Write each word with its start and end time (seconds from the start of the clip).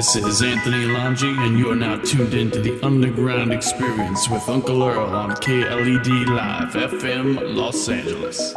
This 0.00 0.16
is 0.16 0.40
Anthony 0.40 0.86
Langi, 0.86 1.36
and 1.46 1.58
you 1.58 1.70
are 1.70 1.76
now 1.76 1.98
tuned 1.98 2.32
into 2.32 2.58
the 2.58 2.82
Underground 2.82 3.52
Experience 3.52 4.30
with 4.30 4.48
Uncle 4.48 4.82
Earl 4.82 5.14
on 5.14 5.36
KLED 5.36 6.26
Live 6.26 6.72
FM 6.72 7.54
Los 7.54 7.86
Angeles. 7.86 8.54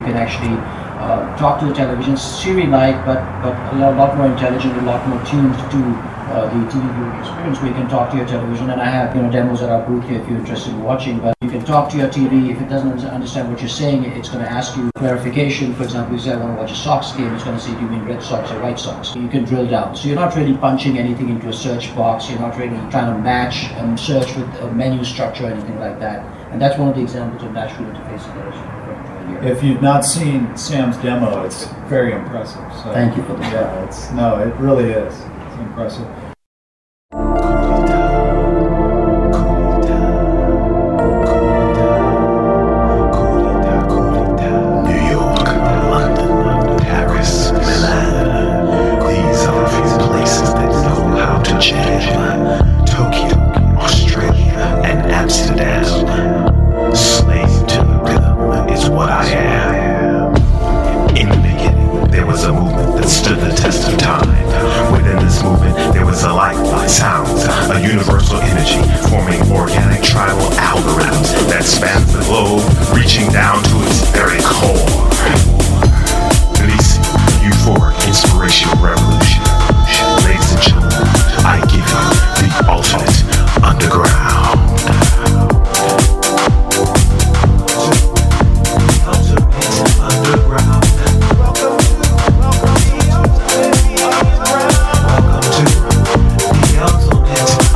You 0.00 0.08
can 0.08 0.16
actually 0.18 0.58
uh, 1.00 1.34
talk 1.38 1.60
to 1.60 1.66
the 1.66 1.72
television, 1.72 2.14
Siri-like, 2.18 3.06
but 3.06 3.24
but 3.40 3.56
a 3.72 3.76
lot, 3.78 3.96
lot 3.96 4.16
more 4.18 4.26
intelligent, 4.26 4.76
a 4.76 4.82
lot 4.82 5.08
more 5.08 5.24
tuned 5.24 5.54
to 5.54 6.17
uh, 6.30 6.46
the 6.46 6.70
TV 6.70 7.20
experience. 7.20 7.58
Where 7.58 7.68
you 7.68 7.74
can 7.74 7.88
talk 7.88 8.10
to 8.10 8.16
your 8.16 8.26
television, 8.26 8.70
and 8.70 8.80
I 8.80 8.86
have 8.86 9.14
you 9.16 9.22
know 9.22 9.30
demos 9.30 9.62
at 9.62 9.70
our 9.70 9.86
booth 9.86 10.04
here 10.08 10.20
if 10.20 10.28
you're 10.28 10.38
interested 10.38 10.72
in 10.72 10.82
watching. 10.82 11.18
But 11.18 11.36
you 11.40 11.50
can 11.50 11.64
talk 11.64 11.90
to 11.92 11.96
your 11.96 12.08
TV. 12.08 12.50
If 12.50 12.60
it 12.60 12.68
doesn't 12.68 13.06
understand 13.06 13.50
what 13.50 13.60
you're 13.60 13.68
saying, 13.68 14.04
it's 14.04 14.28
going 14.28 14.44
to 14.44 14.50
ask 14.50 14.76
you 14.76 14.90
clarification. 14.96 15.74
For 15.74 15.84
example, 15.84 16.14
you 16.14 16.20
say 16.20 16.32
I 16.32 16.36
want 16.36 16.56
to 16.56 16.62
watch 16.62 16.72
a 16.72 16.76
Sox 16.76 17.12
game. 17.12 17.32
It's 17.34 17.44
going 17.44 17.56
to 17.56 17.62
say, 17.62 17.72
do 17.74 17.80
you 17.80 17.88
mean 17.88 18.04
Red 18.04 18.22
Sox 18.22 18.50
or 18.50 18.60
White 18.60 18.78
Sox? 18.78 19.14
You 19.14 19.28
can 19.28 19.44
drill 19.44 19.66
down. 19.66 19.96
So 19.96 20.08
you're 20.08 20.16
not 20.16 20.36
really 20.36 20.56
punching 20.56 20.98
anything 20.98 21.28
into 21.30 21.48
a 21.48 21.52
search 21.52 21.94
box. 21.96 22.28
You're 22.28 22.40
not 22.40 22.56
really 22.58 22.76
trying 22.90 23.14
to 23.14 23.18
match 23.20 23.64
and 23.78 23.98
search 23.98 24.34
with 24.36 24.48
a 24.60 24.72
menu 24.72 25.04
structure 25.04 25.44
or 25.44 25.50
anything 25.50 25.78
like 25.80 25.98
that. 26.00 26.24
And 26.52 26.60
that's 26.60 26.78
one 26.78 26.88
of 26.88 26.94
the 26.94 27.02
examples 27.02 27.42
of 27.42 27.52
natural 27.52 27.90
interface 27.90 28.24
that 28.26 28.36
I 28.36 28.46
was 28.46 28.56
referring 28.56 29.04
to 29.04 29.38
earlier. 29.38 29.52
If 29.52 29.62
you've 29.62 29.82
not 29.82 30.04
seen 30.04 30.56
Sam's 30.56 30.96
demo, 30.98 31.44
it's 31.44 31.66
very 31.88 32.12
impressive. 32.12 32.64
So, 32.82 32.92
Thank 32.92 33.16
you 33.16 33.22
for 33.24 33.34
the 33.34 33.42
Yeah, 33.42 33.84
it's 33.84 34.10
no, 34.12 34.38
it 34.38 34.54
really 34.56 34.90
is. 34.90 35.14
Impressive. 35.60 36.27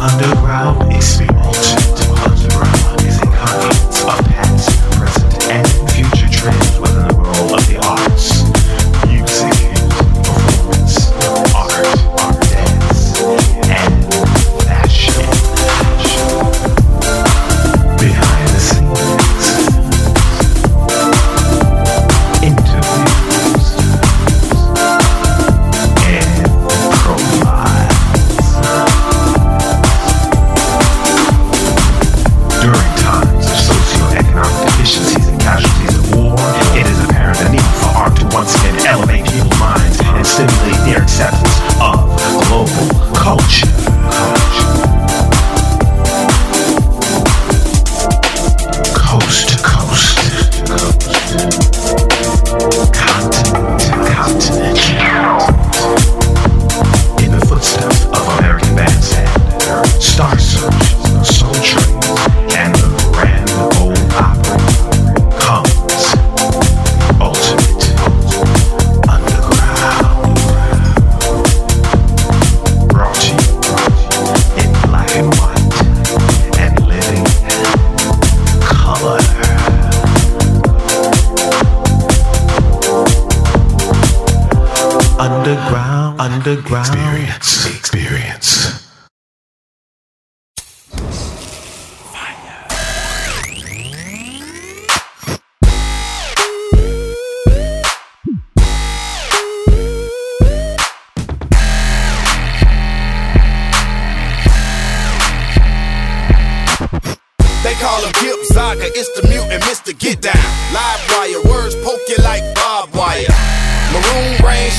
Underground 0.02 0.92
experience. 0.92 1.31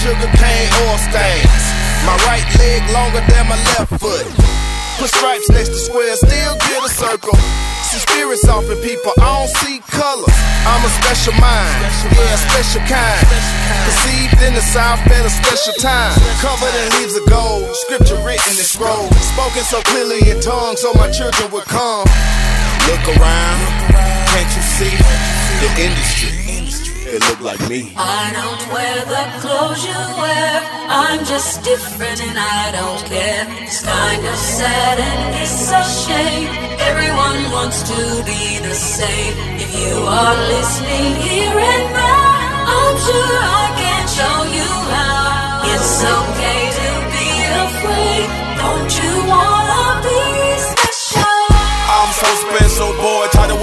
Sugar 0.01 0.31
cane, 0.35 0.69
oil 0.89 0.97
stains. 0.97 1.63
My 2.03 2.17
right 2.25 2.45
leg 2.57 2.81
longer 2.89 3.21
than 3.29 3.47
my 3.47 3.59
left 3.77 3.93
foot. 4.01 4.25
Put 4.97 5.09
stripes 5.09 5.49
next 5.49 5.69
to 5.69 5.79
squares, 5.79 6.19
still 6.19 6.55
get 6.69 6.81
a 6.83 6.89
circle. 6.89 7.37
See 7.89 7.99
spirits 7.99 8.47
off 8.49 8.65
in 8.69 8.77
people, 8.81 9.13
I 9.21 9.29
don't 9.37 9.53
see 9.61 9.79
colors. 9.89 10.37
I'm 10.65 10.81
a 10.81 10.91
special 11.01 11.33
mind, 11.37 11.77
yeah, 12.13 12.35
special 12.49 12.81
kind. 12.89 13.27
Conceived 13.85 14.39
in 14.41 14.53
the 14.53 14.65
south 14.65 15.01
at 15.05 15.25
a 15.25 15.29
special 15.29 15.73
time. 15.79 16.17
Covered 16.41 16.73
in 16.73 16.87
leaves 16.97 17.15
of 17.15 17.25
gold, 17.29 17.69
scripture 17.87 18.17
written 18.25 18.53
in 18.57 18.65
scroll. 18.65 19.09
Spoken 19.35 19.63
so 19.63 19.81
clearly 19.93 20.21
in 20.29 20.41
tongues, 20.41 20.81
so 20.81 20.93
my 20.95 21.09
children 21.11 21.51
would 21.51 21.65
come. 21.65 22.07
Look 22.89 23.05
around, 23.15 23.61
can't 24.33 24.51
you 24.51 24.63
see 24.75 24.95
the 25.61 25.69
industry? 25.79 26.42
It 27.13 27.21
look 27.29 27.41
like 27.41 27.61
me. 27.69 27.93
I 27.95 28.33
don't 28.33 28.63
wear 28.73 28.97
the 29.05 29.25
clothes 29.37 29.85
you 29.85 30.01
wear. 30.17 30.53
I'm 30.89 31.23
just 31.25 31.61
different 31.61 32.19
and 32.25 32.39
I 32.39 32.71
don't 32.73 33.05
care. 33.05 33.45
It's 33.61 33.85
kind 33.85 34.25
of 34.25 34.35
sad 34.35 34.97
and 34.97 35.21
it's 35.37 35.69
a 35.69 35.83
shame. 35.85 36.49
Everyone 36.89 37.39
wants 37.53 37.83
to 37.85 37.99
be 38.25 38.57
the 38.65 38.73
same. 38.73 39.33
If 39.61 39.69
you 39.77 39.93
are 39.93 40.37
listening 40.57 41.13
here 41.21 41.53
and 41.53 41.85
now, 41.93 42.73
I'm 42.81 42.97
sure 43.05 43.37
I 43.61 43.65
can 43.77 44.03
show 44.17 44.37
you 44.57 44.69
how. 44.89 45.69
It's 45.69 46.01
okay 46.17 46.61
to 46.81 46.89
be 47.13 47.29
afraid. 47.61 48.25
Don't 48.57 48.89
you 48.89 49.13
wanna 49.29 49.62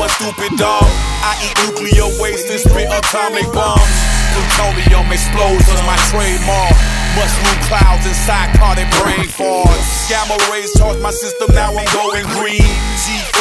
one 0.01 0.09
stupid 0.17 0.57
dog. 0.57 0.89
I 1.21 1.37
eat 1.45 1.53
nuclear 1.61 2.09
waste 2.17 2.49
and 2.49 2.57
spit 2.57 2.89
atomic 2.89 3.45
bombs. 3.53 3.85
Plutonium 4.33 5.05
explodes 5.13 5.69
on 5.69 5.85
my 5.85 6.01
trademark. 6.09 6.73
Mushroom 7.21 7.59
clouds 7.69 8.09
and 8.09 8.17
psychotic 8.17 8.89
brain. 8.97 9.29
Gamma 10.09 10.41
rays 10.49 10.73
charge 10.81 10.97
my 11.05 11.13
system, 11.13 11.53
now 11.53 11.77
I'm 11.77 11.85
going 11.93 12.25
green. 12.41 12.65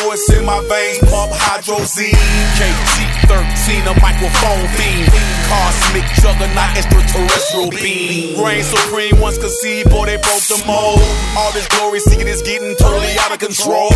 Force 0.09 0.33
in 0.33 0.43
my 0.43 0.57
veins, 0.65 0.97
pump 1.05 1.29
hydrazine. 1.29 2.17
KG 2.57 3.05
13, 3.29 3.85
a 3.85 3.93
microphone 4.01 4.65
beam. 4.73 5.05
Cosmic 5.45 6.01
juggernaut, 6.17 6.73
extraterrestrial 6.73 7.69
beam. 7.69 8.33
Reign 8.41 8.63
supreme 8.63 9.21
once 9.21 9.37
conceived, 9.37 9.91
boy, 9.91 10.09
they 10.09 10.17
broke 10.17 10.41
the 10.49 10.57
mold. 10.65 10.97
All 11.37 11.53
this 11.53 11.67
glory 11.69 11.99
seeking 11.99 12.25
is 12.25 12.41
getting 12.41 12.73
totally 12.81 13.13
out 13.21 13.29
of 13.29 13.37
control. 13.37 13.93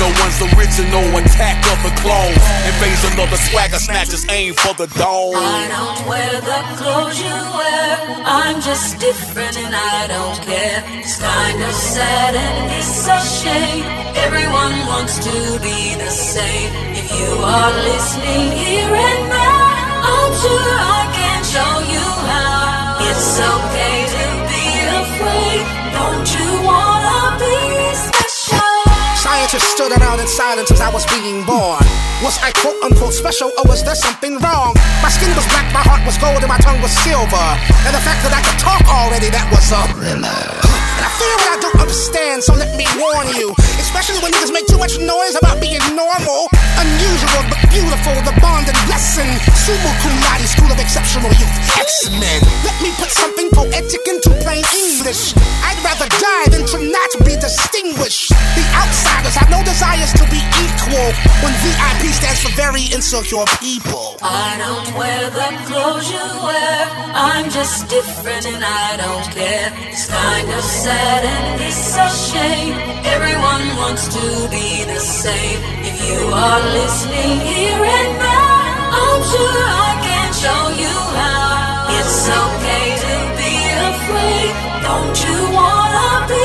No 0.00 0.08
one's 0.24 0.40
original, 0.56 1.04
attack 1.20 1.60
of 1.68 1.76
the 1.84 1.92
clones. 2.00 2.40
Invasion 2.64 3.20
of 3.20 3.28
the 3.28 3.36
swagger 3.36 3.76
snatchers, 3.76 4.24
aim 4.32 4.54
for 4.54 4.72
the 4.80 4.88
dome. 4.96 5.36
I 5.36 5.68
don't 5.68 6.08
wear 6.08 6.40
the 6.40 6.60
clothes 6.80 7.20
you 7.20 7.36
wear. 7.36 8.20
I'm 8.24 8.60
just 8.62 8.98
different 8.98 9.58
and 9.58 9.74
I 9.74 10.06
don't 10.08 10.40
care. 10.40 10.84
It's 11.04 11.20
kind 11.20 11.62
of 11.62 11.72
sad 11.72 12.34
and 12.34 12.72
it's 12.80 13.08
a 13.08 13.20
shame. 13.20 13.84
Everyone 14.16 14.86
wants 14.86 15.18
to 15.24 15.49
be 15.58 15.98
the 15.98 16.10
same. 16.10 16.70
If 16.94 17.10
you 17.10 17.30
are 17.42 17.72
listening 17.82 18.54
here 18.54 18.86
and 18.86 19.22
now, 19.26 20.06
I'm 20.06 20.32
sure 20.38 20.74
I 20.78 21.02
can 21.10 21.40
show 21.42 21.74
you 21.90 22.06
how. 22.30 23.02
It's 23.10 23.34
okay 23.34 24.06
to 24.14 24.26
be 24.46 24.66
afraid. 25.02 25.62
Don't 25.90 26.28
you 26.38 26.48
wanna 26.62 27.34
be 27.42 27.56
special? 27.98 28.62
Scientists 29.18 29.74
stood 29.74 29.90
around 29.98 30.20
in 30.20 30.28
silence 30.28 30.70
as 30.70 30.80
I 30.80 30.90
was 30.94 31.04
being 31.10 31.42
born. 31.42 31.82
Was 32.22 32.38
I 32.44 32.52
quote 32.62 32.78
unquote 32.86 33.14
special 33.14 33.50
or 33.58 33.64
was 33.66 33.82
there 33.82 33.98
something 33.98 34.38
wrong? 34.38 34.76
My 35.02 35.10
skin 35.10 35.34
was 35.34 35.46
black, 35.50 35.66
my 35.74 35.82
heart 35.82 36.04
was 36.06 36.14
gold, 36.18 36.38
and 36.44 36.52
my 36.52 36.60
tongue 36.62 36.80
was 36.84 36.92
silver. 37.02 37.46
And 37.88 37.92
the 37.96 38.02
fact 38.06 38.22
that 38.22 38.32
I 38.36 38.42
could 38.44 38.60
talk 38.60 38.84
already, 38.86 39.32
that 39.34 39.48
was 39.50 39.66
a 39.74 39.82
And 39.98 41.02
I 41.02 41.10
fear 41.18 41.34
what 41.42 41.50
I 41.50 41.58
don't 41.58 41.80
understand, 41.80 42.44
so 42.44 42.54
let 42.54 42.76
me 42.76 42.86
warn 43.00 43.26
you. 43.34 43.56
Especially 43.90 44.22
when 44.22 44.30
niggas 44.30 44.54
make 44.54 44.70
too 44.70 44.78
much 44.78 44.94
noise 45.02 45.34
about 45.34 45.60
being 45.60 45.82
normal. 45.98 46.46
Unusual 46.78 47.42
but 47.50 47.58
beautiful, 47.74 48.14
the 48.22 48.30
bond 48.38 48.70
and 48.70 48.78
blessing. 48.86 49.26
Summa 49.58 49.90
cum 49.98 50.14
school 50.46 50.70
of 50.70 50.78
exceptional 50.78 51.30
youth, 51.38 51.54
X-Men. 51.74 52.40
Let 52.62 52.78
me 52.82 52.90
put 52.98 53.10
something 53.10 53.50
poetic 53.50 54.02
into 54.06 54.30
plain 54.42 54.62
English. 54.74 55.34
I'd 55.66 55.78
rather 55.82 56.06
die 56.22 56.46
than 56.54 56.64
to 56.70 56.78
not 56.86 57.10
be 57.26 57.34
distinguished. 57.34 58.30
The 58.58 58.64
outsiders 58.78 59.34
have 59.34 59.50
no 59.50 59.62
desires 59.66 60.12
to 60.18 60.24
be 60.30 60.38
equal. 60.62 61.10
When 61.42 61.52
VIP 61.62 62.14
stands 62.14 62.42
for 62.46 62.52
very 62.54 62.86
insecure 62.94 63.46
people. 63.58 64.16
I 64.22 64.54
don't 64.58 64.90
wear 64.94 65.30
the 65.30 65.50
clothes 65.66 66.10
you 66.10 66.26
wear. 66.46 66.78
I'm 67.14 67.50
just 67.50 67.88
different 67.88 68.46
and 68.46 68.62
I 68.62 68.96
don't 69.02 69.26
care. 69.34 69.70
It's 69.90 70.06
kind 70.06 70.48
of 70.50 70.62
sad 70.62 71.24
and 71.26 71.60
it's 71.62 71.96
a 71.98 72.08
shame. 72.10 72.74
Everyone 73.04 73.66
wants 73.80 74.08
to 74.08 74.26
be 74.52 74.84
the 74.84 75.00
same. 75.00 75.58
If 75.88 75.96
you 76.08 76.20
are 76.28 76.60
listening 76.78 77.36
here 77.48 77.80
and 77.96 78.12
now, 78.20 79.00
I'm 79.00 79.20
sure 79.32 79.60
I 79.88 79.92
can 80.04 80.28
show 80.42 80.62
you 80.82 80.96
how. 81.16 81.96
It's 81.96 82.28
okay 82.44 82.86
to 83.04 83.14
be 83.40 83.54
afraid. 83.90 84.52
Don't 84.84 85.16
you 85.24 85.38
wanna 85.56 86.28
be 86.28 86.44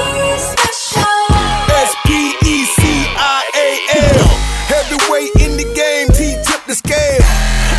special? 0.52 1.28
S 1.88 1.92
P 2.08 2.10
E 2.54 2.58
C 2.76 2.82
I 3.20 3.40
A 3.68 3.70
L. 4.16 4.28
Heavyweight 4.72 5.34
in 5.44 5.52
the 5.60 5.68
game, 5.76 6.08
T 6.18 6.40
tip 6.48 6.62
the 6.72 6.76
scale. 6.84 7.26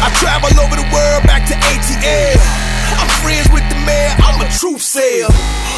I 0.04 0.08
travel 0.20 0.52
over 0.60 0.76
the 0.76 0.88
world 0.92 1.22
back 1.24 1.48
to 1.50 1.56
ATL. 1.72 2.40
I'm 3.00 3.10
friends 3.24 3.48
with 3.54 3.64
the 3.72 3.75
man, 3.86 4.10
I'm 4.20 4.42
a 4.42 4.48
truth 4.50 4.82
sayer. 4.82 5.30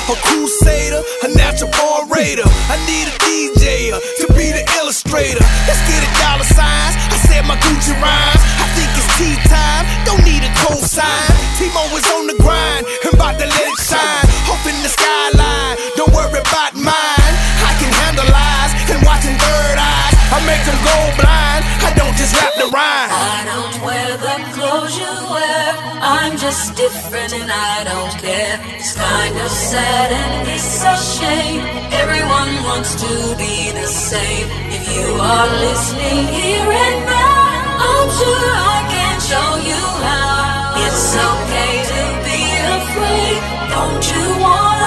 A 0.09 0.17
crusader, 0.25 1.05
a 1.23 1.29
natural 1.37 1.71
born 1.77 2.09
raider. 2.09 2.49
I 2.73 2.81
need 2.89 3.13
a 3.13 3.15
DJ 3.29 3.93
to 3.93 4.27
be 4.33 4.49
the 4.57 4.65
illustrator. 4.81 5.45
Let's 5.69 5.85
get 5.85 6.01
it 6.01 6.13
dollar 6.17 6.49
signs. 6.49 6.97
I 7.13 7.17
said 7.29 7.45
my 7.45 7.61
Gucci 7.61 7.93
rhymes. 8.01 8.43
I 8.65 8.67
think 8.73 8.89
it's 8.97 9.11
tea 9.21 9.37
time. 9.53 9.85
Don't 10.09 10.25
need 10.25 10.41
a 10.41 10.53
cosign. 10.65 11.33
Timo 11.61 11.85
is 11.93 12.09
on 12.17 12.25
the 12.27 12.37
grind 12.41 12.89
and 13.05 13.13
about 13.13 13.37
to 13.37 13.45
let 13.45 13.65
it 13.69 13.79
shine. 13.85 14.25
Hope 14.49 14.65
in 14.65 14.81
the 14.81 14.89
skyline. 14.89 15.77
Don't 16.01 16.13
worry 16.17 16.41
about 16.41 16.73
mine. 16.73 17.35
I 17.69 17.77
can 17.77 17.93
handle 17.93 18.25
lies 18.33 18.73
and 18.89 19.05
watching 19.05 19.37
third 19.37 19.77
eyes. 19.77 20.15
I 20.33 20.41
make 20.49 20.65
them 20.65 20.79
go 20.81 20.97
blind. 21.21 21.69
I 21.85 21.98
just 22.19 22.35
rap 22.35 22.55
the 22.59 22.67
rhyme. 22.75 23.11
I 23.15 23.47
don't 23.47 23.77
wear 23.87 24.11
the 24.19 24.37
clothes 24.51 24.99
you 24.99 25.15
wear. 25.31 25.67
I'm 26.03 26.35
just 26.37 26.75
different 26.75 27.33
and 27.33 27.47
I 27.47 27.87
don't 27.87 28.15
care. 28.19 28.59
It's 28.75 28.95
kind 28.99 29.37
of 29.39 29.51
sad 29.51 30.11
and 30.11 30.49
it's 30.51 30.83
a 30.83 30.97
shame. 30.99 31.63
Everyone 31.95 32.53
wants 32.67 32.99
to 33.05 33.13
be 33.39 33.71
the 33.71 33.87
same. 33.87 34.47
If 34.67 34.83
you 34.97 35.07
are 35.15 35.49
listening 35.63 36.27
here 36.35 36.71
and 36.87 36.99
now, 37.07 37.87
I'm 37.87 38.09
sure 38.19 38.51
I 38.75 38.79
can 38.95 39.17
show 39.31 39.51
you 39.71 39.83
how. 40.03 40.83
It's 40.85 41.15
okay 41.31 41.75
to 41.93 42.03
be 42.27 42.43
afraid. 42.79 43.39
Don't 43.71 44.05
you 44.11 44.27
wanna 44.43 44.78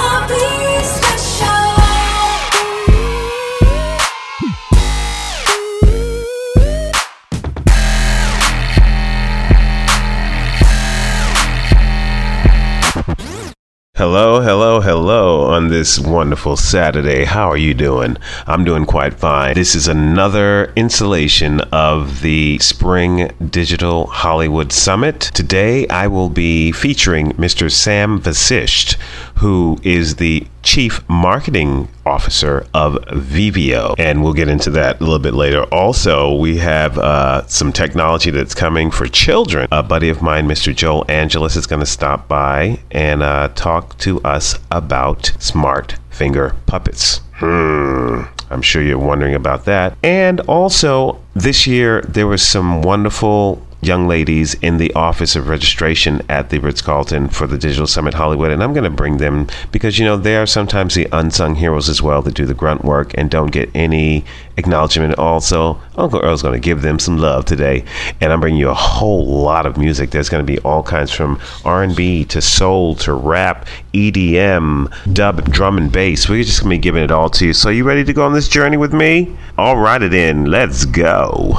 Hello, 14.01 14.42
hello, 14.42 14.81
hello 14.81 15.42
on 15.42 15.68
this 15.68 16.00
wonderful 16.00 16.57
Saturday. 16.57 17.24
How 17.24 17.51
are 17.51 17.56
you 17.56 17.75
doing? 17.75 18.18
I'm 18.48 18.63
doing 18.63 18.88
quite 18.88 19.13
fine. 19.13 19.53
This 19.53 19.75
is 19.75 19.88
another 19.88 20.74
installation 20.75 21.62
of 21.71 22.21
the 22.21 22.57
Spring 22.57 23.31
Digital 23.51 24.07
Hollywood 24.07 24.71
Summit. 24.71 25.19
Today 25.36 25.88
I 25.88 26.07
will 26.07 26.30
be 26.30 26.71
featuring 26.71 27.33
Mr. 27.33 27.71
Sam 27.71 28.19
Vasisht, 28.19 28.98
who 29.38 29.78
is 29.83 30.16
the 30.16 30.45
Chief 30.63 31.07
Marketing 31.10 31.88
Officer 32.06 32.66
of 32.74 32.94
Veveo. 33.06 33.95
And 33.98 34.24
we'll 34.24 34.33
get 34.33 34.48
into 34.48 34.69
that 34.72 35.00
a 35.00 35.04
little 35.04 35.19
bit 35.19 35.33
later. 35.33 35.63
Also, 35.74 36.36
we 36.36 36.57
have 36.57 36.98
uh, 36.98 37.45
some 37.48 37.74
technology 37.74 38.31
that's 38.31 38.54
coming 38.54 38.92
for 38.92 39.07
children. 39.07 39.68
A 39.72 39.83
buddy 39.83 40.10
of 40.10 40.22
mine, 40.22 40.48
Mr. 40.48 40.75
Joel 40.75 41.06
Angeles, 41.10 41.56
is 41.56 41.68
going 41.68 41.80
to 41.80 41.86
stop 41.86 42.28
by 42.28 42.80
and 42.92 43.24
uh, 43.24 43.50
talk 43.50 43.98
to 44.00 44.22
us 44.22 44.60
about 44.69 45.31
smart 45.39 45.95
finger 46.10 46.56
puppets. 46.66 47.22
Hmm. 47.33 48.24
I'm 48.51 48.62
sure 48.62 48.83
you're 48.83 49.00
wondering 49.00 49.33
about 49.33 49.66
that. 49.66 49.98
And 50.04 50.42
also, 50.42 51.22
this 51.33 51.66
year 51.66 52.01
there 52.01 52.28
was 52.28 52.45
some 52.45 52.81
wonderful 52.81 53.66
young 53.81 54.07
ladies 54.07 54.54
in 54.56 54.78
the 54.78 54.94
office 54.94 55.36
of 55.36 55.48
registration 55.48 56.22
at 56.30 56.50
the 56.50 56.60
Ritz 56.60 56.81
Carlton 56.81 57.30
for 57.30 57.47
the 57.47 57.57
Digital 57.57 57.88
Summit 57.88 58.14
Hollywood, 58.14 58.52
and 58.52 58.64
I'm 58.64 58.73
going 58.73 58.83
to 58.83 58.90
bring 58.90 59.18
them 59.18 59.47
because 59.71 59.97
you 59.97 60.06
know 60.06 60.18
they 60.18 60.38
are 60.38 60.45
sometimes 60.45 60.94
the 60.94 61.07
unsung 61.11 61.56
heroes 61.56 61.90
as 61.90 62.02
well 62.02 62.21
that 62.21 62.35
do 62.35 62.45
the 62.45 62.54
grunt 62.54 62.85
work 62.85 63.11
and 63.16 63.30
don't 63.30 63.52
get 63.52 63.69
any 63.76 64.23
acknowledgement. 64.57 65.18
Also, 65.18 65.81
Uncle 65.95 66.21
Earl's 66.21 66.42
going 66.42 66.54
to 66.54 66.64
give 66.64 66.81
them 66.81 67.00
some 67.00 67.18
love 67.18 67.45
today, 67.45 67.83
and 68.21 68.31
I'm 68.31 68.40
bringing 68.40 68.59
you 68.59 68.69
a 68.69 68.76
whole 68.76 69.26
lot 69.26 69.66
of 69.66 69.78
music. 69.78 70.11
There's 70.11 70.30
going 70.30 70.45
to 70.45 70.52
be 70.52 70.59
all 70.59 70.83
kinds 70.83 71.11
from 71.11 71.40
R&B 71.66 72.26
to 72.26 72.42
soul 72.42 72.95
to 72.95 73.14
rap, 73.14 73.68
EDM, 73.94 75.14
dub, 75.14 75.52
drum 75.52 75.78
and 75.78 75.92
bass. 75.92 76.30
We're 76.30 76.44
just 76.44 76.61
going 76.61 76.69
to 76.69 76.78
be 76.78 76.81
giving 76.81 77.04
it 77.04 77.11
all 77.11 77.30
to 77.31 77.47
you. 77.47 77.54
So, 77.54 77.69
you 77.69 77.83
ready 77.83 78.04
to 78.04 78.14
go 78.14 78.26
on 78.26 78.33
this 78.33 78.47
journey 78.47 78.78
with 78.78 78.94
me? 78.94 79.35
All 79.57 79.78
right, 79.78 80.02
it 80.02 80.14
in. 80.14 80.45
Let's 80.45 80.85
go. 80.85 81.57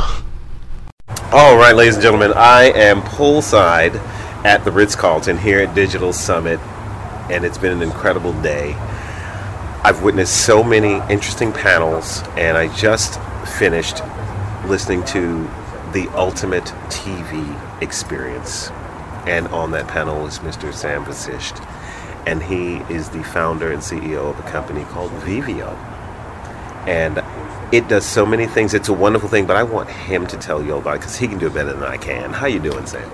All 1.33 1.57
right, 1.57 1.75
ladies 1.75 1.95
and 1.95 2.03
gentlemen, 2.03 2.33
I 2.35 2.65
am 2.65 3.03
poolside 3.03 3.95
at 4.45 4.65
the 4.65 4.71
Ritz 4.71 4.95
Carlton 4.95 5.39
here 5.39 5.61
at 5.61 5.75
Digital 5.75 6.13
Summit, 6.13 6.61
and 7.31 7.45
it's 7.45 7.59
been 7.59 7.73
an 7.73 7.83
incredible 7.83 8.33
day. 8.43 8.75
I've 9.83 10.03
witnessed 10.03 10.45
so 10.45 10.63
many 10.63 10.95
interesting 11.13 11.53
panels, 11.53 12.23
and 12.37 12.57
I 12.57 12.75
just 12.77 13.21
finished 13.59 14.03
listening 14.67 15.05
to 15.07 15.43
the 15.93 16.09
ultimate 16.15 16.67
TV 16.89 17.83
experience. 17.83 18.71
And 19.27 19.49
on 19.49 19.71
that 19.73 19.89
panel 19.89 20.23
was 20.23 20.39
Mr. 20.41 20.73
Sam 20.73 21.05
Vasisht, 21.05 21.67
and 22.27 22.43
he 22.43 22.77
is 22.95 23.09
the 23.09 23.23
founder 23.23 23.73
and 23.73 23.83
CEO 23.83 24.31
of 24.31 24.39
a 24.39 24.51
company 24.51 24.85
called 24.85 25.11
Veveo. 25.23 25.75
And 26.87 27.19
it 27.73 27.89
does 27.89 28.05
so 28.05 28.25
many 28.27 28.47
things. 28.47 28.75
It's 28.75 28.89
a 28.89 28.93
wonderful 28.93 29.29
thing, 29.29 29.47
but 29.47 29.57
I 29.57 29.63
want 29.63 29.89
him 29.89 30.27
to 30.29 30.37
tell 30.37 30.63
you 30.63 30.73
all 30.75 30.79
about 30.81 30.97
it 30.97 31.01
because 31.01 31.17
he 31.17 31.27
can 31.27 31.39
do 31.39 31.47
it 31.47 31.55
better 31.55 31.73
than 31.73 31.83
I 31.83 31.97
can. 31.97 32.33
How 32.33 32.47
you 32.47 32.59
doing, 32.61 32.87
Sam? 32.87 33.11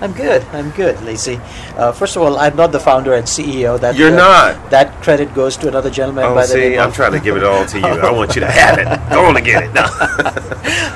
I'm 0.00 0.12
good. 0.12 0.42
I'm 0.52 0.70
good, 0.72 1.00
Lacey. 1.02 1.40
Uh, 1.76 1.92
first 1.92 2.16
of 2.16 2.22
all, 2.22 2.36
I'm 2.38 2.54
not 2.56 2.72
the 2.72 2.80
founder 2.80 3.14
and 3.14 3.24
CEO. 3.26 3.80
That 3.80 3.94
You're 3.96 4.12
uh, 4.12 4.16
not. 4.56 4.70
That 4.70 5.00
credit 5.02 5.32
goes 5.34 5.56
to 5.58 5.68
another 5.68 5.88
gentleman 5.88 6.24
Oh, 6.24 6.34
by 6.34 6.42
the 6.42 6.52
see, 6.52 6.60
name 6.70 6.80
I'm 6.80 6.88
of. 6.88 6.94
trying 6.94 7.12
to 7.12 7.20
give 7.20 7.36
it 7.36 7.44
all 7.44 7.64
to 7.64 7.78
you. 7.78 7.86
I 7.86 8.10
want 8.10 8.34
you 8.34 8.40
to 8.40 8.50
have 8.50 8.78
it. 8.78 8.84
Go 9.10 9.24
on 9.24 9.36
and 9.36 9.46
get 9.46 9.62
it. 9.64 9.72
No. 9.72 9.84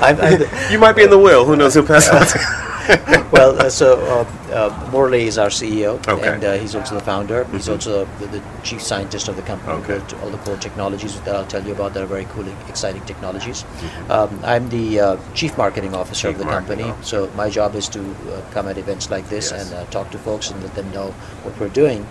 I'm, 0.01 0.19
I'm 0.21 0.39
the- 0.39 0.67
you 0.71 0.77
might 0.77 0.95
be 0.95 1.03
in 1.03 1.09
the 1.09 1.17
will. 1.17 1.45
Who 1.45 1.55
knows 1.55 1.73
who 1.73 1.81
passed 1.83 2.11
to 2.11 2.68
well, 3.31 3.59
uh, 3.61 3.69
so 3.69 3.99
uh, 3.99 4.53
uh, 4.53 4.91
Murali 4.91 5.21
is 5.21 5.37
our 5.37 5.49
CEO, 5.49 5.99
Okay. 6.07 6.27
and 6.27 6.43
uh, 6.43 6.53
he's 6.57 6.73
also 6.75 6.95
the 6.95 7.01
founder. 7.01 7.43
He's 7.45 7.69
also 7.69 8.05
the, 8.19 8.27
the 8.27 8.41
chief 8.63 8.81
scientist 8.81 9.27
of 9.27 9.35
the 9.35 9.43
company. 9.43 9.73
Okay. 9.83 9.99
All 10.23 10.29
the 10.31 10.37
core 10.39 10.57
technologies 10.57 11.19
that 11.21 11.35
I'll 11.35 11.45
tell 11.45 11.63
you 11.63 11.71
about 11.71 11.93
that 11.93 12.03
are 12.03 12.07
very 12.07 12.25
cool, 12.25 12.47
exciting 12.67 13.03
technologies. 13.05 13.61
Mm-hmm. 13.63 14.11
Um, 14.11 14.39
I'm 14.43 14.69
the 14.69 14.99
uh, 14.99 15.17
chief 15.35 15.55
marketing 15.57 15.93
officer 15.93 16.29
Chief 16.29 16.39
of 16.39 16.45
the 16.45 16.51
company, 16.51 16.83
officer. 16.83 17.27
so 17.27 17.35
my 17.35 17.49
job 17.49 17.75
is 17.75 17.87
to 17.89 18.01
uh, 18.01 18.41
come 18.51 18.67
at 18.67 18.77
events 18.77 19.09
like 19.11 19.29
this 19.29 19.51
Yes. 19.51 19.71
and 19.71 19.75
uh, 19.79 19.85
talk 19.91 20.09
to 20.11 20.17
folks 20.17 20.49
and 20.49 20.61
let 20.63 20.73
them 20.75 20.89
know 20.91 21.11
what 21.43 21.57
we're 21.59 21.69
doing 21.69 22.05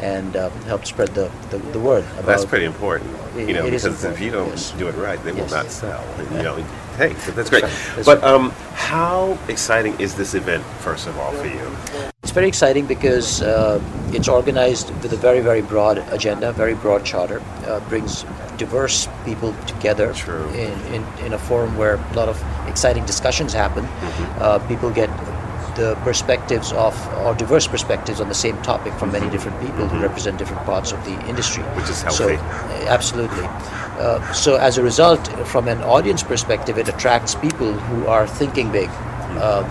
and 0.00 0.34
uh, 0.36 0.48
help 0.66 0.86
spread 0.86 1.08
the, 1.14 1.30
the, 1.50 1.58
the 1.58 1.78
word 1.80 2.04
about. 2.04 2.16
Mm-hmm. 2.16 2.26
That's 2.26 2.44
pretty 2.46 2.64
important, 2.64 3.10
you 3.36 3.52
know, 3.52 3.64
because 3.68 4.04
if 4.04 4.20
you 4.20 4.30
don't 4.30 4.48
yes. 4.48 4.72
do 4.72 4.88
it 4.88 4.94
right, 4.96 5.22
they 5.24 5.32
will 5.32 5.48
not 5.48 5.70
sell. 5.70 6.02
You 6.32 6.42
know, 6.42 6.64
hey, 6.96 7.12
that's 7.32 7.50
great. 7.50 7.62
that's 7.62 8.06
but 8.06 8.22
um, 8.22 8.50
how 8.74 9.38
exciting 9.48 9.98
is 10.00 10.14
this 10.14 10.34
event, 10.34 10.64
first 10.80 11.06
of 11.06 11.16
all, 11.18 11.32
for 11.32 11.46
you? 11.46 12.10
It's 12.22 12.32
very 12.32 12.48
exciting 12.48 12.86
because 12.86 13.42
uh, 13.42 13.80
it's 14.12 14.28
organized 14.28 14.90
with 15.02 15.12
a 15.12 15.16
very, 15.16 15.40
very 15.40 15.62
broad 15.62 15.98
agenda, 16.12 16.52
very 16.52 16.74
broad 16.74 17.04
charter. 17.04 17.42
Uh, 17.66 17.80
brings 17.88 18.24
diverse 18.56 19.08
people 19.24 19.54
together 19.66 20.12
In, 20.54 20.94
in, 20.94 21.02
in 21.24 21.32
a 21.32 21.38
forum 21.38 21.76
where 21.76 21.94
a 21.94 22.12
lot 22.14 22.28
of 22.28 22.42
exciting 22.68 23.04
discussions 23.06 23.52
happen. 23.52 23.84
Mm-hmm. 23.84 24.42
Uh, 24.42 24.58
people 24.68 24.90
get 24.90 25.10
the 25.74 25.94
perspectives 26.02 26.72
of, 26.72 26.94
or 27.18 27.34
diverse 27.34 27.66
perspectives 27.66 28.20
on 28.20 28.28
the 28.28 28.34
same 28.34 28.60
topic 28.62 28.92
from 28.94 29.12
many 29.12 29.28
different 29.30 29.60
people 29.60 29.88
who 29.88 30.00
represent 30.00 30.38
different 30.38 30.64
parts 30.64 30.92
of 30.92 31.04
the 31.04 31.28
industry. 31.28 31.62
Mm-hmm. 31.62 31.80
Which 31.80 31.90
is 31.90 31.98
So, 31.98 32.28
healthy. 32.28 32.36
uh, 32.36 32.88
absolutely. 32.88 33.44
Uh, 33.44 34.32
so 34.32 34.56
as 34.56 34.78
a 34.78 34.82
result, 34.82 35.26
from 35.46 35.68
an 35.68 35.80
audience 35.82 36.22
perspective, 36.22 36.78
it 36.78 36.88
attracts 36.88 37.34
people 37.34 37.72
who 37.72 38.06
are 38.06 38.26
thinking 38.26 38.70
big, 38.72 38.88
uh, 39.38 39.62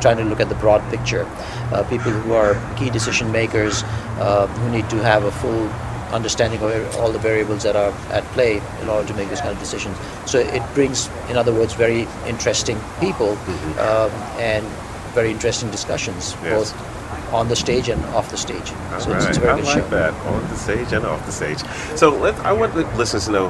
trying 0.00 0.16
to 0.18 0.24
look 0.24 0.40
at 0.40 0.48
the 0.48 0.54
broad 0.56 0.82
picture. 0.90 1.26
Uh, 1.72 1.84
people 1.84 2.10
who 2.10 2.32
are 2.32 2.54
key 2.76 2.90
decision 2.90 3.30
makers, 3.30 3.82
uh, 4.18 4.46
who 4.46 4.70
need 4.70 4.88
to 4.90 4.96
have 4.96 5.24
a 5.24 5.30
full 5.30 5.68
understanding 6.12 6.60
of 6.60 6.96
all 6.96 7.12
the 7.12 7.18
variables 7.18 7.62
that 7.62 7.76
are 7.76 7.92
at 8.10 8.24
play 8.32 8.60
in 8.82 8.88
order 8.88 9.06
to 9.06 9.14
make 9.14 9.28
this 9.28 9.40
kind 9.40 9.52
of 9.52 9.58
decisions. 9.60 9.96
So 10.26 10.38
it 10.38 10.62
brings, 10.74 11.08
in 11.28 11.36
other 11.36 11.52
words, 11.52 11.74
very 11.74 12.08
interesting 12.26 12.78
people 12.98 13.38
um, 13.78 14.10
and 14.38 14.66
very 15.14 15.30
interesting 15.30 15.70
discussions, 15.70 16.32
Mm-hmm. 16.34 16.46
Yes. 16.46 16.72
both 16.72 17.32
on 17.34 17.48
the 17.48 17.54
stage 17.56 17.88
and 17.88 18.04
off 18.06 18.28
the 18.30 18.36
stage. 18.36 18.72
All 18.92 19.00
so 19.00 19.12
it's, 19.12 19.26
it's 19.26 19.36
a 19.36 19.40
very 19.40 19.52
I 19.52 19.56
good 19.56 19.64
like 19.66 19.84
show. 19.84 19.88
that 19.90 20.12
on 20.26 20.42
the 20.48 20.56
stage 20.56 20.92
and 20.92 21.04
off 21.06 21.24
the 21.26 21.32
stage. 21.32 21.58
So 21.96 22.10
let 22.10 22.34
I 22.40 22.52
want 22.52 22.74
the 22.74 22.82
listeners 22.96 23.26
to 23.26 23.32
know 23.32 23.48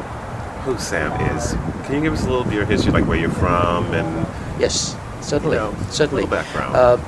who 0.65 0.77
Sam 0.79 1.11
is. 1.37 1.55
Can 1.87 1.95
you 1.97 2.01
give 2.03 2.13
us 2.13 2.25
a 2.27 2.29
little 2.29 2.45
bit 2.45 2.53
of 2.53 2.59
your 2.61 2.65
history, 2.67 2.93
like 2.93 3.07
where 3.07 3.19
you're 3.19 3.31
from, 3.31 3.87
and 3.95 4.27
Yes, 4.61 4.95
certainly, 5.23 5.57
You 5.57 5.63
know, 5.63 5.75
certainly. 5.91 6.25
little 6.25 6.37
background. 6.37 6.77
Uh, 6.77 6.99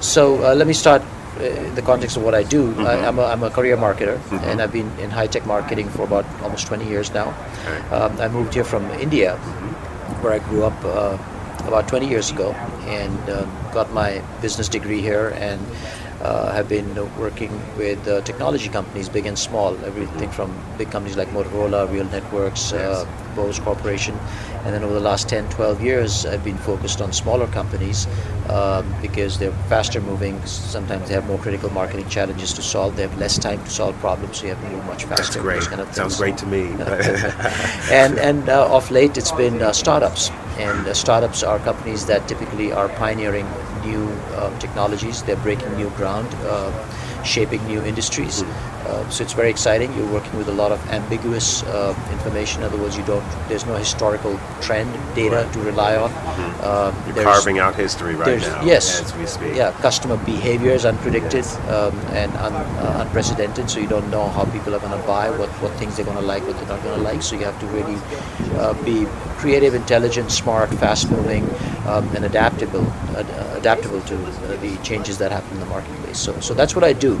so 0.00 0.38
uh, 0.46 0.54
let 0.54 0.68
me 0.68 0.72
start 0.72 1.02
uh, 1.40 1.42
in 1.42 1.74
the 1.74 1.82
context 1.82 2.16
of 2.16 2.22
what 2.22 2.34
I 2.36 2.44
do. 2.44 2.70
Mm-hmm. 2.70 2.86
I, 2.86 3.06
I'm, 3.08 3.18
a, 3.18 3.24
I'm 3.24 3.42
a 3.42 3.50
career 3.50 3.76
marketer, 3.76 4.20
and 4.46 4.62
I've 4.62 4.70
been 4.72 4.88
in 5.00 5.10
high 5.10 5.26
tech 5.26 5.44
marketing 5.46 5.88
for 5.88 6.04
about 6.04 6.24
almost 6.42 6.68
20 6.68 6.86
years 6.86 7.12
now. 7.12 7.34
Okay. 7.66 7.80
Um, 7.90 8.20
I 8.20 8.28
moved 8.28 8.54
here 8.54 8.62
from 8.64 8.88
India, 9.02 9.36
where 10.22 10.32
I 10.32 10.38
grew 10.38 10.62
up 10.62 10.78
uh, 10.84 11.18
about 11.68 11.88
20 11.88 12.08
years 12.08 12.30
ago, 12.30 12.52
and 12.86 13.30
um, 13.30 13.50
got 13.72 13.92
my 13.92 14.22
business 14.40 14.68
degree 14.68 15.00
here, 15.00 15.28
and 15.36 15.60
uh, 16.22 16.52
have 16.52 16.68
been 16.68 16.98
uh, 16.98 17.04
working 17.18 17.50
with 17.76 18.06
uh, 18.06 18.20
technology 18.22 18.68
companies, 18.68 19.08
big 19.08 19.26
and 19.26 19.38
small, 19.38 19.74
everything 19.84 20.30
from 20.30 20.54
big 20.76 20.90
companies 20.90 21.16
like 21.16 21.28
Motorola, 21.28 21.90
Real 21.90 22.04
Networks, 22.04 22.72
uh, 22.72 23.06
Bose 23.34 23.58
Corporation, 23.58 24.18
and 24.64 24.74
then 24.74 24.84
over 24.84 24.92
the 24.92 25.00
last 25.00 25.28
10, 25.28 25.48
12 25.48 25.82
years, 25.82 26.26
I've 26.26 26.44
been 26.44 26.58
focused 26.58 27.00
on 27.00 27.12
smaller 27.12 27.46
companies 27.46 28.06
um, 28.50 28.94
because 29.00 29.38
they're 29.38 29.52
faster 29.68 30.00
moving. 30.00 30.44
Sometimes 30.44 31.08
they 31.08 31.14
have 31.14 31.26
more 31.26 31.38
critical 31.38 31.70
marketing 31.70 32.08
challenges 32.08 32.52
to 32.54 32.62
solve. 32.62 32.96
They 32.96 33.02
have 33.02 33.18
less 33.18 33.38
time 33.38 33.64
to 33.64 33.70
solve 33.70 33.96
problems, 34.00 34.38
so 34.38 34.46
you 34.46 34.54
have 34.54 34.62
to 34.62 34.70
move 34.70 34.84
much 34.84 35.04
faster. 35.04 35.24
that's 35.24 35.36
great. 35.36 35.62
kind 35.62 35.80
of 35.80 35.94
Sounds 35.94 36.18
great 36.18 36.36
to 36.38 36.46
me. 36.46 36.62
and 37.90 38.18
and 38.18 38.48
uh, 38.48 38.68
of 38.74 38.90
late 38.90 39.16
it's 39.16 39.32
been 39.32 39.62
uh, 39.62 39.72
startups 39.72 40.30
and 40.56 40.86
uh, 40.88 40.94
startups 40.94 41.42
are 41.42 41.58
companies 41.60 42.06
that 42.06 42.28
typically 42.28 42.72
are 42.72 42.88
pioneering 42.88 43.58
new 43.70 44.24
uh, 44.30 44.50
technologies. 44.58 45.22
They're 45.22 45.36
breaking 45.36 45.74
new 45.74 45.90
ground 45.90 46.34
uh, 46.42 46.72
shaping 47.22 47.64
new 47.64 47.82
industries. 47.84 48.42
uh, 48.42 48.69
so 49.10 49.22
it's 49.24 49.36
very 49.40 49.50
exciting. 49.50 49.88
You're 49.96 50.12
working 50.18 50.36
with 50.40 50.48
a 50.48 50.56
lot 50.62 50.70
of 50.72 50.80
ambiguous 50.90 51.62
uh, 51.64 51.94
information. 52.16 52.62
In 52.62 52.66
other 52.68 52.80
words 52.82 52.96
you 53.00 53.04
don't 53.04 53.24
there's 53.48 53.66
no 53.66 53.76
historical 53.84 54.34
trend 54.66 54.90
data 55.14 55.40
to 55.52 55.58
rely 55.70 55.92
on. 55.96 56.10
Uh, 56.60 56.92
You're 57.06 57.24
carving 57.24 57.58
out 57.58 57.74
history 57.74 58.14
right 58.14 58.40
now 58.40 58.64
yes, 58.72 59.00
as 59.02 59.10
we 59.16 59.26
speak. 59.26 59.54
Yeah, 59.56 59.70
customer 59.80 60.16
behavior 60.24 60.72
is 60.72 60.84
unpredicted 60.84 61.44
um, 61.76 61.94
and 62.22 62.30
un, 62.46 62.52
uh, 62.54 63.04
unprecedented, 63.04 63.70
so 63.70 63.80
you 63.80 63.88
don't 63.88 64.10
know 64.10 64.26
how 64.36 64.44
people 64.56 64.74
are 64.74 64.82
going 64.86 64.96
to 65.00 65.06
buy, 65.06 65.30
what, 65.30 65.48
what 65.62 65.72
things 65.80 65.96
they're 65.96 66.04
going 66.04 66.18
to 66.18 66.28
like, 66.32 66.42
what 66.46 66.56
they're 66.58 66.68
not 66.74 66.82
going 66.84 66.96
to 66.98 67.02
like. 67.10 67.22
So 67.22 67.36
you 67.36 67.44
have 67.44 67.58
to 67.60 67.66
really 67.68 67.98
uh, 68.58 68.74
be 68.84 69.06
creative, 69.38 69.74
intelligent, 69.74 70.30
smart, 70.30 70.68
fast-moving, 70.74 71.44
um, 71.86 72.04
and 72.14 72.24
adaptable, 72.24 72.86
ad- 73.16 73.30
uh, 73.30 73.56
adaptable 73.56 74.02
to 74.02 74.16
uh, 74.16 74.56
the 74.60 74.76
changes 74.82 75.16
that 75.18 75.32
happen 75.32 75.50
in 75.54 75.60
the 75.60 75.70
marketplace. 75.76 76.18
So, 76.18 76.38
so 76.40 76.52
that's 76.54 76.74
what 76.74 76.84
I 76.84 76.92
do, 76.92 77.16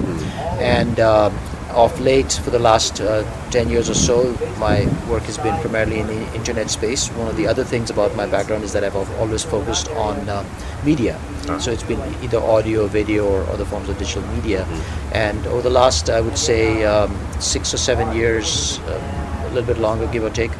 and. 0.76 1.00
um 1.00 1.32
of 1.70 1.98
late, 2.00 2.32
for 2.32 2.50
the 2.50 2.58
last 2.58 3.00
uh, 3.00 3.22
10 3.50 3.68
years 3.68 3.88
or 3.88 3.94
so, 3.94 4.32
my 4.58 4.86
work 5.08 5.22
has 5.24 5.38
been 5.38 5.58
primarily 5.60 6.00
in 6.00 6.06
the 6.06 6.34
internet 6.34 6.70
space. 6.70 7.08
One 7.10 7.28
of 7.28 7.36
the 7.36 7.46
other 7.46 7.64
things 7.64 7.90
about 7.90 8.14
my 8.14 8.26
background 8.26 8.64
is 8.64 8.72
that 8.72 8.84
I've 8.84 8.96
always 9.20 9.44
focused 9.44 9.88
on 9.90 10.28
uh, 10.28 10.44
media. 10.84 11.18
So 11.58 11.72
it's 11.72 11.82
been 11.82 12.00
either 12.22 12.38
audio, 12.38 12.86
video, 12.86 13.26
or 13.26 13.42
other 13.50 13.64
forms 13.64 13.88
of 13.88 13.98
digital 13.98 14.22
media. 14.34 14.64
And 15.12 15.44
over 15.48 15.62
the 15.62 15.70
last, 15.70 16.10
I 16.10 16.20
would 16.20 16.38
say, 16.38 16.84
um, 16.84 17.16
six 17.40 17.74
or 17.74 17.78
seven 17.78 18.14
years, 18.14 18.78
um, 18.86 19.29
a 19.50 19.54
little 19.54 19.74
bit 19.74 19.80
longer, 19.80 20.06
give 20.06 20.24
or 20.24 20.30
take, 20.30 20.50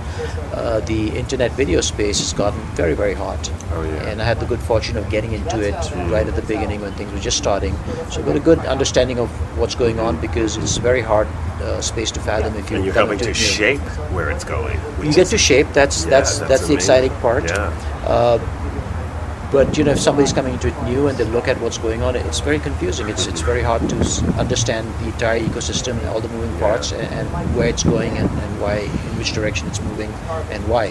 uh, 0.54 0.80
the 0.80 1.08
internet 1.16 1.52
video 1.52 1.80
space 1.80 2.18
has 2.18 2.32
gotten 2.32 2.60
very, 2.74 2.94
very 2.94 3.14
hot. 3.14 3.50
Oh, 3.72 3.82
yeah. 3.82 4.08
And 4.08 4.20
I 4.20 4.24
had 4.24 4.40
the 4.40 4.46
good 4.46 4.60
fortune 4.60 4.96
of 4.96 5.08
getting 5.10 5.32
into 5.32 5.60
it 5.60 5.74
right 6.10 6.26
at 6.26 6.34
the 6.36 6.42
beginning 6.42 6.80
when 6.80 6.92
things 6.92 7.12
were 7.12 7.18
just 7.20 7.38
starting. 7.38 7.74
So 8.10 8.20
I've 8.20 8.26
got 8.26 8.36
a 8.36 8.40
good 8.40 8.58
understanding 8.60 9.18
of 9.18 9.28
what's 9.58 9.74
going 9.74 10.00
on 10.00 10.20
because 10.20 10.56
it's 10.56 10.76
a 10.76 10.80
very 10.80 11.00
hard 11.00 11.28
uh, 11.60 11.80
space 11.80 12.10
to 12.12 12.20
fathom 12.20 12.54
if 12.56 12.70
you 12.70 12.76
and 12.76 12.84
you're 12.84 12.94
helping 12.94 13.18
to 13.18 13.34
shape 13.34 13.80
where 14.12 14.30
it's 14.30 14.44
going. 14.44 14.78
You 15.02 15.12
get 15.12 15.28
to 15.28 15.38
shape. 15.38 15.68
That's 15.72 16.04
Yeah, 16.04 16.10
that's 16.10 16.38
that's 16.38 16.48
that's, 16.48 16.68
the 16.68 16.74
exciting 16.74 17.12
part. 17.20 17.44
Yeah. 17.44 17.68
Uh, 18.06 18.38
but 19.52 19.76
you 19.76 19.84
know, 19.84 19.92
if 19.92 20.00
somebody's 20.00 20.32
coming 20.32 20.54
into 20.54 20.68
it 20.68 20.82
new 20.84 21.08
and 21.08 21.18
they 21.18 21.24
look 21.24 21.48
at 21.48 21.60
what's 21.60 21.78
going 21.78 22.02
on, 22.02 22.16
it's 22.16 22.40
very 22.40 22.58
confusing. 22.58 23.08
It's 23.08 23.26
it's 23.26 23.40
very 23.40 23.62
hard 23.62 23.88
to 23.88 23.96
understand 24.38 24.86
the 25.00 25.06
entire 25.06 25.40
ecosystem, 25.40 26.04
all 26.06 26.20
the 26.20 26.28
moving 26.28 26.56
parts, 26.58 26.92
and, 26.92 27.28
and 27.28 27.56
where 27.56 27.68
it's 27.68 27.82
going, 27.82 28.16
and, 28.16 28.30
and 28.30 28.60
why, 28.60 28.78
in 28.78 29.18
which 29.18 29.32
direction 29.32 29.66
it's 29.68 29.80
moving, 29.80 30.10
and 30.50 30.66
why. 30.68 30.90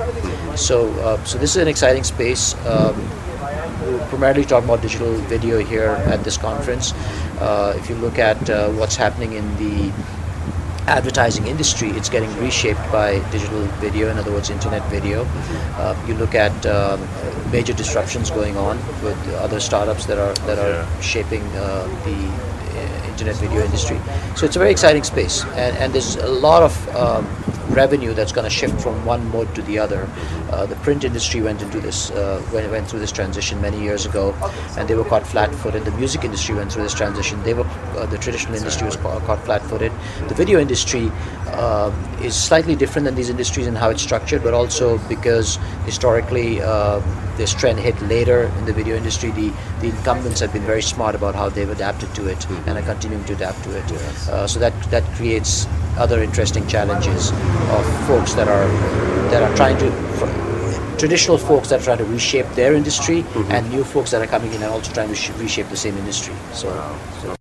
So 0.56 0.90
uh, 1.02 1.24
so 1.24 1.38
this 1.38 1.56
is 1.56 1.62
an 1.62 1.68
exciting 1.68 2.04
space. 2.04 2.54
Um, 2.66 2.96
we're 3.84 4.06
primarily 4.08 4.44
talking 4.44 4.68
about 4.70 4.82
digital 4.82 5.14
video 5.32 5.60
here 5.60 5.92
at 6.08 6.24
this 6.24 6.38
conference. 6.38 6.94
Uh, 7.40 7.74
if 7.78 7.90
you 7.90 7.96
look 7.96 8.20
at 8.20 8.50
uh, 8.50 8.70
what's 8.72 8.96
happening 8.96 9.34
in 9.34 9.46
the 9.58 9.92
advertising 10.90 11.48
industry, 11.48 11.90
it's 11.92 12.10
getting 12.10 12.32
reshaped 12.42 12.82
by 12.92 13.20
digital 13.32 13.62
video, 13.80 14.10
in 14.10 14.18
other 14.18 14.32
words, 14.32 14.50
internet 14.50 14.84
video. 14.90 15.26
Uh, 15.78 15.96
you 16.08 16.14
look 16.16 16.36
at 16.36 16.66
um, 16.66 17.00
major 17.52 17.74
disruptions 17.74 18.30
going 18.32 18.58
on 18.58 18.78
with 19.04 19.18
other 19.36 19.60
startups 19.60 20.06
that 20.06 20.18
are 20.18 20.34
that 20.48 20.58
are 20.60 20.70
Yeah. 20.84 21.02
shaping 21.02 21.44
uh, 21.56 21.86
the 22.06 22.18
uh, 22.80 23.12
internet 23.12 23.36
video 23.38 23.62
industry. 23.64 24.00
So 24.36 24.46
it's 24.46 24.56
a 24.56 24.60
very 24.60 24.72
exciting 24.72 25.04
space, 25.04 25.44
and, 25.56 25.78
and 25.78 25.94
there's 25.94 26.16
a 26.18 26.28
lot 26.28 26.62
of 26.64 26.74
um, 26.96 27.26
revenue 27.70 28.14
that's 28.14 28.32
going 28.32 28.44
to 28.44 28.50
shift 28.50 28.80
from 28.82 29.06
one 29.06 29.30
mode 29.32 29.54
to 29.56 29.62
the 29.64 29.80
other. 29.80 30.10
Uh, 30.52 30.66
the 30.66 30.76
print 30.78 31.04
industry 31.04 31.42
went 31.42 31.62
into 31.62 31.80
this 31.80 32.12
uh, 32.12 32.42
went, 32.54 32.70
went 32.72 32.88
through 32.88 33.00
this 33.00 33.12
transition 33.12 33.62
many 33.62 33.82
years 33.82 34.06
ago, 34.06 34.34
and 34.78 34.88
they 34.88 34.96
were 34.96 35.04
caught 35.04 35.26
flat-footed. 35.26 35.86
The 35.86 35.92
music 35.92 36.24
industry 36.24 36.56
went 36.56 36.72
through 36.72 36.84
this 36.84 36.94
transition. 36.94 37.42
They 37.44 37.54
were 37.54 37.68
uh, 37.96 38.06
the 38.08 38.18
traditional 38.18 38.56
industry 38.56 38.86
was 38.86 38.96
caught, 38.96 39.22
caught 39.24 39.44
flat-footed. 39.46 39.92
The 40.28 40.36
video 40.36 40.60
industry 40.60 41.12
uh, 41.54 41.92
is 42.22 42.36
slightly 42.36 42.76
different 42.76 43.06
than 43.06 43.16
these 43.16 43.30
industries 43.30 43.68
in 43.68 43.76
how 43.76 43.90
it's 43.90 44.02
structured, 44.02 44.44
but 44.44 44.54
also 44.54 44.98
because 45.08 45.58
historically 45.86 46.62
uh, 46.62 47.00
this 47.38 47.54
trend 47.54 47.80
hit 47.80 48.00
later 48.04 48.52
in 48.58 48.66
the 48.66 48.74
video 48.74 48.96
industry, 48.96 49.32
the, 49.32 49.52
the 49.80 49.88
incumbents 49.88 50.40
have 50.40 50.52
been 50.52 50.64
very 50.64 50.82
smart 50.82 51.16
about 51.16 51.36
how 51.36 51.50
they've 51.50 51.70
adapted 51.70 52.14
to 52.16 52.28
it 52.28 52.50
and 52.68 52.78
are 52.78 52.82
continuing 52.82 53.24
to 53.26 53.34
adapt 53.34 53.64
to 53.64 53.78
it. 53.78 53.92
Uh, 53.92 54.46
so 54.48 54.60
that 54.60 54.74
that 54.92 55.04
creates 55.16 55.68
other 55.98 56.22
interesting 56.22 56.68
challenges 56.68 57.32
of 57.72 58.08
folks 58.08 58.34
that 58.34 58.48
are 58.48 58.68
that 59.32 59.42
are 59.44 59.56
trying 59.56 59.78
to. 59.78 59.90
Traditional 61.00 61.38
folks 61.38 61.70
that 61.70 61.80
are 61.80 61.84
trying 61.84 61.98
to 62.00 62.04
reshape 62.04 62.46
their 62.56 62.74
industry, 62.74 63.24
and 63.52 63.70
new 63.70 63.86
folks 63.86 64.12
that 64.12 64.22
are 64.22 64.28
coming 64.28 64.52
in 64.52 64.62
and 64.62 64.66
also 64.66 64.92
trying 64.92 65.08
to 65.08 65.16
sh- 65.16 65.30
reshape 65.38 65.70
the 65.70 65.78
same 65.78 65.98
industry. 65.98 66.36
So, 66.52 66.68
so 67.22 67.39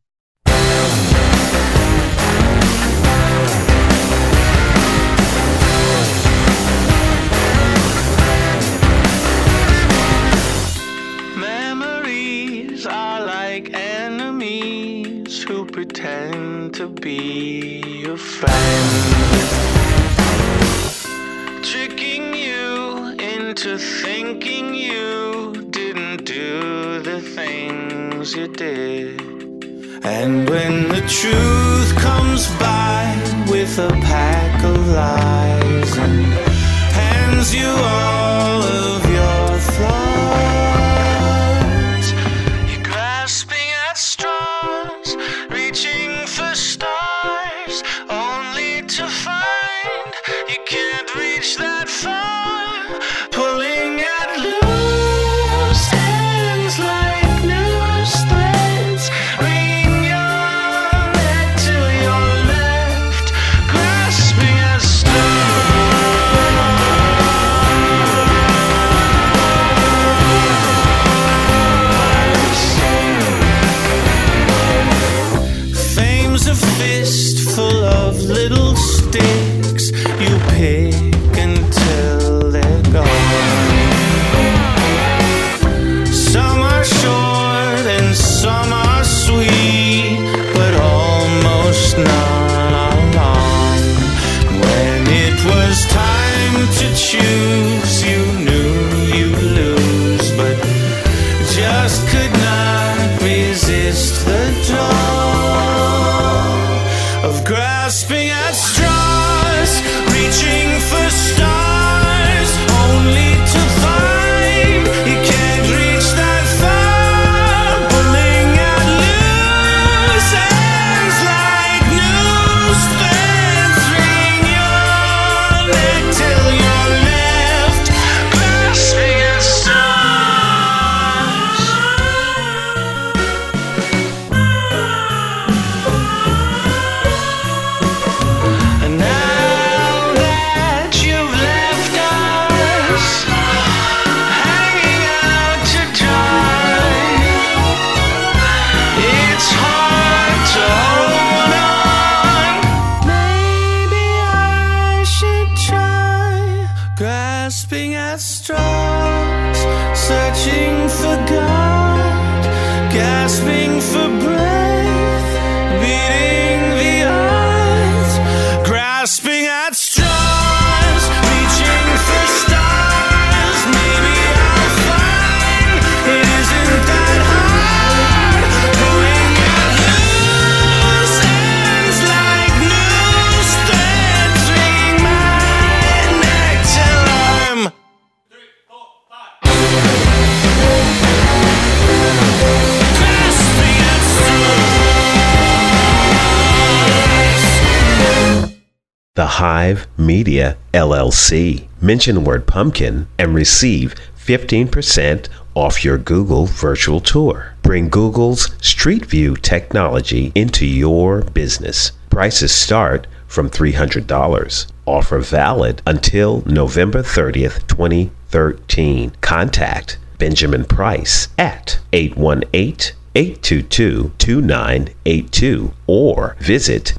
Hive 199.38 199.86
Media 199.96 200.56
LLC. 200.74 201.68
Mention 201.80 202.16
the 202.16 202.20
word 202.20 202.48
pumpkin 202.48 203.06
and 203.20 203.36
receive 203.36 203.94
15% 204.16 205.28
off 205.54 205.84
your 205.84 205.96
Google 205.96 206.46
virtual 206.46 206.98
tour. 206.98 207.54
Bring 207.62 207.88
Google's 207.88 208.50
Street 208.60 209.06
View 209.06 209.36
technology 209.36 210.32
into 210.34 210.66
your 210.66 211.22
business. 211.22 211.92
Prices 212.10 212.52
start 212.52 213.06
from 213.28 213.48
$300. 213.48 214.72
Offer 214.86 215.20
valid 215.20 215.82
until 215.86 216.42
November 216.44 217.04
30th, 217.04 217.64
2013. 217.68 219.12
Contact 219.20 219.98
Benjamin 220.18 220.64
Price 220.64 221.28
at 221.38 221.78
818 221.92 222.96
822 223.14 224.12
2982 224.18 225.72
or 225.86 226.36
visit 226.40 226.94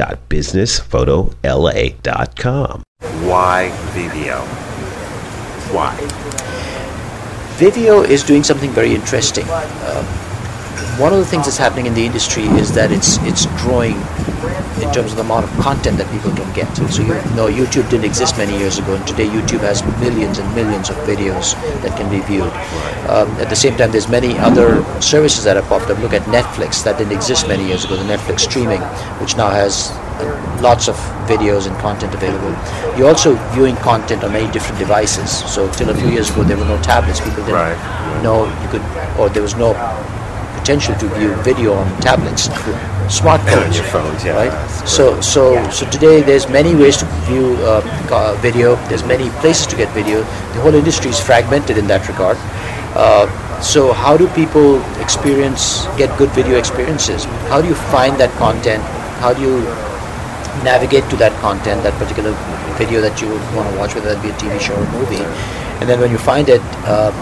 www.businessphotola.com. 0.00 2.82
Why 3.26 3.70
Veveo? 3.92 4.40
Why? 5.72 5.96
Veveo 7.58 8.08
is 8.08 8.22
doing 8.22 8.42
something 8.42 8.70
very 8.70 8.94
interesting. 8.94 9.46
Um, 9.48 10.06
one 10.98 11.12
of 11.12 11.18
the 11.18 11.24
things 11.24 11.46
that's 11.46 11.58
happening 11.58 11.86
in 11.86 11.94
the 11.94 12.04
industry 12.04 12.44
is 12.44 12.72
that 12.74 12.92
it's 12.92 13.18
it's 13.24 13.46
growing 13.62 13.96
in 14.80 14.90
terms 14.92 15.12
of 15.12 15.16
the 15.16 15.22
amount 15.22 15.44
of 15.44 15.50
content 15.60 15.98
that 15.98 16.10
people 16.10 16.30
can 16.32 16.50
get. 16.54 16.68
So 16.74 17.02
you 17.02 17.08
know, 17.36 17.48
YouTube 17.48 17.88
didn't 17.90 18.04
exist 18.04 18.36
many 18.38 18.56
years 18.58 18.78
ago, 18.78 18.94
and 18.94 19.06
today 19.06 19.26
YouTube 19.26 19.60
has 19.60 19.82
millions 20.00 20.38
and 20.38 20.54
millions 20.54 20.88
of 20.88 20.96
videos 21.08 21.54
that 21.82 21.96
can 21.96 22.10
be 22.10 22.20
viewed. 22.26 22.52
Um, 23.08 23.28
at 23.40 23.48
the 23.50 23.56
same 23.56 23.76
time, 23.76 23.92
there's 23.92 24.08
many 24.08 24.38
other 24.38 24.82
services 25.00 25.44
that 25.44 25.56
have 25.56 25.66
popped 25.66 25.90
up. 25.90 25.98
Look 25.98 26.12
at 26.12 26.22
Netflix, 26.22 26.82
that 26.84 26.98
didn't 26.98 27.12
exist 27.12 27.46
many 27.48 27.66
years 27.66 27.84
ago. 27.84 27.96
The 27.96 28.04
Netflix 28.04 28.40
streaming, 28.40 28.80
which 29.20 29.36
now 29.36 29.50
has 29.50 29.90
uh, 29.90 30.60
lots 30.62 30.88
of 30.88 30.96
videos 31.28 31.66
and 31.66 31.76
content 31.78 32.14
available. 32.14 32.50
You're 32.96 33.08
also 33.08 33.34
viewing 33.52 33.76
content 33.76 34.24
on 34.24 34.32
many 34.32 34.50
different 34.52 34.78
devices. 34.78 35.30
So 35.30 35.70
till 35.72 35.90
a 35.90 35.94
few 35.94 36.08
years 36.08 36.30
ago, 36.30 36.42
there 36.42 36.56
were 36.56 36.64
no 36.64 36.80
tablets. 36.82 37.20
People 37.20 37.44
didn't 37.44 38.22
know 38.22 38.46
you 38.62 38.68
could, 38.68 38.82
or 39.18 39.28
there 39.28 39.42
was 39.42 39.56
no 39.56 39.74
potential 40.60 40.94
to 40.96 41.08
view 41.16 41.34
video 41.42 41.74
on 41.74 41.86
tablets, 42.00 42.48
smartphones, 43.08 43.66
On 43.66 43.72
your 43.72 43.84
phones, 43.84 44.24
yeah. 44.24 44.36
right? 44.36 44.70
So, 44.86 45.20
so, 45.20 45.68
so 45.70 45.88
today 45.90 46.22
there's 46.22 46.48
many 46.48 46.74
ways 46.74 46.98
to 46.98 47.06
view 47.26 47.56
uh, 47.64 48.36
video. 48.40 48.76
There's 48.88 49.04
many 49.04 49.30
places 49.40 49.66
to 49.68 49.76
get 49.76 49.88
video. 49.94 50.20
The 50.54 50.60
whole 50.60 50.74
industry 50.74 51.10
is 51.10 51.18
fragmented 51.18 51.78
in 51.78 51.86
that 51.88 52.06
regard. 52.08 52.36
Uh, 52.94 53.26
so, 53.60 53.92
how 53.92 54.16
do 54.16 54.28
people 54.28 54.80
experience, 55.00 55.86
get 55.96 56.16
good 56.18 56.30
video 56.30 56.58
experiences? 56.58 57.24
How 57.52 57.60
do 57.60 57.68
you 57.68 57.74
find 57.74 58.18
that 58.18 58.30
content? 58.38 58.82
How 59.20 59.34
do 59.34 59.42
you 59.42 59.60
navigate 60.64 61.08
to 61.10 61.16
that 61.16 61.32
content, 61.40 61.82
that 61.82 61.94
particular 61.94 62.32
video 62.78 63.00
that 63.00 63.20
you 63.20 63.28
want 63.56 63.68
to 63.70 63.78
watch, 63.78 63.94
whether 63.94 64.14
that 64.14 64.22
be 64.22 64.30
a 64.30 64.36
TV 64.40 64.58
show 64.60 64.74
or 64.74 64.82
a 64.82 64.92
movie? 64.92 65.24
And 65.80 65.88
then 65.88 66.00
when 66.00 66.10
you 66.10 66.18
find 66.18 66.48
it, 66.48 66.60
uh, 66.84 67.12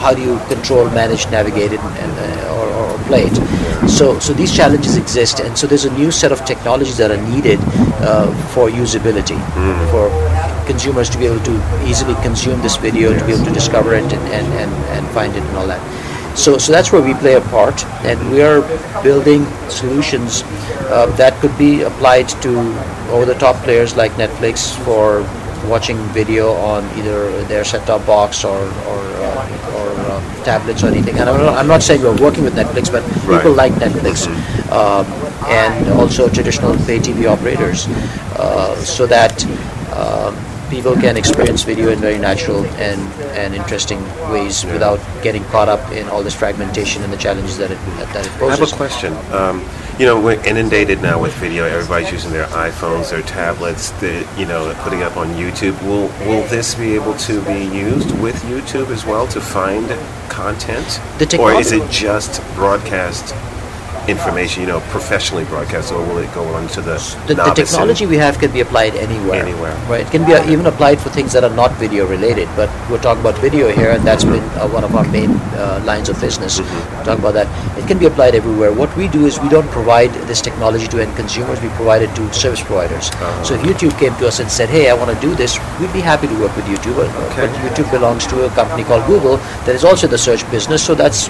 how 0.00 0.14
do 0.14 0.22
you 0.22 0.38
control, 0.48 0.88
manage, 0.90 1.26
navigate 1.30 1.72
it, 1.72 1.80
and, 1.80 2.12
uh, 2.12 2.54
or, 2.56 2.68
or 2.68 2.98
play 3.04 3.24
it? 3.24 3.88
So, 3.88 4.18
so 4.18 4.32
these 4.32 4.54
challenges 4.54 4.96
exist, 4.96 5.40
and 5.40 5.56
so 5.56 5.66
there's 5.66 5.84
a 5.84 5.92
new 5.92 6.10
set 6.10 6.32
of 6.32 6.44
technologies 6.44 6.96
that 6.96 7.10
are 7.10 7.22
needed 7.30 7.58
uh, 8.00 8.32
for 8.48 8.68
usability, 8.68 9.38
for 9.90 10.08
consumers 10.66 11.10
to 11.10 11.18
be 11.18 11.26
able 11.26 11.44
to 11.44 11.86
easily 11.86 12.14
consume 12.22 12.60
this 12.62 12.76
video, 12.76 13.16
to 13.16 13.26
be 13.26 13.32
able 13.32 13.44
to 13.44 13.52
discover 13.52 13.94
it 13.94 14.04
and, 14.04 14.14
and, 14.32 14.46
and, 14.54 14.72
and 14.96 15.08
find 15.08 15.34
it 15.36 15.42
and 15.42 15.56
all 15.56 15.66
that. 15.66 15.80
So, 16.36 16.58
so 16.58 16.72
that's 16.72 16.90
where 16.90 17.02
we 17.02 17.14
play 17.14 17.34
a 17.34 17.40
part, 17.42 17.84
and 18.04 18.18
we 18.32 18.42
are 18.42 18.62
building 19.02 19.46
solutions 19.68 20.42
uh, 20.90 21.06
that 21.16 21.38
could 21.40 21.56
be 21.56 21.82
applied 21.82 22.28
to 22.42 22.58
over-the-top 23.10 23.56
players 23.62 23.96
like 23.96 24.10
Netflix 24.12 24.74
for 24.84 25.22
watching 25.68 25.96
video 26.12 26.52
on 26.52 26.84
either 26.98 27.30
their 27.44 27.64
set-top 27.64 28.06
box 28.06 28.44
or 28.44 28.58
or, 28.90 29.00
uh, 29.28 29.74
or 29.76 29.86
uh, 30.10 30.44
tablets 30.44 30.82
or 30.82 30.88
anything. 30.88 31.18
And 31.18 31.28
I'm 31.28 31.38
not, 31.40 31.56
I'm 31.58 31.66
not 31.68 31.82
saying 31.82 32.02
we're 32.02 32.16
working 32.16 32.44
with 32.44 32.54
Netflix, 32.54 32.90
but 32.90 33.02
Right. 33.26 33.38
people 33.42 33.54
like 33.54 33.72
Netflix, 33.74 34.26
um, 34.70 35.06
and 35.48 35.88
also 36.00 36.28
traditional 36.28 36.74
pay 36.86 36.98
TV 36.98 37.26
operators, 37.26 37.86
uh, 38.38 38.74
so 38.76 39.06
that. 39.06 39.44
Um, 39.94 40.36
People 40.74 40.96
can 40.96 41.16
experience 41.16 41.62
video 41.62 41.90
in 41.90 42.00
very 42.00 42.18
natural 42.18 42.64
and, 42.64 43.00
and 43.38 43.54
interesting 43.54 44.02
ways 44.32 44.64
without 44.64 44.98
getting 45.22 45.44
caught 45.44 45.68
up 45.68 45.92
in 45.92 46.08
all 46.08 46.24
this 46.24 46.34
fragmentation 46.34 47.04
and 47.04 47.12
the 47.12 47.16
challenges 47.16 47.56
that 47.58 47.70
it 47.70 47.78
that 48.12 48.26
it 48.26 48.32
I 48.32 48.38
poses. 48.38 48.58
have 48.58 48.72
a 48.72 48.76
question. 48.76 49.12
Um, 49.32 49.64
you 50.00 50.04
know, 50.04 50.20
we're 50.20 50.44
inundated 50.44 51.00
now 51.00 51.22
with 51.22 51.32
video. 51.34 51.64
Everybody's 51.64 52.10
using 52.10 52.32
their 52.32 52.46
iPhones, 52.48 53.10
their 53.10 53.22
tablets. 53.22 53.92
The, 54.00 54.26
you 54.36 54.46
know, 54.46 54.64
they're 54.64 54.82
putting 54.82 55.02
up 55.04 55.16
on 55.16 55.28
YouTube. 55.34 55.80
Will 55.84 56.08
Will 56.28 56.44
this 56.48 56.74
be 56.74 56.96
able 56.96 57.14
to 57.18 57.40
be 57.44 57.64
used 57.64 58.10
with 58.20 58.34
YouTube 58.42 58.88
as 58.90 59.06
well 59.06 59.28
to 59.28 59.40
find 59.40 59.86
content, 60.28 61.00
The 61.18 61.26
technology- 61.26 61.56
or 61.56 61.60
is 61.60 61.70
it 61.70 61.88
just 61.88 62.42
broadcast 62.56 63.32
information? 64.08 64.62
You 64.62 64.68
know, 64.68 64.80
professionally 64.90 65.44
broadcast, 65.44 65.92
or 65.92 66.00
will 66.06 66.18
it 66.18 66.32
go 66.34 66.44
on 66.54 66.68
to 66.68 66.80
the 66.80 66.98
the, 67.26 67.34
the 67.34 67.54
technology 67.54 68.06
we 68.06 68.16
have 68.16 68.38
can 68.38 68.52
be 68.52 68.60
applied 68.60 68.94
anywhere. 68.94 69.42
Anywhere. 69.42 69.74
Right. 69.88 70.06
It 70.06 70.10
can 70.10 70.24
be 70.24 70.34
uh, 70.34 70.50
even 70.50 70.66
applied 70.66 71.00
for 71.00 71.10
things 71.10 71.32
that 71.32 71.44
are 71.44 71.54
not 71.54 71.72
video 71.72 72.06
related, 72.06 72.48
but 72.56 72.68
we're 72.90 73.00
talking 73.00 73.20
about 73.20 73.38
video 73.40 73.70
here, 73.70 73.90
and 73.90 74.04
that's 74.04 74.24
been 74.24 74.42
uh, 74.58 74.68
one 74.68 74.84
of 74.84 74.94
our 74.94 75.06
main 75.08 75.30
uh, 75.30 75.82
lines 75.84 76.08
of 76.08 76.20
business. 76.20 76.60
Mm-hmm. 76.60 77.04
Talk 77.04 77.18
about 77.18 77.34
that. 77.34 77.78
It 77.78 77.86
can 77.86 77.98
be 77.98 78.06
applied 78.06 78.34
everywhere. 78.34 78.72
What 78.72 78.94
we 78.96 79.08
do 79.08 79.26
is 79.26 79.40
we 79.40 79.48
don't 79.48 79.68
provide 79.70 80.10
this 80.28 80.40
technology 80.40 80.86
to 80.88 81.00
end 81.00 81.16
consumers. 81.16 81.60
We 81.60 81.68
provide 81.70 82.02
it 82.02 82.14
to 82.16 82.32
service 82.32 82.62
providers. 82.62 83.10
Uh-huh. 83.10 83.44
So 83.44 83.54
if 83.54 83.62
YouTube 83.62 83.98
came 83.98 84.14
to 84.16 84.28
us 84.28 84.40
and 84.40 84.50
said, 84.50 84.68
"Hey, 84.68 84.90
I 84.90 84.94
want 84.94 85.14
to 85.14 85.20
do 85.20 85.34
this," 85.34 85.58
we'd 85.80 85.92
be 85.92 86.00
happy 86.00 86.26
to 86.28 86.36
work 86.40 86.54
with 86.56 86.66
YouTube. 86.66 86.96
But, 86.96 87.10
but 87.36 87.50
YouTube 87.64 87.90
belongs 87.90 88.26
to 88.28 88.46
a 88.46 88.50
company 88.50 88.84
called 88.84 89.06
Google 89.06 89.36
that 89.66 89.74
is 89.74 89.84
also 89.84 90.06
the 90.06 90.18
search 90.18 90.48
business. 90.50 90.84
So 90.84 90.94
that's 90.94 91.28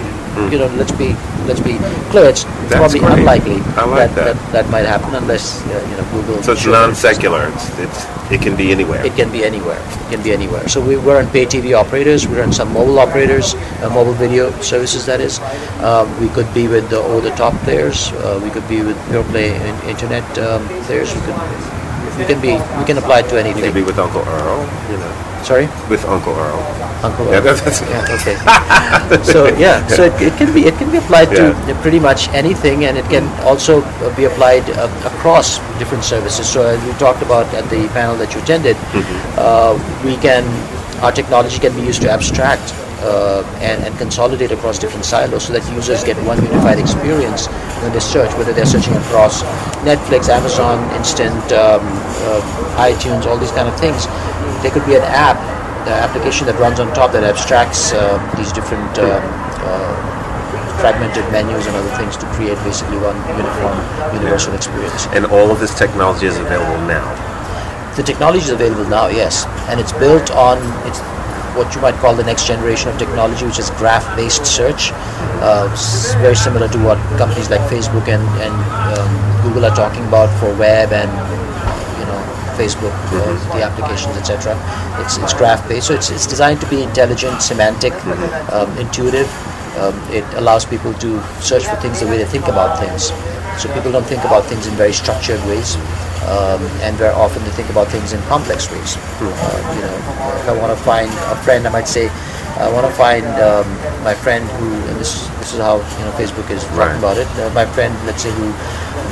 you 0.51 0.57
know, 0.59 0.67
let's 0.75 0.91
be 0.91 1.13
let's 1.47 1.59
be 1.59 1.77
clear. 2.11 2.29
It's. 2.29 2.45
That's 2.69 2.93
probably 2.93 2.99
great. 2.99 3.19
unlikely 3.19 3.59
I 3.75 3.85
like 3.85 4.15
that, 4.15 4.35
that. 4.35 4.51
that 4.51 4.69
might 4.69 4.85
happen 4.85 5.13
unless 5.15 5.61
uh, 5.67 5.87
you 5.89 5.97
know 5.97 6.05
Google. 6.11 6.43
So 6.43 6.53
it's 6.53 6.65
non 6.65 6.95
secular. 6.95 7.47
It's, 7.49 7.79
it's 7.79 8.05
it 8.31 8.41
can 8.41 8.55
be 8.55 8.71
anywhere. 8.71 9.05
It 9.05 9.15
can 9.15 9.31
be 9.31 9.45
anywhere. 9.45 9.77
It 9.77 10.09
can 10.09 10.23
be 10.23 10.31
anywhere. 10.31 10.67
So 10.67 10.81
we, 10.81 10.97
we're 10.97 11.19
on 11.21 11.29
pay 11.29 11.45
TV 11.45 11.77
operators. 11.77 12.27
We're 12.27 12.43
on 12.43 12.51
some 12.51 12.73
mobile 12.73 12.97
operators, 12.97 13.53
uh, 13.53 13.91
mobile 13.93 14.13
video 14.13 14.49
services. 14.61 15.05
That 15.05 15.21
is, 15.21 15.39
um, 15.81 16.09
we 16.19 16.29
could 16.29 16.51
be 16.53 16.67
with 16.67 16.89
the 16.89 16.97
over-the-top 16.97 17.53
players. 17.61 18.11
Uh, 18.13 18.41
we 18.43 18.49
could 18.49 18.67
be 18.67 18.81
with 18.81 18.97
pure 19.09 19.23
play 19.25 19.55
in, 19.55 19.75
internet 19.87 20.25
um, 20.39 20.65
players. 20.85 21.13
We 21.13 21.21
could. 21.21 21.74
We 22.17 22.25
can 22.25 22.39
be. 22.41 22.53
We 22.79 22.85
can 22.85 22.97
apply 22.97 23.19
it 23.19 23.29
to 23.29 23.35
You 23.35 23.41
anything. 23.41 23.63
can 23.63 23.73
be 23.73 23.83
with 23.83 23.99
Uncle 23.99 24.21
Earl. 24.21 24.61
You 24.91 24.97
know, 24.97 25.11
Sorry, 25.43 25.67
with 25.89 26.03
Uncle 26.05 26.33
Earl. 26.33 26.59
Uncle. 27.03 27.25
Yeah, 27.27 27.37
Earl. 27.37 27.53
that's- 27.55 27.81
yeah. 27.81 28.15
Okay. 28.17 28.35
so 29.31 29.45
yeah. 29.57 29.85
So 29.87 30.03
it, 30.05 30.13
it 30.21 30.33
can 30.37 30.53
be. 30.53 30.65
It 30.65 30.75
can 30.77 30.89
be 30.91 30.97
applied 30.97 31.29
to 31.35 31.53
pretty 31.81 31.99
much 31.99 32.29
anything, 32.29 32.85
and 32.85 32.97
it 32.97 33.05
can 33.05 33.27
also 33.45 33.81
be 34.15 34.25
applied 34.25 34.63
uh, 34.71 34.87
across 35.05 35.59
different 35.77 36.03
services. 36.03 36.47
So 36.47 36.65
as 36.65 36.81
we 36.85 36.93
talked 36.93 37.21
about 37.21 37.45
at 37.53 37.69
the 37.69 37.87
panel 37.89 38.15
that 38.17 38.33
you 38.33 38.41
attended, 38.41 38.77
uh, 39.37 39.75
we 40.03 40.15
can. 40.17 40.43
Our 41.03 41.11
technology 41.11 41.59
can 41.59 41.75
be 41.75 41.81
used 41.83 42.01
to 42.03 42.09
abstract 42.09 42.73
uh, 43.05 43.45
and, 43.61 43.83
and 43.85 43.97
consolidate 43.97 44.51
across 44.51 44.79
different 44.79 45.05
silos 45.05 45.45
so 45.45 45.53
that 45.53 45.61
users 45.73 46.03
get 46.03 46.17
one 46.25 46.41
unified 46.41 46.79
experience 46.79 47.45
when 47.85 47.93
they 47.93 47.99
search, 47.99 48.33
whether 48.33 48.51
they're 48.51 48.65
searching 48.65 48.93
across 48.97 49.43
Netflix, 49.85 50.27
Amazon, 50.27 50.81
Instant, 50.97 51.45
um, 51.53 51.85
uh, 52.25 52.81
iTunes, 52.81 53.25
all 53.25 53.37
these 53.37 53.51
kind 53.51 53.69
of 53.69 53.77
things. 53.79 54.07
There 54.65 54.71
could 54.71 54.85
be 54.85 54.95
an 54.95 55.05
app, 55.05 55.37
the 55.85 55.93
application 55.93 56.47
that 56.47 56.57
runs 56.59 56.79
on 56.79 56.91
top 56.93 57.11
that 57.13 57.23
abstracts 57.23 57.93
uh, 57.93 58.17
these 58.37 58.51
different 58.51 58.89
um, 58.97 59.21
uh, 59.61 59.95
fragmented 60.81 61.23
menus 61.31 61.67
and 61.67 61.75
other 61.75 61.93
things 61.97 62.17
to 62.17 62.25
create 62.33 62.57
basically 62.65 62.97
one 62.97 63.15
uniform, 63.29 63.77
universal 64.17 64.53
experience. 64.53 65.05
And 65.13 65.25
all 65.25 65.51
of 65.51 65.59
this 65.59 65.77
technology 65.77 66.25
is 66.25 66.37
available 66.37 66.81
now. 66.87 67.05
The 67.95 68.03
technology 68.03 68.43
is 68.43 68.49
available 68.49 68.83
now, 68.89 69.07
yes, 69.07 69.45
and 69.69 69.79
it's 69.79 69.93
built 69.93 70.29
on 70.31 70.57
it's 70.85 70.99
what 71.55 71.73
you 71.73 71.81
might 71.81 71.95
call 71.95 72.13
the 72.13 72.23
next 72.23 72.47
generation 72.47 72.89
of 72.89 72.97
technology, 72.99 73.45
which 73.45 73.59
is 73.59 73.69
graph-based 73.71 74.45
search. 74.45 74.91
Uh, 75.41 75.67
very 76.19 76.35
similar 76.35 76.67
to 76.67 76.77
what 76.83 76.97
companies 77.17 77.49
like 77.49 77.61
Facebook 77.71 78.07
and, 78.07 78.23
and 78.43 78.55
um, 78.97 79.11
Google 79.43 79.65
are 79.65 79.75
talking 79.75 80.05
about 80.07 80.27
for 80.39 80.53
web 80.55 80.91
and 80.91 81.09
you 81.99 82.05
know 82.05 82.19
Facebook, 82.59 82.93
uh, 83.11 83.57
the 83.57 83.63
applications, 83.63 84.15
etc. 84.17 84.53
It's 85.03 85.17
it's 85.17 85.33
graph-based, 85.33 85.87
so 85.87 85.93
it's 85.93 86.09
it's 86.09 86.27
designed 86.27 86.61
to 86.61 86.69
be 86.69 86.83
intelligent, 86.83 87.41
semantic, 87.41 87.93
um, 88.51 88.69
intuitive. 88.77 89.29
Um, 89.77 89.95
it 90.11 90.23
allows 90.35 90.65
people 90.65 90.93
to 90.95 91.21
search 91.41 91.65
for 91.65 91.75
things 91.77 91.99
the 91.99 92.07
way 92.07 92.17
they 92.17 92.25
think 92.25 92.47
about 92.47 92.79
things. 92.79 93.11
So 93.61 93.73
people 93.73 93.91
don't 93.91 94.05
think 94.05 94.23
about 94.23 94.45
things 94.45 94.67
in 94.67 94.73
very 94.75 94.93
structured 94.93 95.39
ways, 95.47 95.75
um, 96.27 96.61
and 96.81 96.95
very 96.97 97.13
often 97.13 97.43
they 97.43 97.51
think 97.51 97.69
about 97.69 97.87
things 97.87 98.13
in 98.13 98.21
complex 98.23 98.69
ways. 98.71 98.97
Uh, 99.21 99.73
you 99.75 99.81
know, 99.81 99.95
if 100.41 100.47
I 100.49 100.55
want 100.59 100.75
to 100.77 100.83
find 100.83 101.09
a 101.31 101.35
friend, 101.43 101.65
I 101.67 101.71
might 101.71 101.87
say, 101.87 102.09
I 102.57 102.71
want 102.71 102.85
to 102.85 102.91
find 102.93 103.25
um, 103.41 103.67
my 104.03 104.13
friend 104.13 104.43
who, 104.57 104.67
and 104.89 104.95
this 104.99 105.27
this 105.39 105.53
is 105.53 105.59
how 105.59 105.77
you 105.99 106.03
know 106.05 106.11
Facebook 106.15 106.49
is 106.49 106.63
talking 106.63 106.79
Right. 106.79 106.97
about 106.97 107.17
it. 107.17 107.27
Uh, 107.37 107.49
my 107.53 107.65
friend, 107.65 107.93
let's 108.05 108.23
say, 108.23 108.31
who 108.31 108.47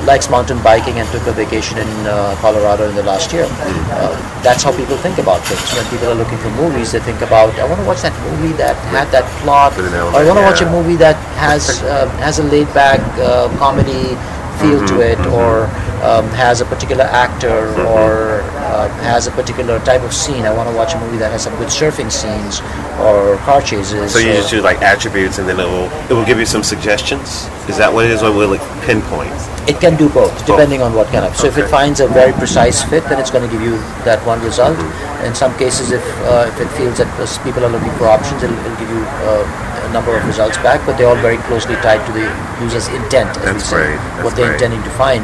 likes 0.05 0.29
mountain 0.29 0.59
biking 0.63 0.99
and 0.99 1.07
took 1.11 1.25
a 1.27 1.31
vacation 1.31 1.77
in 1.77 1.87
uh, 2.07 2.35
Colorado 2.41 2.87
in 2.89 2.95
the 2.95 3.03
last 3.03 3.31
year. 3.33 3.47
Uh, 3.91 4.11
that's 4.43 4.63
how 4.63 4.71
people 4.75 4.97
think 4.97 5.17
about 5.17 5.39
things. 5.47 5.63
When 5.75 5.85
people 5.91 6.07
are 6.11 6.15
looking 6.15 6.37
for 6.39 6.49
movies, 6.51 6.91
they 6.91 6.99
think 6.99 7.21
about, 7.21 7.51
I 7.59 7.65
want 7.67 7.79
to 7.79 7.87
watch 7.87 8.01
that 8.01 8.15
movie 8.31 8.53
that 8.57 8.75
had 8.91 9.07
that 9.11 9.23
plot, 9.43 9.77
or 9.79 9.87
I 10.19 10.23
want 10.25 10.39
to 10.39 10.43
watch 10.43 10.61
a 10.61 10.69
movie 10.69 10.95
that 10.97 11.15
has 11.43 11.83
uh, 11.83 12.07
has 12.23 12.39
a 12.39 12.43
laid 12.43 12.67
back 12.73 12.99
uh, 13.19 13.47
comedy 13.57 14.15
feel 14.59 14.79
to 14.79 14.93
Mm-hmm, 14.93 15.01
it, 15.01 15.19
or 15.33 15.65
um, 16.03 16.27
has 16.35 16.61
a 16.61 16.65
particular 16.65 17.03
actor, 17.03 17.69
or 17.87 18.41
uh, 18.59 18.87
has 19.03 19.27
a 19.27 19.31
particular 19.31 19.79
type 19.79 20.01
of 20.03 20.13
scene. 20.13 20.45
I 20.45 20.53
want 20.53 20.69
to 20.69 20.75
watch 20.75 20.93
a 20.93 20.99
movie 20.99 21.17
that 21.17 21.31
has 21.31 21.43
some 21.43 21.55
good 21.57 21.69
surfing 21.69 22.11
scenes 22.11 22.61
or 22.99 23.37
car 23.47 23.61
chases. 23.61 24.13
So 24.13 24.19
you 24.19 24.31
or- 24.31 24.35
just 24.35 24.51
do 24.51 24.61
like 24.61 24.81
attributes, 24.81 25.39
and 25.39 25.47
then 25.47 25.59
it 25.59 25.65
will 25.65 25.89
it 26.09 26.13
will 26.13 26.25
give 26.25 26.39
you 26.39 26.45
some 26.45 26.63
suggestions. 26.63 27.47
Is 27.67 27.77
that 27.77 27.91
what 27.93 28.05
it 28.05 28.11
is, 28.11 28.21
or 28.21 28.31
will 28.31 28.53
it 28.53 28.61
pinpoint? 28.85 29.31
It 29.65 29.79
can 29.79 29.95
do 29.95 30.09
both, 30.09 30.35
depending 30.45 30.81
on 30.81 30.93
what 30.93 31.07
kind 31.07 31.23
of. 31.23 31.37
So 31.37 31.47
if 31.47 31.57
it 31.57 31.69
finds 31.69 32.01
a 32.01 32.07
very 32.07 32.33
precise 32.33 32.83
fit, 32.83 33.03
then 33.07 33.17
it's 33.19 33.31
going 33.31 33.47
to 33.47 33.51
give 33.51 33.63
you 33.63 33.77
that 34.03 34.19
one 34.27 34.41
result. 34.43 34.75
Mm-hmm. 34.77 35.25
In 35.25 35.33
some 35.33 35.55
cases, 35.57 35.91
if 35.91 36.03
uh, 36.27 36.51
if 36.51 36.59
it 36.59 36.67
feels 36.75 36.97
that 36.97 37.07
people 37.47 37.63
are 37.63 37.71
looking 37.71 37.91
for 37.95 38.07
options, 38.11 38.43
it'll, 38.43 38.57
it'll 38.59 38.75
give 38.75 38.89
you 38.89 39.03
uh, 39.23 39.43
a 39.83 39.91
number 39.93 40.15
of 40.15 40.25
results 40.25 40.57
back. 40.57 40.85
But 40.85 40.97
they're 40.97 41.07
all 41.07 41.19
very 41.21 41.37
closely 41.49 41.75
tied 41.75 42.05
to 42.07 42.11
the 42.13 42.25
user's 42.63 42.87
intent. 42.89 43.29
as 43.43 43.53
we 43.53 43.59
say, 43.59 43.75
great, 43.75 43.95
that's 43.97 44.23
what 44.23 44.35
they're 44.35 44.47
great. 44.55 44.61
intending 44.61 44.83
to 44.83 44.89
find. 44.97 45.23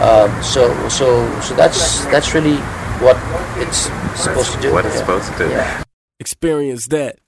Um, 0.00 0.30
so 0.42 0.70
so 0.88 1.06
so 1.40 1.54
that's 1.54 2.04
that's 2.06 2.34
really 2.34 2.56
what 3.00 3.16
it's 3.58 3.88
supposed 4.20 4.52
to 4.54 4.60
do. 4.60 4.72
what 4.72 4.84
it's 4.84 4.94
Yeah. 4.94 5.00
supposed 5.00 5.32
to 5.32 5.38
do. 5.38 5.50
Yeah. 5.50 5.82
Experience 6.20 6.86
that. 6.88 7.18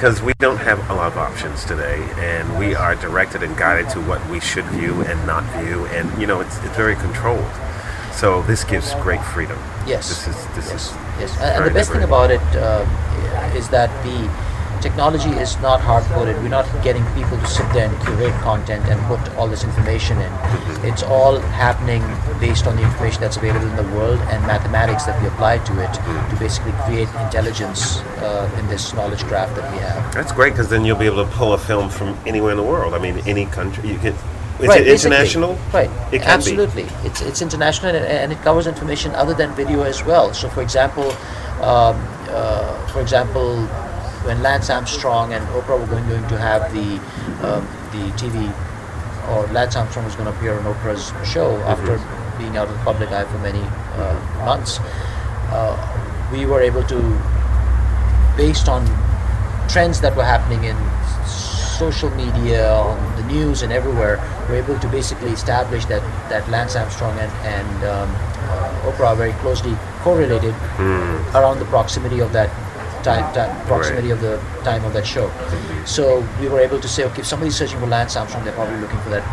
Because 0.00 0.22
we 0.22 0.32
don't 0.38 0.56
have 0.56 0.78
a 0.88 0.94
lot 0.94 1.12
of 1.12 1.18
options 1.18 1.62
today, 1.66 2.00
and 2.16 2.58
we 2.58 2.74
are 2.74 2.94
directed 2.94 3.42
and 3.42 3.54
guided 3.58 3.86
to 3.90 4.00
what 4.00 4.18
we 4.30 4.40
should 4.40 4.64
view 4.72 5.02
and 5.02 5.26
not 5.26 5.44
view, 5.60 5.84
and 5.88 6.18
you 6.18 6.26
know 6.26 6.40
it's 6.40 6.56
it's 6.64 6.74
very 6.74 6.96
controlled. 6.96 7.52
So 8.10 8.40
this 8.44 8.64
gives 8.64 8.94
great 8.94 9.22
freedom. 9.22 9.58
Yes. 9.86 10.08
This 10.08 10.28
is 10.28 10.46
this 10.56 10.70
yes. 10.70 10.86
is 10.86 10.96
yes. 11.20 11.40
And, 11.42 11.66
the 11.66 11.70
best 11.70 11.92
thing 11.92 12.02
about 12.02 12.30
it 12.30 12.40
uh, 12.56 12.82
is 13.54 13.68
that 13.68 13.90
the 14.02 14.24
technology 14.80 15.30
is 15.30 15.58
not 15.60 15.80
hard 15.80 16.04
coded. 16.04 16.36
We're 16.42 16.48
not 16.48 16.66
getting 16.82 17.04
people 17.14 17.38
to 17.38 17.46
sit 17.46 17.70
there 17.72 17.88
and 17.88 18.02
curate 18.02 18.34
content 18.40 18.86
and 18.88 19.00
put 19.06 19.20
all 19.36 19.48
this 19.48 19.64
information 19.64 20.18
in. 20.18 20.32
It's 20.84 21.02
all 21.02 21.38
happening 21.38 22.02
based 22.40 22.66
on 22.66 22.76
the 22.76 22.82
information 22.82 23.20
that's 23.20 23.36
available 23.36 23.68
in 23.68 23.76
the 23.76 23.94
world 23.94 24.18
and 24.30 24.44
mathematics 24.46 25.04
that 25.04 25.20
we 25.20 25.28
apply 25.28 25.58
to 25.58 25.72
it 25.84 25.92
to 26.30 26.36
basically 26.38 26.72
create 26.84 27.08
intelligence 27.26 28.00
uh, 28.22 28.50
in 28.58 28.66
this 28.68 28.94
knowledge 28.94 29.22
graph 29.24 29.54
that 29.56 29.72
we 29.72 29.78
have. 29.78 30.14
That's 30.14 30.32
great 30.32 30.50
because 30.50 30.68
then 30.68 30.84
you'll 30.84 30.98
be 30.98 31.06
able 31.06 31.24
to 31.24 31.30
pull 31.32 31.52
a 31.52 31.58
film 31.58 31.90
from 31.90 32.18
anywhere 32.26 32.52
in 32.52 32.56
the 32.56 32.62
world. 32.62 32.94
I 32.94 32.98
mean, 32.98 33.18
any 33.26 33.46
country 33.46 33.88
you 33.88 33.98
can. 33.98 34.14
Is 34.60 34.68
right, 34.68 34.82
it 34.82 34.88
international? 34.88 35.58
Right. 35.72 35.90
It 36.12 36.20
can 36.20 36.28
Absolutely. 36.28 36.82
It's 37.02 37.22
it's 37.22 37.40
international 37.40 37.94
and, 37.94 38.04
and 38.04 38.30
it 38.30 38.42
covers 38.42 38.66
information 38.66 39.14
other 39.14 39.32
than 39.32 39.54
video 39.54 39.82
as 39.84 40.04
well. 40.04 40.34
So, 40.34 40.50
for 40.50 40.60
example, 40.60 41.10
um, 41.62 41.96
uh, 42.28 42.86
for 42.88 43.00
example, 43.00 43.66
when 44.24 44.42
Lance 44.42 44.68
Armstrong 44.70 45.32
and 45.32 45.46
Oprah 45.48 45.80
were 45.80 45.86
going, 45.86 46.06
going 46.08 46.26
to 46.28 46.38
have 46.38 46.72
the 46.72 46.98
um, 47.46 47.66
the 47.92 48.10
TV, 48.20 48.52
or 49.30 49.46
Lance 49.52 49.76
Armstrong 49.76 50.04
was 50.04 50.14
going 50.14 50.30
to 50.30 50.36
appear 50.36 50.58
on 50.58 50.64
Oprah's 50.64 51.12
show 51.28 51.56
after 51.64 51.98
being 52.38 52.56
out 52.56 52.68
of 52.68 52.74
the 52.76 52.84
public 52.84 53.10
eye 53.10 53.24
for 53.24 53.38
many 53.38 53.62
uh, 53.96 54.44
months, 54.44 54.78
uh, 55.52 55.76
we 56.32 56.46
were 56.46 56.60
able 56.60 56.82
to, 56.84 56.98
based 58.36 58.68
on 58.68 58.84
trends 59.68 60.00
that 60.00 60.16
were 60.16 60.24
happening 60.24 60.64
in 60.64 60.76
social 61.26 62.10
media, 62.10 62.70
on 62.72 63.16
the 63.16 63.22
news, 63.24 63.62
and 63.62 63.72
everywhere, 63.72 64.18
we're 64.48 64.56
able 64.56 64.78
to 64.78 64.88
basically 64.88 65.30
establish 65.30 65.84
that, 65.86 66.02
that 66.28 66.48
Lance 66.50 66.76
Armstrong 66.76 67.18
and, 67.18 67.32
and 67.44 67.84
um, 67.84 68.10
uh, 68.50 68.90
Oprah 68.90 69.08
are 69.08 69.16
very 69.16 69.32
closely 69.44 69.76
correlated 70.00 70.54
around 71.34 71.58
the 71.58 71.66
proximity 71.66 72.20
of 72.20 72.32
that 72.32 72.50
time, 73.02 73.32
time 73.34 73.66
proximity 73.66 74.10
of 74.10 74.20
the 74.20 74.36
time 74.64 74.84
of 74.84 74.92
that 74.92 75.06
show. 75.06 75.30
So 75.84 76.26
we 76.40 76.48
were 76.48 76.60
able 76.60 76.80
to 76.80 76.88
say, 76.88 77.04
okay, 77.04 77.20
if 77.20 77.26
somebody's 77.26 77.56
searching 77.56 77.78
for 77.80 77.86
Lance 77.86 78.16
Armstrong, 78.16 78.44
they're 78.44 78.54
probably 78.54 78.78
looking 78.78 79.00
for 79.00 79.10
that 79.10 79.24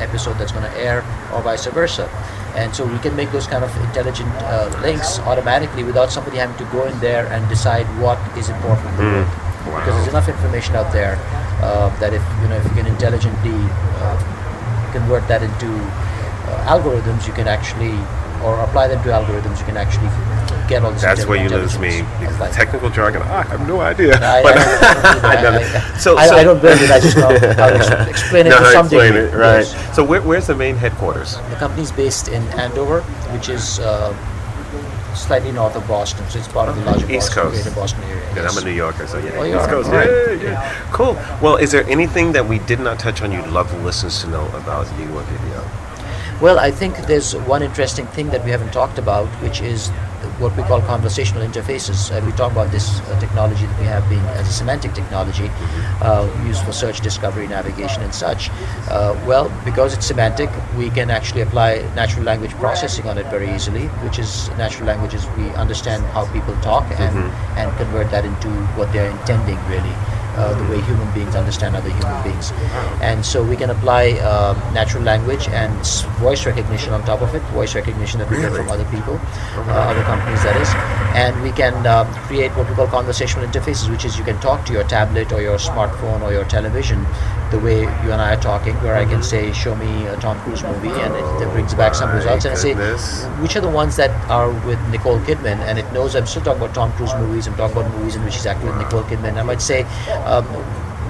episode 0.00 0.34
that's 0.38 0.52
going 0.52 0.64
to 0.64 0.78
air, 0.78 1.04
or 1.32 1.42
vice 1.42 1.66
versa. 1.66 2.08
And 2.56 2.74
so 2.74 2.86
we 2.86 2.98
can 2.98 3.14
make 3.14 3.30
those 3.32 3.46
kind 3.46 3.62
of 3.62 3.76
intelligent 3.84 4.30
uh, 4.42 4.72
links 4.82 5.18
automatically 5.20 5.84
without 5.84 6.10
somebody 6.10 6.38
having 6.38 6.56
to 6.56 6.64
go 6.72 6.86
in 6.86 6.98
there 7.00 7.26
and 7.26 7.46
decide 7.48 7.84
what 8.00 8.18
is 8.36 8.48
important. 8.48 8.96
the 8.96 9.02
world. 9.02 9.84
Because 9.84 9.94
there's 9.96 10.08
enough 10.08 10.28
information 10.28 10.74
out 10.74 10.92
there 10.92 11.18
uh, 11.60 11.94
that 12.00 12.14
if 12.14 12.22
you 12.40 12.48
know 12.48 12.56
if 12.56 12.64
you 12.64 12.70
can 12.70 12.86
intelligently 12.86 13.58
uh, 14.00 14.16
convert 14.92 15.26
that 15.28 15.42
into 15.42 15.68
uh, 15.68 16.72
algorithms, 16.72 17.26
you 17.26 17.34
can 17.34 17.48
actually 17.48 17.92
or 18.44 18.60
apply 18.60 18.88
them 18.88 19.02
to 19.02 19.10
algorithms, 19.10 19.58
you 19.58 19.64
can 19.64 19.76
actually 19.76 20.08
get 20.68 20.84
all 20.84 20.90
this. 20.92 21.02
That's 21.02 21.26
where 21.26 21.42
you 21.42 21.48
lose 21.48 21.78
me 21.78 22.02
because 22.18 22.34
applied. 22.34 22.52
technical 22.52 22.90
jargon. 22.90 23.22
I 23.22 23.42
have 23.42 23.66
no 23.68 23.80
idea. 23.80 24.14
I- 24.20 24.38
I 24.38 24.42
But- 24.42 24.56
I 25.24 25.42
don't. 25.42 25.54
I 25.94 25.98
so, 25.98 26.16
I- 26.16 26.26
so 26.26 26.36
I 26.36 26.44
don't 26.44 26.60
build 26.60 26.80
it, 26.80 26.90
I 26.90 27.00
just 27.00 27.16
know 27.22 27.28
how 27.54 27.70
to 27.70 28.08
explain 28.10 28.46
it 28.46 28.50
Know 28.50 28.58
to 28.60 28.72
some 28.72 28.86
explain 28.86 29.12
degree, 29.14 29.28
it, 29.30 29.34
right? 29.34 29.60
yes. 29.66 29.94
So 29.96 30.04
where, 30.04 30.22
where's 30.22 30.46
the 30.46 30.54
main 30.54 30.76
headquarters? 30.76 31.36
The 31.50 31.56
company's 31.56 31.92
based 31.92 32.28
in 32.28 32.42
Andover, 32.58 33.00
which 33.32 33.48
is 33.48 33.78
uh, 33.80 34.14
slightly 35.14 35.52
north 35.52 35.74
of 35.76 35.86
Boston, 35.88 36.24
so 36.28 36.38
it's 36.38 36.48
part 36.48 36.68
of 36.68 36.76
the 36.76 36.84
larger 36.84 37.10
East 37.10 37.34
Boston, 37.34 37.42
Coast. 37.42 37.62
greater 37.62 37.74
Boston 37.80 38.02
area. 38.04 38.22
Yeah. 38.36 38.48
I'm 38.48 38.58
a 38.58 38.60
New 38.64 38.70
Yorker, 38.72 39.06
so 39.06 39.18
yeah. 39.18 39.30
Oh, 39.36 39.44
East? 39.44 39.68
Coast. 39.70 39.90
Right. 39.90 40.08
Yeah, 40.08 40.42
yeah. 40.42 40.90
Cool. 40.92 41.14
Well, 41.40 41.56
is 41.56 41.72
there 41.72 41.84
anything 41.88 42.32
that 42.32 42.46
we 42.46 42.58
did 42.60 42.80
not 42.80 42.98
touch 42.98 43.22
on 43.22 43.32
you'd 43.32 43.46
love 43.46 43.70
the 43.70 43.78
listeners 43.78 44.20
to 44.22 44.28
know 44.28 44.46
about 44.48 44.86
you 44.98 45.06
or 45.16 45.22
video? 45.22 45.64
Well, 46.42 46.58
I 46.58 46.70
think 46.70 46.98
there's 47.06 47.34
one 47.34 47.62
interesting 47.62 48.06
thing 48.08 48.28
that 48.28 48.44
we 48.44 48.50
haven't 48.50 48.72
talked 48.74 48.98
about, 48.98 49.26
which 49.40 49.62
is 49.62 49.90
what 50.38 50.56
we 50.56 50.62
call 50.64 50.80
conversational 50.82 51.46
interfaces. 51.46 52.10
Uh, 52.10 52.24
we 52.24 52.32
talk 52.32 52.52
about 52.52 52.70
this 52.70 53.00
uh, 53.00 53.20
technology 53.20 53.66
that 53.66 53.80
we 53.80 53.86
have 53.86 54.08
being 54.08 54.24
as 54.40 54.48
a 54.48 54.52
semantic 54.52 54.92
technology 54.92 55.48
uh, 56.02 56.28
used 56.46 56.62
for 56.64 56.72
search, 56.72 57.00
discovery, 57.00 57.46
navigation, 57.46 58.02
and 58.02 58.14
such. 58.14 58.50
Uh, 58.90 59.18
well, 59.26 59.50
because 59.64 59.94
it's 59.94 60.06
semantic, 60.06 60.50
we 60.76 60.90
can 60.90 61.10
actually 61.10 61.40
apply 61.40 61.78
natural 61.94 62.24
language 62.24 62.52
processing 62.52 63.06
on 63.06 63.18
it 63.18 63.26
very 63.26 63.52
easily, 63.54 63.86
which 64.04 64.18
is 64.18 64.48
natural 64.50 64.86
languages, 64.86 65.26
we 65.36 65.48
understand 65.50 66.04
how 66.06 66.30
people 66.32 66.54
talk 66.60 66.84
and, 66.98 67.16
and 67.56 67.76
convert 67.78 68.10
that 68.10 68.24
into 68.24 68.48
what 68.76 68.92
they're 68.92 69.10
intending 69.10 69.58
really. 69.68 69.94
Uh, 70.36 70.52
the 70.52 70.70
way 70.70 70.80
human 70.82 71.10
beings 71.14 71.34
understand 71.34 71.74
other 71.74 71.88
human 71.88 72.22
beings. 72.22 72.52
And 73.00 73.24
so 73.24 73.42
we 73.42 73.56
can 73.56 73.70
apply 73.70 74.20
uh, 74.20 74.52
natural 74.74 75.02
language 75.02 75.48
and 75.48 75.72
voice 76.20 76.44
recognition 76.44 76.92
on 76.92 77.02
top 77.04 77.22
of 77.22 77.34
it, 77.34 77.40
voice 77.54 77.74
recognition 77.74 78.18
that 78.20 78.30
we 78.30 78.36
get 78.36 78.52
from 78.52 78.68
other 78.68 78.84
people, 78.92 79.18
uh, 79.56 79.88
other 79.88 80.02
companies 80.02 80.42
that 80.42 80.60
is. 80.60 80.68
And 81.16 81.42
we 81.42 81.52
can 81.52 81.86
uh, 81.86 82.04
create 82.28 82.50
what 82.54 82.68
we 82.68 82.74
call 82.74 82.86
conversational 82.86 83.46
interfaces, 83.46 83.88
which 83.90 84.04
is 84.04 84.18
you 84.18 84.24
can 84.24 84.38
talk 84.40 84.66
to 84.66 84.74
your 84.74 84.84
tablet 84.84 85.32
or 85.32 85.40
your 85.40 85.56
smartphone 85.56 86.20
or 86.20 86.32
your 86.32 86.44
television 86.44 87.06
the 87.50 87.58
way 87.60 87.80
you 87.80 88.12
and 88.12 88.20
I 88.20 88.34
are 88.34 88.40
talking, 88.40 88.74
where 88.82 88.96
I 88.96 89.04
can 89.04 89.22
say, 89.22 89.52
show 89.52 89.74
me 89.76 90.06
a 90.06 90.16
Tom 90.16 90.38
Cruise 90.40 90.62
movie, 90.62 90.88
and 90.88 91.14
it, 91.14 91.46
it 91.46 91.52
brings 91.52 91.74
back 91.74 91.94
some 91.94 92.14
results. 92.14 92.44
And 92.44 92.52
I 92.52 92.56
say, 92.56 92.74
which 93.40 93.56
are 93.56 93.60
the 93.60 93.70
ones 93.70 93.96
that 93.96 94.10
are 94.30 94.50
with 94.66 94.80
Nicole 94.88 95.20
Kidman, 95.20 95.58
and 95.60 95.78
it 95.78 95.90
knows 95.92 96.16
I'm 96.16 96.26
still 96.26 96.42
talking 96.42 96.62
about 96.62 96.74
Tom 96.74 96.92
Cruise 96.92 97.14
movies. 97.14 97.46
I'm 97.46 97.54
talking 97.56 97.76
about 97.76 97.92
movies 97.96 98.16
in 98.16 98.24
which 98.24 98.34
he's 98.34 98.46
acting 98.46 98.66
with 98.66 98.78
Nicole 98.78 99.02
Kidman. 99.04 99.36
I 99.36 99.42
might 99.42 99.62
say, 99.62 99.82
um, 100.24 100.44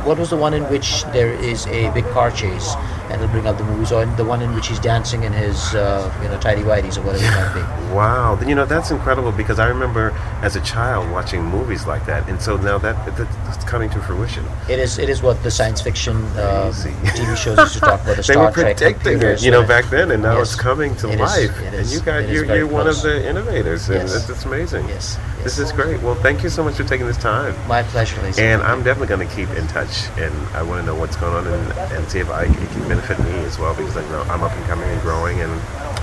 what 0.04 0.18
was 0.18 0.30
the 0.30 0.36
one 0.36 0.54
in 0.54 0.62
which 0.64 1.04
there 1.06 1.32
is 1.32 1.66
a 1.66 1.90
big 1.92 2.04
car 2.10 2.30
chase, 2.30 2.74
and 3.10 3.14
it'll 3.20 3.28
bring 3.28 3.46
up 3.46 3.58
the 3.58 3.64
movies, 3.64 3.92
or 3.92 4.04
the 4.06 4.24
one 4.24 4.42
in 4.42 4.54
which 4.54 4.68
he's 4.68 4.78
dancing 4.80 5.22
in 5.24 5.32
his, 5.32 5.74
uh, 5.74 6.12
you 6.22 6.28
know, 6.28 6.38
tidy 6.38 6.62
whities 6.62 6.96
or 6.98 7.02
whatever 7.02 7.24
it 7.24 7.30
might 7.30 7.54
be. 7.88 7.94
Wow, 7.94 8.38
you 8.46 8.54
know 8.54 8.66
that's 8.66 8.90
incredible 8.90 9.32
because 9.32 9.58
I 9.58 9.68
remember 9.68 10.10
as 10.42 10.56
a 10.56 10.60
child 10.60 11.10
watching 11.10 11.44
movies 11.44 11.86
like 11.86 12.04
that, 12.06 12.28
and 12.28 12.40
so 12.40 12.56
now 12.56 12.78
that, 12.78 12.96
that 13.16 13.16
that's 13.44 13.64
coming 13.64 13.88
to 13.90 14.00
fruition. 14.00 14.44
It 14.68 14.78
is, 14.78 14.98
it 14.98 15.08
is 15.08 15.22
what 15.22 15.42
the 15.42 15.50
science 15.50 15.80
fiction 15.80 16.16
uh, 16.36 16.72
TV 16.74 17.36
shows 17.36 17.58
used 17.58 17.74
to 17.74 17.80
talk 17.80 18.02
about. 18.02 18.06
The 18.06 18.14
they 18.16 18.22
Star 18.22 18.46
were 18.46 18.52
Trek 18.52 18.76
predicting 18.76 19.22
it, 19.22 19.42
you 19.42 19.50
know, 19.50 19.66
back 19.66 19.86
then, 19.86 20.10
and 20.10 20.22
now 20.22 20.38
yes. 20.38 20.52
it's 20.52 20.60
coming 20.60 20.94
to 20.96 21.08
It 21.08 21.14
is- 21.14 21.20
life. 21.20 21.60
it 21.60 21.66
and 21.66 21.74
is- 21.76 21.94
you 21.94 22.00
got 22.00 22.28
you're 22.28 22.44
you're 22.44 22.66
one 22.66 22.86
of 22.86 23.00
the 23.02 23.26
innovators, 23.28 23.88
and 23.88 24.08
Yes. 24.08 24.26
that's 24.26 24.44
amazing. 24.44 24.86
Yes, 24.88 25.18
this 25.42 25.58
is 25.58 25.72
great. 25.72 26.00
Well, 26.02 26.14
thank 26.16 26.42
you 26.42 26.48
so 26.50 26.62
much 26.64 26.74
for 26.74 26.84
taking 26.84 27.06
this 27.06 27.16
time. 27.16 27.54
My 27.68 27.82
pleasure, 27.84 28.20
Lacey. 28.22 28.42
And 28.42 28.62
I'm 28.62 28.82
definitely 28.82 29.08
going 29.16 29.26
to 29.28 29.34
keep 29.34 29.48
in 29.56 29.66
touch, 29.68 30.08
and 30.18 30.32
I 30.56 30.62
want 30.62 30.80
to 30.80 30.86
know 30.86 30.94
what's 30.94 31.16
going 31.16 31.34
on, 31.34 31.46
and, 31.46 31.72
and 31.92 32.08
see 32.10 32.18
if 32.18 32.30
I 32.30 32.46
can 32.46 32.95
benefit 32.96 33.18
me 33.24 33.32
as 33.44 33.58
well, 33.58 33.74
because 33.74 33.96
I 33.96 34.02
know 34.10 34.22
I'm 34.22 34.42
up 34.42 34.52
and 34.52 34.64
coming 34.66 34.88
and 34.88 35.00
growing, 35.02 35.40
and 35.40 35.52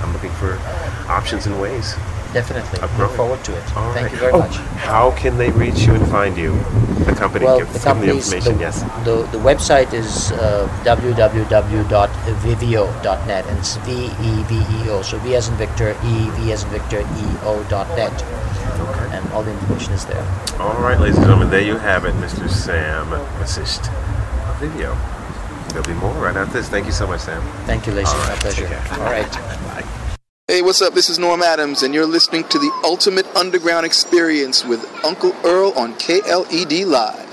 I'm 0.00 0.12
looking 0.12 0.30
for 0.32 0.58
options 1.08 1.46
and 1.46 1.60
ways. 1.60 1.94
Definitely. 2.32 2.80
of 2.80 2.98
Look 2.98 3.12
forward 3.12 3.42
to 3.44 3.52
it. 3.56 3.76
All 3.76 3.92
Thank 3.92 4.06
right. 4.06 4.12
you 4.12 4.18
very 4.18 4.32
Oh, 4.32 4.38
much. 4.40 4.56
How 4.56 5.10
can 5.12 5.36
they 5.38 5.50
reach 5.52 5.82
you 5.86 5.94
and 5.94 6.04
find 6.08 6.36
you? 6.36 6.56
The 7.04 7.14
company. 7.16 7.44
Well, 7.44 7.58
give, 7.58 7.72
the 7.72 7.78
the 7.78 8.10
information. 8.10 8.54
the, 8.54 8.60
yes. 8.60 8.82
the, 9.04 9.22
the 9.30 9.38
website 9.38 9.92
is 9.92 10.32
uh, 10.32 10.66
www.veveo.net 10.84 13.46
and 13.46 13.58
it's 13.58 13.76
V 13.78 14.06
E 14.06 14.42
V 14.50 14.54
E 14.56 14.88
O. 14.90 15.02
So 15.02 15.18
V 15.18 15.34
as 15.36 15.48
in 15.48 15.54
Victor, 15.56 15.94
E 16.04 16.30
V 16.30 16.50
as 16.52 16.64
in 16.64 16.70
Victor, 16.70 17.00
E 17.02 17.36
O 17.44 17.62
dot 17.68 17.86
net. 17.96 18.12
And 19.14 19.32
all 19.32 19.42
the 19.44 19.52
information 19.52 19.92
is 19.92 20.04
there. 20.06 20.24
All 20.58 20.74
right, 20.82 20.98
ladies 20.98 21.16
and 21.16 21.24
gentlemen, 21.26 21.50
there 21.50 21.60
you 21.60 21.76
have 21.76 22.04
it, 22.04 22.14
Mr. 22.14 22.48
Sam 22.50 23.12
Assist 23.40 23.90
Video. 24.58 24.96
There'll 25.74 25.88
be 25.88 25.94
more 25.94 26.14
right 26.14 26.36
after 26.36 26.52
this. 26.52 26.68
Thank 26.68 26.86
you 26.86 26.92
so 26.92 27.04
much, 27.04 27.22
Sam. 27.22 27.42
Thank 27.66 27.88
you, 27.88 27.92
Lacey. 27.92 28.16
All 28.16 28.28
My 28.28 28.36
pleasure. 28.36 28.66
All 28.92 29.00
right. 29.00 29.30
Bye. 29.32 29.84
Hey, 30.46 30.60
what's 30.60 30.82
up? 30.82 30.92
This 30.92 31.08
is 31.08 31.18
Norm 31.18 31.42
Adams, 31.42 31.82
and 31.82 31.94
you're 31.94 32.04
listening 32.04 32.44
to 32.48 32.58
the 32.58 32.70
Ultimate 32.84 33.24
Underground 33.34 33.86
Experience 33.86 34.62
with 34.62 34.84
Uncle 35.02 35.34
Earl 35.42 35.72
on 35.74 35.94
KLED 35.94 36.86
Live. 36.86 37.23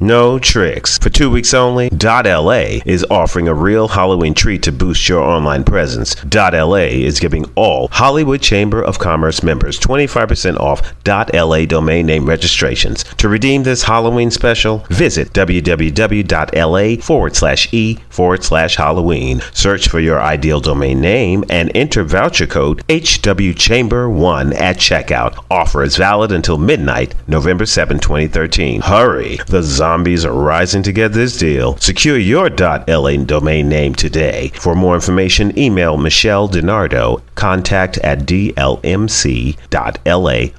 No 0.00 0.38
tricks. 0.38 0.96
For 0.98 1.10
two 1.10 1.28
weeks 1.28 1.52
only, 1.52 1.90
.LA 1.90 2.78
is 2.86 3.04
offering 3.10 3.48
a 3.48 3.54
real 3.54 3.88
Halloween 3.88 4.32
treat 4.32 4.62
to 4.62 4.70
boost 4.70 5.08
your 5.08 5.20
online 5.20 5.64
presence. 5.64 6.14
.LA 6.32 6.86
is 7.02 7.18
giving 7.18 7.46
all 7.56 7.88
Hollywood 7.88 8.40
Chamber 8.40 8.80
of 8.80 9.00
Commerce 9.00 9.42
members 9.42 9.80
25% 9.80 10.56
off 10.60 10.92
.LA 11.04 11.64
domain 11.64 12.06
name 12.06 12.26
registrations. 12.26 13.02
To 13.16 13.28
redeem 13.28 13.64
this 13.64 13.82
Halloween 13.82 14.30
special, 14.30 14.84
visit 14.88 15.32
www.la 15.32 17.02
forward 17.02 17.34
slash 17.34 17.74
e 17.74 17.98
forward 18.08 18.44
slash 18.44 18.76
Halloween. 18.76 19.40
Search 19.52 19.88
for 19.88 19.98
your 19.98 20.20
ideal 20.20 20.60
domain 20.60 21.00
name 21.00 21.44
and 21.50 21.72
enter 21.74 22.04
voucher 22.04 22.46
code 22.46 22.86
HWChamber1 22.86 24.54
at 24.54 24.76
checkout. 24.76 25.44
Offer 25.50 25.82
is 25.82 25.96
valid 25.96 26.30
until 26.30 26.56
midnight, 26.56 27.16
November 27.26 27.66
7, 27.66 27.98
2013. 27.98 28.82
Hurry! 28.82 29.38
The 29.48 29.62
zombies 29.88 30.24
are 30.26 30.32
rising 30.32 30.82
to 30.82 30.92
get 30.92 31.12
this 31.12 31.38
deal. 31.38 31.76
Secure 31.78 32.18
your 32.18 32.50
.la 32.50 33.16
domain 33.24 33.68
name 33.70 33.94
today. 33.94 34.50
For 34.54 34.74
more 34.74 34.94
information, 34.94 35.58
email 35.58 35.96
Michelle 35.96 36.46
DiNardo, 36.46 37.22
contact 37.34 37.96
at 37.98 38.18
dlmc.la, 38.20 38.78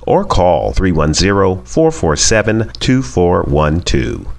or 0.07 0.25
call 0.25 0.73
310 0.73 1.63
447 1.65 2.71
2412. 2.79 4.38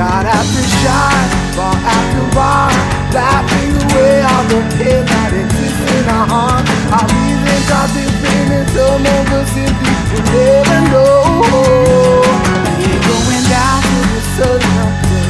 Shot 0.00 0.24
after 0.24 0.64
shot, 0.80 1.28
bar 1.54 1.76
after 1.76 2.24
bar, 2.32 2.72
laughing 3.12 3.76
away 3.84 4.24
all 4.24 4.44
the 4.48 4.60
pain 4.80 5.04
that 5.04 5.28
exists 5.36 5.84
in 5.92 6.08
our 6.08 6.24
heart. 6.24 6.64
Our 6.88 7.04
reasons 7.04 7.68
are 7.68 7.88
different 7.92 8.48
and 8.48 8.68
some 8.72 9.04
of 9.04 9.28
us 9.28 9.44
simply 9.52 9.92
will 10.08 10.24
never 10.24 10.80
know. 10.88 11.44
We're 12.80 12.96
going 12.96 13.44
down 13.44 13.78
to 13.84 13.98
the 14.08 14.20
southern 14.40 14.72
mountain. 14.72 15.28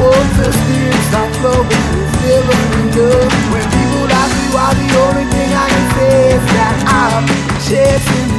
Once 0.00 0.34
the 0.40 0.48
spirits 0.56 1.06
start 1.12 1.28
flowing, 1.36 1.68
it's 1.68 2.16
never 2.24 2.56
enough. 2.80 3.28
When 3.52 3.64
people 3.76 4.08
ask 4.08 4.32
me 4.40 4.46
why, 4.56 4.72
the 4.72 4.88
only 5.04 5.28
thing 5.36 5.52
I 5.52 5.68
can 5.68 5.86
say 6.00 6.16
is 6.32 6.44
that 6.56 6.74
I'm 6.88 7.28
chasing 7.60 8.31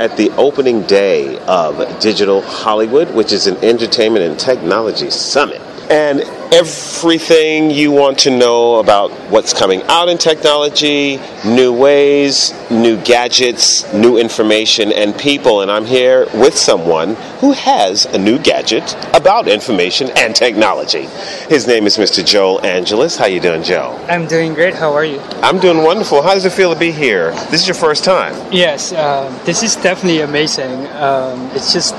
at 0.00 0.16
the 0.16 0.30
opening 0.30 0.80
day 0.84 1.38
of 1.40 2.00
Digital 2.00 2.40
Hollywood, 2.40 3.14
which 3.14 3.32
is 3.32 3.46
an 3.46 3.58
entertainment 3.58 4.24
and 4.24 4.40
technology 4.40 5.10
summit. 5.10 5.60
And 5.90 6.20
everything 6.52 7.70
you 7.70 7.90
want 7.90 8.20
to 8.20 8.30
know 8.30 8.76
about 8.76 9.10
what's 9.30 9.52
coming 9.52 9.82
out 9.84 10.08
in 10.08 10.18
technology, 10.18 11.20
new 11.44 11.72
ways, 11.72 12.52
new 12.70 12.96
gadgets, 13.02 13.92
new 13.92 14.16
information, 14.16 14.92
and 14.92 15.16
people. 15.18 15.62
And 15.62 15.70
I'm 15.70 15.84
here 15.84 16.26
with 16.34 16.56
someone 16.56 17.16
who 17.40 17.52
has 17.52 18.04
a 18.04 18.18
new 18.18 18.38
gadget 18.38 18.94
about 19.14 19.48
information 19.48 20.10
and 20.16 20.34
technology. 20.34 21.08
His 21.48 21.66
name 21.66 21.86
is 21.86 21.96
Mr. 21.96 22.24
Joel 22.24 22.64
Angeles. 22.64 23.16
How 23.16 23.26
you 23.26 23.40
doing, 23.40 23.64
Joe? 23.64 23.98
I'm 24.08 24.28
doing 24.28 24.54
great. 24.54 24.74
How 24.74 24.92
are 24.92 25.04
you? 25.04 25.20
I'm 25.42 25.58
doing 25.58 25.82
wonderful. 25.82 26.22
How 26.22 26.34
does 26.34 26.44
it 26.44 26.52
feel 26.52 26.72
to 26.72 26.78
be 26.78 26.92
here? 26.92 27.32
This 27.50 27.62
is 27.62 27.66
your 27.66 27.74
first 27.74 28.04
time. 28.04 28.34
Yes, 28.52 28.92
um, 28.92 29.36
this 29.44 29.64
is 29.64 29.74
definitely 29.74 30.20
amazing. 30.20 30.86
Um, 30.88 31.50
it's 31.52 31.72
just 31.72 31.96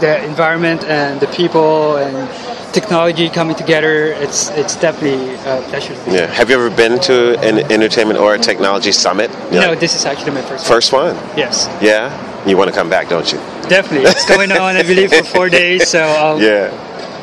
the 0.00 0.24
environment 0.24 0.84
and 0.84 1.20
the 1.20 1.26
people 1.28 1.96
and 1.96 2.47
technology 2.72 3.28
coming 3.28 3.56
together. 3.56 4.12
It's 4.24 4.50
it's 4.50 4.76
definitely 4.76 5.34
a 5.46 5.62
pleasure. 5.70 5.94
To 5.94 6.04
be 6.04 6.12
Yeah. 6.16 6.26
Have 6.26 6.50
you 6.50 6.56
ever 6.56 6.70
been 6.70 6.98
to 7.00 7.38
an 7.40 7.58
entertainment 7.72 8.18
or 8.18 8.34
a 8.34 8.38
technology 8.38 8.92
summit? 8.92 9.30
here. 9.50 9.60
No, 9.62 9.74
this 9.74 9.94
is 9.94 10.04
actually 10.06 10.32
my 10.32 10.42
first. 10.42 10.66
First 10.66 10.92
one? 10.92 11.14
Yes, 11.36 11.68
Yeah. 11.80 12.10
You 12.46 12.56
want 12.56 12.70
to 12.70 12.76
come 12.76 12.88
back, 12.88 13.08
don't 13.08 13.30
you? 13.32 13.38
definitely. 13.68 14.08
It's 14.10 14.24
going 14.26 14.50
on, 14.52 14.76
I 14.76 14.82
believe, 14.82 15.12
for 15.12 15.24
four 15.24 15.48
days. 15.50 15.88
So 15.88 16.00
I'll 16.00 16.40
Yeah. 16.50 16.70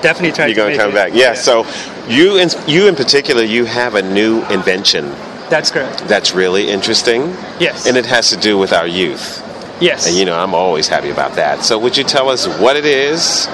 definitely 0.01 0.33
try 0.33 0.45
You're 0.47 0.55
gonna 0.55 0.77
come 0.77 0.91
it. 0.91 0.95
back. 1.01 1.11
Yeah. 1.13 1.33
So 1.33 1.65
you 2.07 2.37
in, 2.37 2.49
you 2.67 2.87
in 2.87 2.95
particular, 2.95 3.43
you 3.43 3.65
have 3.65 3.95
a 3.95 4.01
new 4.01 4.43
invention 4.49 5.11
That's 5.49 5.71
correct. 5.71 6.07
that's 6.07 6.33
really 6.35 6.69
interesting. 6.69 7.21
Yes. 7.59 7.87
And 7.87 7.97
it 7.97 8.05
has 8.05 8.29
to 8.29 8.37
do 8.37 8.57
with 8.57 8.71
our 8.73 8.87
youth. 8.87 9.41
Yes. 9.81 10.05
And 10.07 10.15
you 10.15 10.25
know, 10.25 10.37
I'm 10.37 10.53
always 10.53 10.87
happy 10.87 11.09
about 11.09 11.33
that. 11.35 11.63
So 11.63 11.77
would 11.79 11.97
you 11.97 12.03
tell 12.03 12.29
us 12.29 12.45
what 12.59 12.75
it 12.77 12.85
is? 12.85 13.47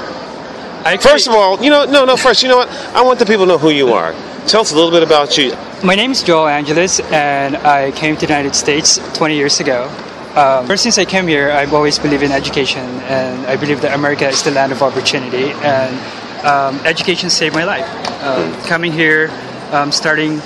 First 0.82 1.28
of 1.28 1.34
all, 1.34 1.62
you 1.64 1.70
know, 1.70 1.86
no, 1.86 2.06
no. 2.06 2.18
First, 2.18 2.42
you 2.42 2.50
know 2.50 2.58
what? 2.58 2.70
I 2.96 3.02
want 3.04 3.20
the 3.20 3.26
people 3.26 3.46
to 3.46 3.52
know 3.54 3.58
who 3.58 3.70
you 3.70 3.94
are. 3.94 4.14
Tell 4.48 4.62
us 4.62 4.72
a 4.72 4.76
little 4.76 4.90
bit 4.90 5.04
about 5.04 5.38
you. 5.38 5.56
My 5.84 5.94
name 5.94 6.12
is 6.12 6.24
Joel 6.24 6.48
Angeles, 6.48 7.00
and 7.12 7.56
I 7.58 7.92
came 7.92 8.16
to 8.16 8.26
the 8.26 8.34
United 8.34 8.56
States 8.56 9.00
20 9.14 9.36
years 9.36 9.60
ago. 9.60 9.88
Um, 10.32 10.66
ever 10.66 10.78
since 10.78 10.98
I 10.98 11.06
came 11.06 11.28
here, 11.28 11.52
I've 11.52 11.74
always 11.74 12.00
believed 12.00 12.24
in 12.24 12.32
education, 12.32 12.82
and 12.82 13.46
I 13.46 13.58
believe 13.58 13.82
that 13.82 13.94
America 13.94 14.28
is 14.28 14.42
the 14.42 14.52
land 14.52 14.72
of 14.72 14.82
opportunity, 14.82 15.52
and 15.62 16.46
um, 16.46 16.80
education 16.86 17.30
saved 17.30 17.54
my 17.54 17.64
life. 17.64 17.88
Um, 18.24 18.52
coming 18.64 18.92
here, 18.92 19.30
um, 19.72 19.92
starting 19.92 20.42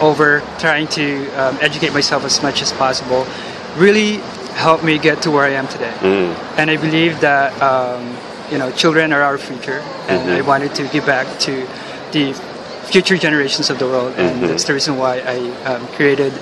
over, 0.00 0.42
trying 0.60 0.86
to 0.88 1.26
um, 1.30 1.58
educate 1.60 1.92
myself 1.92 2.24
as 2.24 2.40
much 2.40 2.62
as 2.62 2.72
possible, 2.72 3.26
really 3.76 4.18
helped 4.54 4.84
me 4.84 4.98
get 4.98 5.22
to 5.22 5.30
where 5.30 5.44
I 5.44 5.50
am 5.50 5.66
today. 5.66 5.92
And 6.56 6.70
I 6.70 6.76
believe 6.76 7.20
that 7.20 7.50
um, 7.60 8.16
you 8.52 8.58
know 8.58 8.70
children 8.70 9.12
are 9.12 9.22
our 9.22 9.38
future, 9.38 9.80
and 10.08 10.30
I 10.30 10.42
wanted 10.42 10.74
to 10.76 10.86
give 10.88 11.06
back 11.06 11.26
to 11.40 11.66
the 12.12 12.34
future 12.92 13.16
generations 13.16 13.70
of 13.70 13.78
the 13.78 13.86
world, 13.86 14.12
and 14.18 14.42
that's 14.48 14.64
the 14.64 14.74
reason 14.74 14.96
why 14.98 15.14
I 15.20 15.38
um, 15.64 15.86
created 15.96 16.32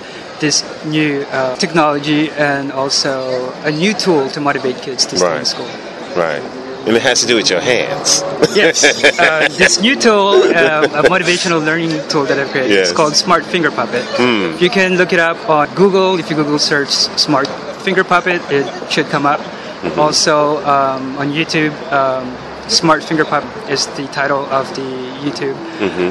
this 0.40 0.64
new 0.84 1.22
uh, 1.30 1.54
technology 1.56 2.30
and 2.32 2.72
also 2.72 3.52
a 3.62 3.70
new 3.70 3.92
tool 3.94 4.28
to 4.30 4.40
motivate 4.40 4.76
kids 4.82 5.06
to 5.06 5.18
stay 5.18 5.38
in 5.38 5.44
school. 5.44 5.68
Right. 6.16 6.42
And 6.86 6.96
it 6.96 7.02
has 7.02 7.20
to 7.20 7.26
do 7.26 7.36
with 7.36 7.50
your 7.50 7.60
hands. 7.60 8.22
Yes, 8.56 8.82
uh, 9.20 9.48
this 9.58 9.80
new 9.82 9.94
tool, 9.94 10.42
uh, 10.42 10.88
a 11.00 11.02
motivational 11.12 11.62
learning 11.64 11.92
tool 12.08 12.24
that 12.24 12.38
I've 12.40 12.50
created, 12.50 12.72
Yes. 12.72 12.88
it's 12.88 12.96
called 12.96 13.14
Smart 13.14 13.44
Finger 13.44 13.70
Puppet. 13.70 14.02
Hmm. 14.16 14.56
You 14.58 14.70
can 14.70 14.96
look 14.96 15.12
it 15.12 15.20
up 15.20 15.36
on 15.48 15.68
Google. 15.74 16.18
If 16.18 16.30
you 16.30 16.36
Google 16.36 16.58
search 16.58 16.88
Smart 16.88 17.46
Finger 17.84 18.02
Puppet, 18.02 18.40
it 18.50 18.64
should 18.90 19.06
come 19.06 19.26
up. 19.26 19.40
Mm-hmm. 19.82 19.98
Also 19.98 20.58
um, 20.66 21.16
on 21.16 21.32
YouTube, 21.32 21.72
um, 21.92 22.36
Smart 22.68 23.02
Finger 23.02 23.24
Puppet 23.24 23.70
is 23.70 23.86
the 23.96 24.06
title 24.08 24.44
of 24.46 24.68
the 24.76 24.88
YouTube. 25.24 25.56
hmm 25.80 26.10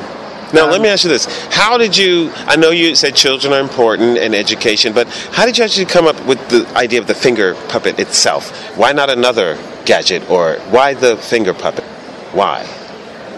Now, 0.52 0.66
let 0.66 0.82
me 0.82 0.90
ask 0.90 1.04
you 1.04 1.12
this: 1.12 1.28
How 1.54 1.78
did 1.78 1.96
you? 1.96 2.32
I 2.48 2.56
know 2.56 2.72
you 2.72 2.96
said 2.96 3.16
children 3.16 3.54
are 3.54 3.60
important 3.62 4.18
and 4.18 4.34
education, 4.34 4.94
but 4.94 5.08
how 5.32 5.46
did 5.46 5.58
you 5.58 5.64
actually 5.64 5.86
come 5.86 6.08
up 6.08 6.18
with 6.26 6.42
the 6.50 6.66
idea 6.76 7.00
of 7.00 7.06
the 7.06 7.14
finger 7.14 7.54
puppet 7.70 8.00
itself? 8.00 8.50
Why 8.76 8.92
not 8.92 9.10
another 9.10 9.58
gadget, 9.86 10.28
or 10.30 10.58
why 10.72 10.96
the 10.96 11.18
finger 11.18 11.54
puppet? 11.54 11.86
Why? 12.34 12.66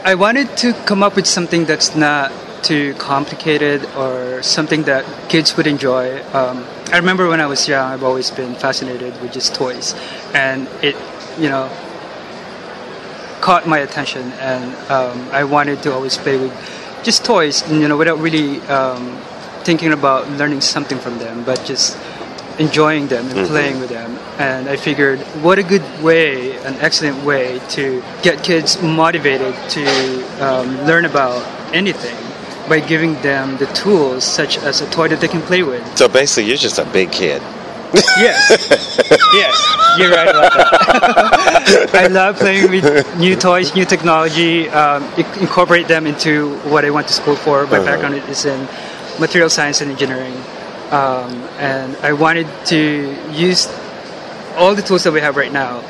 I 0.05 0.15
wanted 0.15 0.55
to 0.63 0.73
come 0.88 1.03
up 1.03 1.15
with 1.15 1.27
something 1.27 1.65
that's 1.65 1.95
not 1.95 2.32
too 2.63 2.93
complicated 2.95 3.86
or 3.97 4.41
something 4.41 4.84
that 4.84 5.03
kids 5.29 5.57
would 5.57 5.67
enjoy. 5.67 6.23
Um, 6.34 6.65
I 6.91 6.97
remember 6.97 7.29
when 7.29 7.39
I 7.39 7.45
was 7.45 7.67
young, 7.67 7.89
I've 7.91 8.03
always 8.03 8.31
been 8.31 8.53
fascinated 8.55 9.19
with 9.21 9.31
just 9.31 9.55
toys, 9.55 9.95
and 10.33 10.67
it, 10.83 10.95
you 11.39 11.47
know, 11.49 11.69
caught 13.39 13.65
my 13.65 13.79
attention, 13.79 14.31
and 14.33 14.75
um, 14.91 15.29
I 15.31 15.43
wanted 15.45 15.81
to 15.83 15.93
always 15.93 16.17
play 16.17 16.37
with 16.37 16.51
just 17.03 17.23
toys, 17.23 17.63
you 17.71 17.87
know, 17.87 17.95
without 17.97 18.19
really 18.19 18.59
um, 18.67 19.17
thinking 19.63 19.93
about 19.93 20.29
learning 20.31 20.61
something 20.61 20.99
from 20.99 21.17
them, 21.17 21.43
but 21.45 21.63
just 21.63 21.97
enjoying 22.59 23.07
them 23.07 23.25
and 23.29 23.39
Mhm. 23.39 23.47
playing 23.47 23.79
with 23.79 23.89
them. 23.89 24.19
And 24.37 24.67
I 24.69 24.75
figured, 24.75 25.19
what 25.41 25.57
a 25.59 25.63
good 25.63 25.83
way, 26.03 26.57
an 26.65 26.75
excellent 26.81 27.23
way 27.23 27.61
to 27.69 28.03
get 28.21 28.43
kids 28.43 28.81
motivated 28.81 29.55
to 29.69 29.83
um, 30.43 30.85
learn 30.85 31.05
about 31.05 31.41
anything 31.73 32.17
by 32.70 32.80
giving 32.80 33.14
them 33.22 33.57
the 33.57 33.66
tools, 33.68 34.24
such 34.24 34.57
as 34.59 34.82
a 34.82 34.89
toy 34.89 35.07
that 35.09 35.20
they 35.22 35.28
can 35.28 35.41
play 35.41 35.64
with. 35.64 35.82
So 35.97 36.07
basically, 36.07 36.45
you're 36.49 36.57
just 36.57 36.80
a 36.80 36.86
big 36.86 37.12
kid. 37.12 37.41
Yes. 37.93 38.47
yes, 39.34 39.55
you're 39.97 40.12
right 40.12 40.30
about 40.30 40.53
that. 40.53 41.89
I 41.93 42.07
love 42.07 42.38
playing 42.38 42.70
with 42.72 43.18
new 43.18 43.36
toys, 43.36 43.76
new 43.76 43.84
technology, 43.86 44.70
um, 44.70 45.03
incorporate 45.41 45.88
them 45.89 46.07
into 46.07 46.55
what 46.70 46.86
I 46.86 46.89
went 46.89 47.07
to 47.07 47.14
school 47.14 47.36
for. 47.36 47.66
My 47.68 47.78
Uh-huh. 47.78 47.86
background 47.86 48.16
is 48.30 48.45
in 48.45 48.68
material 49.20 49.49
science 49.49 49.82
and 49.82 49.91
engineering. 49.91 50.36
Um, 50.91 51.32
and 51.59 51.95
I 51.97 52.14
wanted 52.14 52.47
to 52.68 53.16
use 53.34 53.68
all 54.55 54.74
the 54.76 54.82
tools 54.82 55.03
that 55.03 55.12
we 55.12 55.20
have 55.22 55.36
right 55.36 55.51
now 55.51 55.82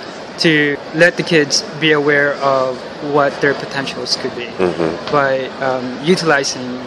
to 0.41 0.77
let 0.95 1.17
the 1.17 1.23
kids 1.23 1.63
be 1.79 1.91
aware 1.91 2.33
of 2.35 2.77
what 3.13 3.31
their 3.41 3.53
potentials 3.53 4.17
could 4.21 4.35
be 4.35 4.45
Mhm. 4.59 5.11
by 5.11 5.45
um, 5.67 5.85
utilizing 6.03 6.79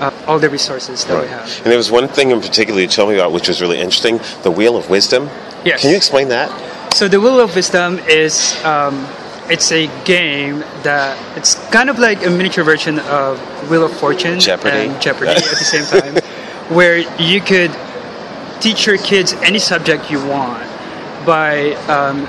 uh, 0.00 0.10
all 0.28 0.38
the 0.38 0.48
resources 0.48 1.04
that 1.06 1.20
we 1.20 1.28
have. 1.28 1.48
And 1.62 1.66
there 1.72 1.76
was 1.76 1.90
one 1.90 2.06
thing 2.08 2.30
in 2.30 2.40
particular 2.40 2.80
you 2.80 2.86
told 2.86 3.08
me 3.10 3.16
about, 3.16 3.32
which 3.32 3.48
was 3.48 3.60
really 3.60 3.80
interesting: 3.80 4.20
the 4.42 4.50
wheel 4.50 4.76
of 4.76 4.88
wisdom. 4.88 5.28
Yes. 5.64 5.80
Can 5.82 5.90
you 5.90 5.96
explain 5.96 6.28
that? 6.28 6.48
So 6.94 7.08
the 7.08 7.20
wheel 7.20 7.40
of 7.40 7.54
wisdom 7.56 7.98
is 8.08 8.54
um, 8.64 9.06
it's 9.50 9.72
a 9.72 9.88
game 10.04 10.62
that 10.84 11.18
it's 11.36 11.54
kind 11.70 11.90
of 11.90 11.98
like 11.98 12.24
a 12.26 12.30
miniature 12.30 12.62
version 12.64 12.98
of 13.00 13.38
Wheel 13.70 13.84
of 13.84 13.92
Fortune 13.98 14.38
Jeopardy. 14.38 14.86
and 14.86 15.00
Jeopardy 15.02 15.30
at 15.32 15.42
the 15.62 15.68
same 15.74 15.84
time, 16.00 16.14
where 16.76 16.98
you 17.18 17.40
could 17.40 17.72
teach 18.60 18.86
your 18.86 18.98
kids 18.98 19.32
any 19.42 19.58
subject 19.58 20.10
you 20.12 20.18
want 20.26 20.62
by 21.26 21.72
um, 21.88 22.26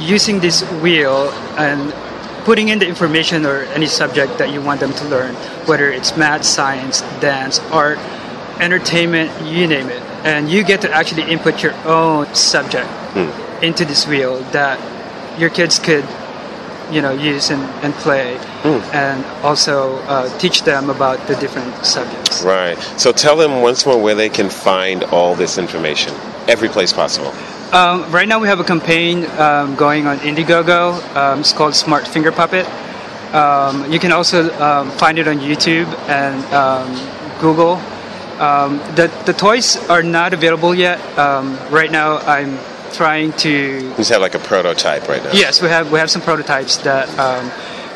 using 0.00 0.40
this 0.40 0.62
wheel 0.82 1.30
and 1.56 1.92
putting 2.44 2.68
in 2.68 2.78
the 2.78 2.86
information 2.88 3.44
or 3.44 3.62
any 3.74 3.86
subject 3.86 4.38
that 4.38 4.50
you 4.52 4.60
want 4.62 4.80
them 4.80 4.92
to 4.94 5.04
learn, 5.08 5.34
whether 5.66 5.90
it's 5.90 6.16
math, 6.16 6.44
science, 6.44 7.02
dance, 7.20 7.60
art, 7.70 7.98
entertainment, 8.60 9.30
you 9.46 9.66
name 9.66 9.88
it. 9.88 10.02
And 10.24 10.50
you 10.50 10.64
get 10.64 10.80
to 10.82 10.90
actually 10.92 11.30
input 11.30 11.62
your 11.62 11.74
own 11.86 12.32
subject 12.34 12.88
Hmm. 13.14 13.28
into 13.64 13.84
this 13.84 14.06
wheel 14.06 14.40
that 14.52 14.78
your 15.38 15.50
kids 15.50 15.78
could, 15.78 16.04
you 16.90 17.00
know, 17.02 17.12
use 17.12 17.50
and, 17.50 17.62
and 17.82 17.92
play, 17.94 18.36
Hmm. 18.62 18.80
and 18.92 19.24
also 19.42 19.96
uh, 20.08 20.28
teach 20.38 20.62
them 20.62 20.90
about 20.90 21.26
the 21.26 21.34
different 21.36 21.84
subjects. 21.84 22.42
Right. 22.42 22.78
So 22.96 23.12
tell 23.12 23.36
them 23.36 23.60
once 23.62 23.84
more 23.86 23.98
where 24.00 24.14
they 24.14 24.28
can 24.28 24.48
find 24.50 25.04
all 25.04 25.34
this 25.34 25.58
information. 25.58 26.14
Every 26.48 26.68
place 26.68 26.92
possible. 26.92 27.32
Um, 27.72 28.10
right 28.10 28.26
now, 28.26 28.40
we 28.40 28.48
have 28.48 28.58
a 28.58 28.64
campaign 28.64 29.26
um, 29.38 29.76
going 29.76 30.08
on 30.08 30.18
Indiegogo. 30.18 30.98
Um, 31.14 31.38
it's 31.38 31.52
called 31.52 31.76
Smart 31.76 32.06
Finger 32.06 32.32
Puppet. 32.32 32.66
Um, 33.32 33.92
you 33.92 34.00
can 34.00 34.10
also 34.10 34.52
um, 34.60 34.90
find 34.90 35.20
it 35.20 35.28
on 35.28 35.38
YouTube 35.38 35.86
and 36.08 36.44
um, 36.52 37.40
Google. 37.40 37.74
Um, 38.42 38.78
the 38.96 39.06
the 39.24 39.32
toys 39.32 39.76
are 39.88 40.02
not 40.02 40.34
available 40.34 40.74
yet. 40.74 40.98
Um, 41.16 41.56
right 41.70 41.92
now, 41.92 42.16
I'm 42.18 42.58
trying 42.92 43.34
to. 43.34 43.94
Just 43.94 44.10
have 44.10 44.20
like 44.20 44.34
a 44.34 44.40
prototype 44.40 45.08
right 45.08 45.22
now. 45.22 45.30
Yes, 45.32 45.62
we 45.62 45.68
have 45.68 45.92
we 45.92 46.00
have 46.00 46.10
some 46.10 46.22
prototypes 46.22 46.78
that 46.78 47.06
um, 47.20 47.52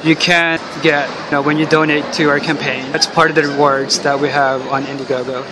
you 0.06 0.14
can 0.14 0.60
get 0.82 1.08
you 1.26 1.30
know, 1.32 1.42
when 1.42 1.58
you 1.58 1.66
donate 1.66 2.12
to 2.12 2.30
our 2.30 2.38
campaign. 2.38 2.92
That's 2.92 3.06
part 3.08 3.28
of 3.28 3.34
the 3.34 3.42
rewards 3.42 3.98
that 4.00 4.20
we 4.20 4.28
have 4.28 4.64
on 4.68 4.84
Indiegogo. 4.84 5.42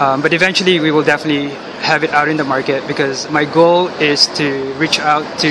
Um, 0.00 0.22
but 0.22 0.32
eventually, 0.32 0.80
we 0.80 0.90
will 0.90 1.04
definitely 1.04 1.54
have 1.86 2.02
it 2.02 2.10
out 2.10 2.28
in 2.28 2.36
the 2.36 2.44
market 2.44 2.86
because 2.88 3.30
my 3.30 3.44
goal 3.44 3.86
is 4.12 4.26
to 4.40 4.46
reach 4.74 4.98
out 4.98 5.24
to 5.38 5.50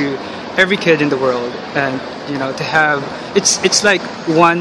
every 0.58 0.78
kid 0.86 1.02
in 1.02 1.10
the 1.10 1.18
world 1.18 1.52
and 1.76 1.96
you 2.32 2.38
know 2.38 2.52
to 2.62 2.64
have 2.64 3.00
it's 3.40 3.64
it's 3.64 3.84
like 3.84 4.02
one 4.28 4.60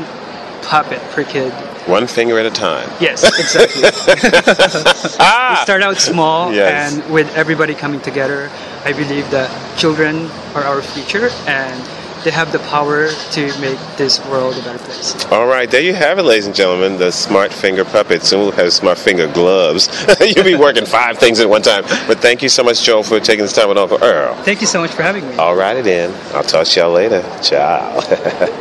puppet 0.63 1.01
per 1.13 1.25
kid. 1.25 1.53
One 1.87 2.07
finger 2.07 2.39
at 2.39 2.47
a 2.47 2.51
time. 2.51 2.89
Yes, 3.01 3.21
exactly. 3.43 3.83
Ah! 5.21 5.51
we 5.51 5.63
start 5.69 5.83
out 5.83 5.99
small, 5.99 6.53
Yes. 6.55 6.73
and 6.95 7.13
with 7.13 7.29
everybody 7.37 7.75
coming 7.75 8.01
together, 8.01 8.51
I 8.89 8.93
believe 8.95 9.27
that 9.31 9.51
children 9.77 10.31
are 10.57 10.65
our 10.65 10.81
future, 10.81 11.29
and 11.47 11.77
they 12.25 12.31
have 12.31 12.51
the 12.53 12.59
power 12.61 13.11
to 13.11 13.61
make 13.61 13.79
this 13.97 14.25
world 14.27 14.57
a 14.57 14.63
better 14.63 14.79
place. 14.79 15.25
All 15.27 15.47
right, 15.47 15.71
there 15.71 15.83
you 15.83 15.95
have 15.95 16.19
it, 16.19 16.23
ladies 16.23 16.47
and 16.47 16.55
gentlemen. 16.55 16.99
The 16.99 17.13
smart 17.13 17.53
finger 17.53 17.85
puppet. 17.85 18.23
Soon 18.23 18.41
we'll 18.41 18.53
have 18.53 18.73
smart 18.73 18.99
finger 18.99 19.31
gloves. 19.33 19.89
You'll 20.21 20.45
be 20.45 20.55
working 20.57 20.87
five 20.87 21.19
things 21.19 21.39
at 21.41 21.49
one 21.49 21.63
time. 21.63 21.85
But 22.07 22.19
thank 22.19 22.43
you 22.43 22.49
so 22.49 22.65
much, 22.65 22.83
Joel, 22.83 23.03
for 23.03 23.21
taking 23.21 23.45
this 23.45 23.53
time 23.53 23.69
with 23.69 23.79
Uncle 23.79 24.03
Earl. 24.03 24.35
Thank 24.43 24.61
you 24.63 24.67
so 24.67 24.81
much 24.81 24.91
for 24.93 25.03
having 25.03 25.29
me. 25.29 25.37
All 25.37 25.55
righty 25.55 25.83
then. 25.83 26.13
I'll 26.35 26.43
talk 26.43 26.67
to 26.67 26.81
y'all 26.81 26.93
later. 26.93 27.23
Ciao. 27.43 28.61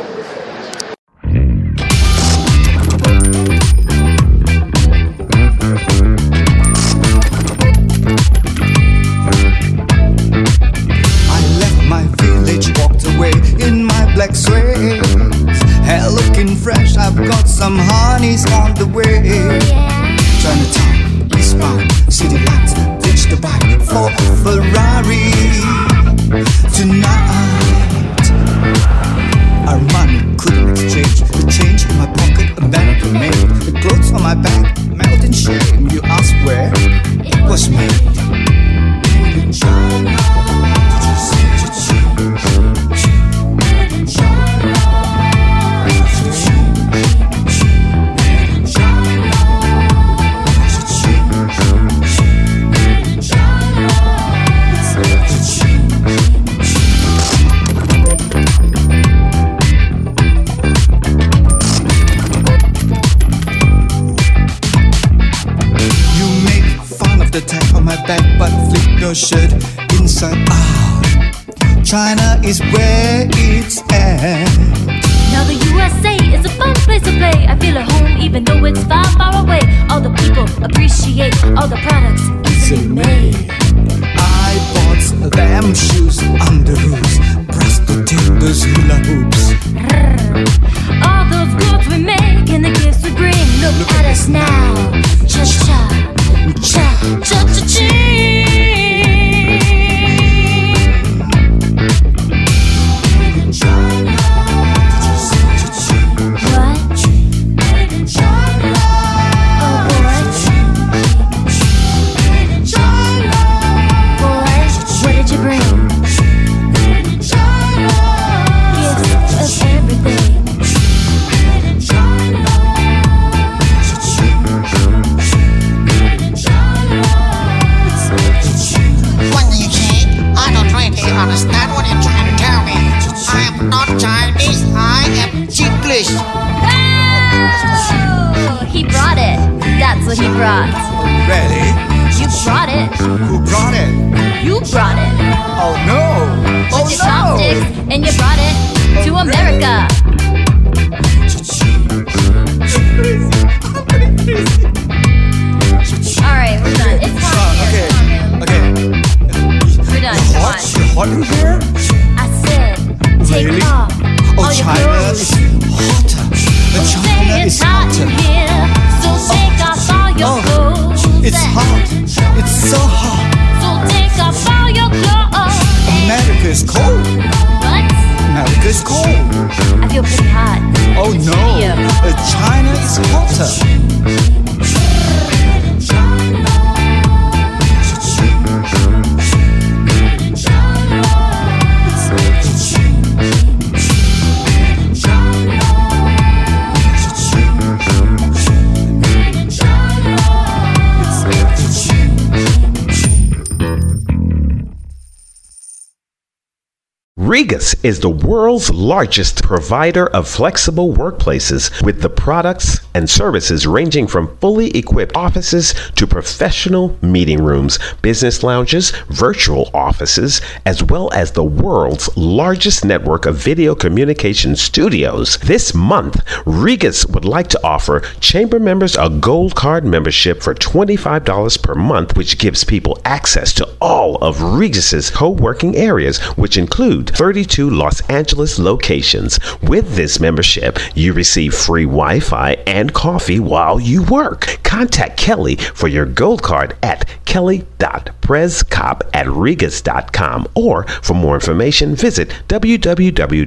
is 207.84 208.00
the 208.00 208.10
world's 208.10 208.70
largest 208.70 209.42
provider 209.42 210.06
of 210.08 210.26
flexible 210.26 210.94
workplaces 210.94 211.84
with 211.84 212.00
the 212.00 212.08
products 212.08 212.83
and 212.94 213.10
services 213.10 213.66
ranging 213.66 214.06
from 214.06 214.36
fully 214.38 214.70
equipped 214.70 215.16
offices 215.16 215.74
to 215.96 216.06
professional 216.06 216.96
meeting 217.02 217.42
rooms, 217.42 217.78
business 218.02 218.42
lounges, 218.42 218.90
virtual 219.08 219.70
offices, 219.74 220.40
as 220.64 220.82
well 220.82 221.12
as 221.12 221.32
the 221.32 221.44
world's 221.44 222.14
largest 222.16 222.84
network 222.84 223.26
of 223.26 223.36
video 223.36 223.74
communication 223.74 224.56
studios. 224.56 225.36
This 225.38 225.74
month, 225.74 226.22
Regus 226.46 227.06
would 227.06 227.24
like 227.24 227.48
to 227.48 227.64
offer 227.64 228.00
chamber 228.20 228.60
members 228.60 228.96
a 228.96 229.10
gold 229.10 229.54
card 229.54 229.84
membership 229.84 230.42
for 230.42 230.54
$25 230.54 231.62
per 231.62 231.74
month, 231.74 232.16
which 232.16 232.38
gives 232.38 232.64
people 232.64 232.98
access 233.04 233.52
to 233.54 233.68
all 233.80 234.16
of 234.16 234.42
Regus's 234.42 235.10
co-working 235.10 235.76
areas, 235.76 236.18
which 236.36 236.56
include 236.56 237.10
32 237.10 237.68
Los 237.68 238.00
Angeles 238.08 238.58
locations. 238.58 239.38
With 239.62 239.96
this 239.96 240.20
membership, 240.20 240.78
you 240.94 241.12
receive 241.12 241.54
free 241.54 241.84
Wi-Fi 241.84 242.52
and 242.66 242.83
coffee 242.92 243.40
while 243.40 243.80
you 243.80 244.02
work. 244.02 244.58
Contact 244.64 245.16
Kelly 245.16 245.56
for 245.56 245.88
your 245.88 246.04
gold 246.06 246.42
card 246.42 246.76
at 246.82 247.08
kelly.prescop 247.24 249.00
at 249.14 249.26
regus.com 249.28 250.46
or 250.54 250.84
for 251.02 251.14
more 251.14 251.34
information, 251.34 251.94
visit 251.94 252.28
www.regus.com. 252.48 253.44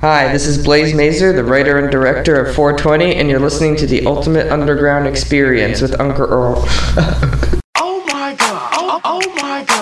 Hi, 0.00 0.32
this 0.32 0.46
is 0.46 0.64
Blaze 0.64 0.94
Mazer, 0.94 1.32
the 1.32 1.44
writer 1.44 1.78
and 1.78 1.90
director 1.90 2.40
of 2.44 2.54
420, 2.54 3.14
and 3.16 3.28
you're 3.28 3.40
listening 3.40 3.76
to 3.76 3.86
the 3.86 4.06
Ultimate 4.06 4.50
Underground 4.52 5.06
Experience 5.06 5.80
with 5.80 5.98
Uncle 6.00 6.26
Earl. 6.26 6.64
Oh 7.80 8.04
my 8.06 8.34
god. 8.34 8.70
Oh, 8.74 9.00
oh 9.04 9.20
my 9.36 9.64
god. 9.64 9.77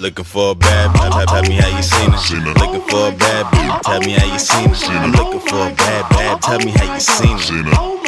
Looking 0.00 0.24
for 0.24 0.52
a 0.52 0.54
bad 0.54 0.90
bitch. 0.96 1.26
Tell, 1.26 1.42
me 1.42 1.56
how 1.56 1.76
you 1.76 1.82
seen 1.82 2.46
it. 2.46 2.58
Looking 2.58 2.80
for 2.88 3.08
a 3.08 3.12
bad 3.12 3.46
bitch. 3.46 3.82
Tell 3.82 4.00
me 4.00 4.12
how 4.12 4.32
you 4.32 4.38
seen 4.38 4.70
it. 4.70 5.00
I'm 5.00 5.12
looking 5.12 5.40
for 5.40 5.56
a 5.56 5.74
bad 5.74 6.08
bad. 6.10 6.42
Tell 6.42 6.58
me 6.58 6.70
how 6.70 6.94
you 6.94 7.00
seen 7.00 7.66
it. 7.66 7.99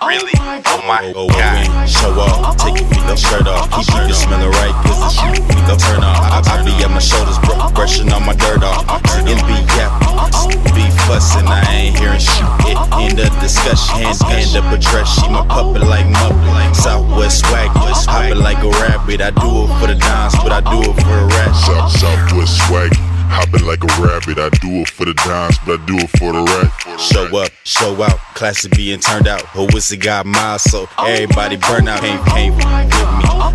Really? 0.00 0.32
Oh 0.40 0.80
my 0.88 1.12
oh 1.12 1.28
go 1.28 1.36
in, 1.36 1.68
show 1.84 2.08
off, 2.16 2.56
take 2.56 2.80
your 2.80 2.88
feet 2.88 3.04
up, 3.04 3.20
shirt 3.20 3.44
off, 3.44 3.68
keep 3.68 3.84
you 3.92 4.08
the 4.08 4.16
smelling 4.16 4.48
right, 4.48 4.72
cause 4.88 4.96
the 4.96 5.10
shit 5.12 5.44
feet 5.44 5.68
up, 5.68 5.76
turn 5.76 6.00
off. 6.00 6.24
I, 6.24 6.40
I 6.40 6.64
be 6.64 6.72
at 6.80 6.88
my 6.88 7.04
shoulders, 7.04 7.36
br- 7.44 7.60
brushing 7.76 8.08
on 8.08 8.24
my 8.24 8.32
dirt 8.32 8.64
off. 8.64 8.88
Sitting 9.12 9.36
be 9.44 9.60
yapping, 9.76 10.56
be 10.72 10.88
fussing, 11.04 11.44
I 11.44 11.60
ain't 11.68 12.00
hearing 12.00 12.16
shit. 12.16 12.48
It 12.64 12.80
end 12.96 13.20
of 13.20 13.28
discussion, 13.44 14.00
hands 14.00 14.24
hand 14.24 14.56
up 14.56 14.72
a 14.72 14.80
dress, 14.80 15.20
she 15.20 15.28
my 15.28 15.44
puppet 15.44 15.84
like 15.84 16.08
Muppet, 16.08 16.74
Southwest 16.74 17.44
swag, 17.44 17.68
hopping 17.76 18.40
like 18.40 18.64
a 18.64 18.72
rabbit. 18.80 19.20
I 19.20 19.36
do 19.36 19.68
it 19.68 19.70
for 19.76 19.86
the 19.86 20.00
dance, 20.00 20.32
but 20.40 20.48
I 20.48 20.64
do 20.64 20.80
it 20.80 20.96
for 20.96 21.12
the 21.12 21.28
rap. 21.28 21.52
South, 21.52 21.92
Southwest 21.92 22.56
swag, 22.64 22.96
hopping 23.30 23.64
like 23.64 23.82
a 23.82 23.90
rabbit. 24.02 24.38
I 24.38 24.50
do 24.58 24.82
it 24.82 24.90
for 24.90 25.04
the 25.06 25.14
dimes, 25.14 25.56
but 25.64 25.80
I 25.80 25.86
do 25.86 25.96
it 25.96 26.10
for 26.18 26.32
the 26.34 26.42
rat. 26.42 27.00
Show 27.00 27.24
up, 27.38 27.50
show 27.64 27.94
out, 28.02 28.18
classy 28.34 28.68
being 28.68 29.00
turned 29.00 29.28
out. 29.28 29.42
Who 29.54 29.66
was 29.72 29.90
it 29.92 29.98
got 29.98 30.26
miles, 30.26 30.62
so 30.62 30.88
everybody 30.98 31.56
burn 31.56 31.88
out. 31.88 32.00
Came, 32.00 32.22
came 32.34 32.54
with 32.54 32.66
me, 32.66 32.90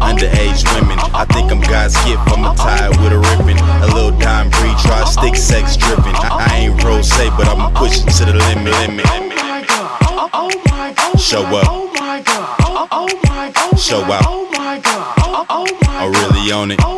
underage 0.02 0.64
women. 0.74 0.98
I 1.14 1.26
think 1.30 1.52
I'm 1.52 1.62
God's 1.62 1.96
gift, 2.06 2.24
I'm 2.32 2.46
a 2.46 2.56
tie 2.56 2.90
with 3.04 3.14
a 3.14 3.20
ribbon. 3.20 3.58
A 3.84 3.88
little 3.94 4.18
dime 4.18 4.50
breed, 4.50 4.78
try 4.80 5.04
stick 5.06 5.36
sex 5.36 5.78
dripping. 5.78 6.16
I, 6.24 6.48
I 6.48 6.56
ain't 6.66 6.84
rose, 6.84 7.12
but 7.38 7.48
I'm 7.48 7.74
pushing 7.76 8.08
to 8.08 8.26
the 8.26 8.34
limit, 8.34 8.74
limit. 8.82 9.06
Show 11.20 11.42
up, 11.42 11.66
Oh 11.68 11.92
my 12.00 12.22
god. 12.22 12.56
Oh, 12.62 12.88
oh 12.92 13.22
my 13.28 13.52
god. 13.52 13.80
show 13.80 14.02
out. 14.04 14.24
Oh 14.28 14.48
god. 14.52 15.14
Oh, 15.20 15.46
oh 15.50 15.66
I'm 15.84 16.12
really 16.12 16.52
on 16.52 16.72
it. 16.72 16.95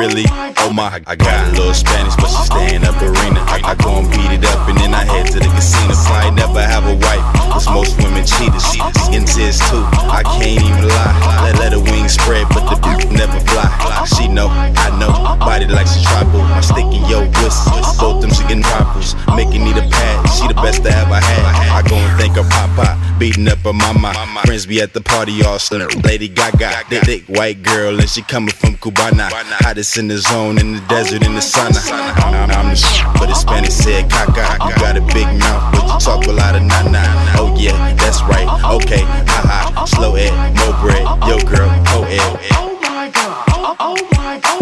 Really? 0.00 0.24
Oh 0.64 0.72
my, 0.72 1.02
I 1.06 1.14
got 1.14 1.48
a 1.48 1.52
little 1.52 1.74
Spanish, 1.74 2.16
but 2.16 2.32
she 2.32 2.40
stay 2.48 2.74
in 2.74 2.88
up 2.88 2.96
arena. 3.02 3.44
I, 3.52 3.76
go 3.76 4.00
and 4.00 4.08
beat 4.08 4.32
it 4.32 4.48
up 4.48 4.66
and 4.66 4.78
then 4.80 4.94
I 4.94 5.04
head 5.04 5.26
to 5.36 5.38
the 5.38 5.52
casino. 5.52 5.92
So 5.92 6.16
I 6.16 6.32
never 6.32 6.56
have 6.56 6.88
a 6.88 6.96
wife, 6.96 7.20
cause 7.52 7.68
most 7.68 8.00
women 8.00 8.24
cheaters. 8.24 8.64
Intense 9.12 9.60
too, 9.68 9.84
I 10.08 10.24
can't 10.24 10.56
even 10.56 10.88
lie. 10.88 11.44
Let, 11.44 11.60
let 11.60 11.72
her 11.76 11.84
wings 11.84 12.16
spread, 12.16 12.48
but 12.48 12.64
the 12.72 12.80
beat 12.80 13.12
never 13.12 13.40
fly. 13.44 13.68
She 14.16 14.24
know, 14.26 14.48
I 14.48 14.88
know, 14.96 15.12
body 15.36 15.68
like 15.68 15.86
she 15.86 16.00
tribal. 16.00 16.48
My 16.48 16.64
stick 16.64 16.88
in 16.88 17.04
your 17.04 17.28
whistle, 17.44 17.84
both 18.00 18.24
them 18.24 18.32
chicken 18.32 18.64
rivals. 18.72 19.12
Making 19.36 19.68
need 19.68 19.76
a 19.76 19.84
pad, 19.84 20.16
she 20.32 20.48
the 20.48 20.56
best 20.64 20.80
I 20.80 20.96
ever 20.96 21.20
had. 21.20 21.44
I 21.76 21.84
go 21.84 21.96
and 22.00 22.16
thank 22.16 22.40
her 22.40 22.48
papa, 22.48 22.96
beating 23.20 23.48
up 23.52 23.60
her 23.68 23.76
mama. 23.76 24.16
Friends 24.48 24.64
be 24.64 24.80
at 24.80 24.94
the 24.94 25.04
party 25.04 25.44
all 25.44 25.58
slim. 25.58 25.92
Lady 26.08 26.28
Gaga, 26.28 26.88
thick, 26.88 27.02
thick 27.04 27.22
white 27.28 27.62
girl, 27.62 28.00
and 28.00 28.08
she 28.08 28.22
coming 28.22 28.54
from 28.54 28.76
Cubana. 28.80 29.28
Hottest 29.60 29.89
in 29.98 30.08
the 30.08 30.18
zone, 30.18 30.58
in 30.58 30.72
the 30.72 30.80
desert, 30.88 31.24
in 31.24 31.34
the 31.34 31.40
sauna. 31.40 31.80
I'm, 32.22 32.50
I'm 32.50 32.68
the 32.70 32.76
shit, 32.76 33.04
but 33.14 33.26
the 33.26 33.34
Spanish 33.34 33.72
said 33.72 34.10
caca. 34.10 34.44
You 34.68 34.74
got 34.76 34.96
a 34.96 35.00
big 35.14 35.26
mouth, 35.38 35.74
but 35.74 35.82
you 35.84 35.98
talk 35.98 36.26
a 36.26 36.32
lot 36.32 36.54
of 36.54 36.62
nana. 36.62 37.02
Oh 37.38 37.54
yeah, 37.58 37.94
that's 37.94 38.22
right. 38.22 38.46
Okay, 38.76 39.02
haha. 39.26 39.84
Slow 39.86 40.14
ed, 40.16 40.30
no 40.54 40.72
bread. 40.80 41.02
Yo 41.28 41.38
girl, 41.48 41.68
co-ed. 41.86 42.20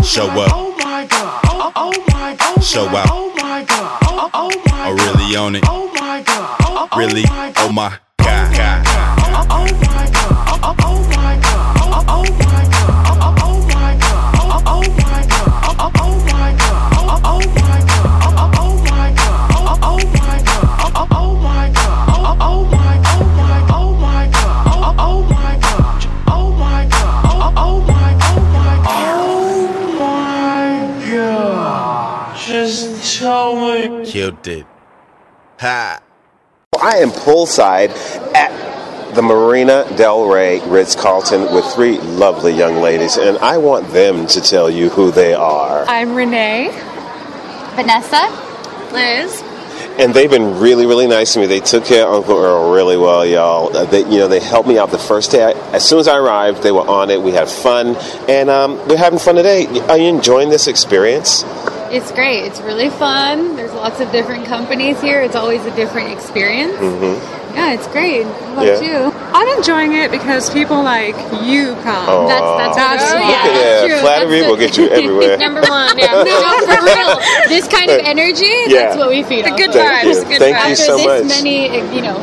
Show 0.04 0.28
Oh 0.30 0.74
my 0.78 1.06
god. 1.06 1.44
Oh, 1.48 1.72
oh 1.76 2.04
my 2.10 2.36
god. 2.36 2.62
show 2.64 2.86
out. 2.88 3.08
Oh 3.10 3.34
my 3.36 3.64
god. 3.64 3.98
Oh, 4.06 4.16
my 4.16 4.24
god 4.24 4.28
oh 4.34 4.50
my 4.66 4.94
god 4.94 5.02
really 5.02 5.58
it. 5.58 5.64
Oh 5.66 5.92
my 5.94 6.22
god. 6.22 6.56
Oh, 6.62 6.88
oh 6.92 6.98
Really? 6.98 7.22
my 7.24 7.52
god. 7.52 7.68
Oh 7.68 7.72
my 7.72 7.98
god. 8.20 8.84
Oh, 9.34 9.46
oh 9.50 9.64
my 9.86 10.10
god. 10.10 10.27
Just 33.56 33.82
tell 33.82 33.98
me. 33.98 34.06
Killed 34.06 34.48
it. 34.48 34.66
Ha. 35.60 36.00
I 36.80 36.96
am 36.98 37.10
poolside 37.10 37.90
at 38.34 39.14
the 39.14 39.22
Marina 39.22 39.84
Del 39.96 40.28
Rey 40.28 40.60
Ritz 40.68 40.94
Carlton 40.94 41.52
with 41.54 41.64
three 41.74 41.98
lovely 41.98 42.52
young 42.52 42.76
ladies, 42.76 43.16
and 43.16 43.38
I 43.38 43.58
want 43.58 43.88
them 43.88 44.26
to 44.28 44.40
tell 44.40 44.70
you 44.70 44.90
who 44.90 45.10
they 45.10 45.34
are. 45.34 45.84
I'm 45.88 46.14
Renee. 46.14 46.68
Vanessa. 47.74 48.28
Liz. 48.92 49.42
And 49.98 50.14
they've 50.14 50.30
been 50.30 50.60
really, 50.60 50.86
really 50.86 51.08
nice 51.08 51.34
to 51.34 51.40
me. 51.40 51.46
They 51.46 51.58
took 51.58 51.84
care 51.84 52.06
of 52.06 52.14
Uncle 52.14 52.36
Earl 52.36 52.72
really 52.72 52.96
well, 52.96 53.26
y'all. 53.26 53.76
Uh, 53.76 53.84
They, 53.84 54.00
you 54.00 54.18
know, 54.18 54.28
they 54.28 54.38
helped 54.38 54.68
me 54.68 54.78
out 54.78 54.92
the 54.92 54.98
first 54.98 55.32
day. 55.32 55.42
I, 55.42 55.50
as 55.72 55.88
soon 55.88 55.98
as 55.98 56.06
I 56.06 56.16
arrived, 56.16 56.62
they 56.62 56.70
were 56.70 56.86
on 56.88 57.10
it. 57.10 57.20
We 57.20 57.32
had 57.32 57.48
fun, 57.48 57.96
and 58.28 58.48
um, 58.48 58.76
we're 58.88 58.96
having 58.96 59.18
fun 59.18 59.34
today. 59.34 59.66
Are 59.88 59.98
you 59.98 60.08
enjoying 60.08 60.50
this 60.50 60.68
experience? 60.68 61.42
It's 61.90 62.12
great. 62.12 62.44
It's 62.44 62.60
really 62.60 62.90
fun. 62.90 63.56
There's 63.56 63.72
lots 63.72 64.00
of 64.00 64.10
different 64.12 64.44
companies 64.46 65.00
here. 65.00 65.20
It's 65.22 65.36
always 65.36 65.64
a 65.64 65.74
different 65.74 66.10
experience. 66.12 66.74
Mm-hmm. 66.74 67.54
Yeah, 67.54 67.72
it's 67.72 67.88
great. 67.88 68.24
How 68.26 68.52
about 68.52 68.66
Yeah. 68.66 68.80
you? 69.08 69.12
I'm 69.32 69.48
enjoying 69.58 69.92
it 69.94 70.10
because 70.10 70.50
people 70.50 70.82
like 70.82 71.16
you 71.42 71.74
come. 71.82 72.06
Oh, 72.06 72.28
That's 72.28 72.76
that's 72.76 72.76
That's 72.76 73.12
what- 73.12 73.22
why. 73.22 73.30
yeah, 73.30 73.42
Look 73.44 73.52
that's 73.54 73.80
that. 73.80 73.86
true. 73.88 73.98
Flattery 73.98 74.38
That's 74.40 74.50
will 74.50 74.56
get 74.56 74.76
you 74.78 74.88
everywhere. 74.90 75.36
Number 75.48 75.62
one, 75.62 75.98
yeah. 75.98 76.22
No, 76.28 76.66
for 76.68 76.84
real. 76.84 77.18
This 77.48 77.66
kind 77.66 77.90
of 77.90 77.98
energy, 78.04 78.52
Yeah. 78.66 78.92
that's 78.92 78.96
what 78.96 79.08
we 79.08 79.22
feed 79.24 79.46
The 79.46 79.52
off 79.52 79.56
good 79.58 79.68
of. 79.70 79.74
Thank 79.74 80.04
vibes, 80.04 80.14
you. 80.14 80.20
the 80.20 80.28
good 80.28 80.38
Thank 80.38 80.56
you 80.56 80.62
After 80.72 80.76
so 80.76 80.96
this 80.98 81.06
much. 81.06 81.42
many, 81.42 81.66
you 81.96 82.02
know, 82.02 82.16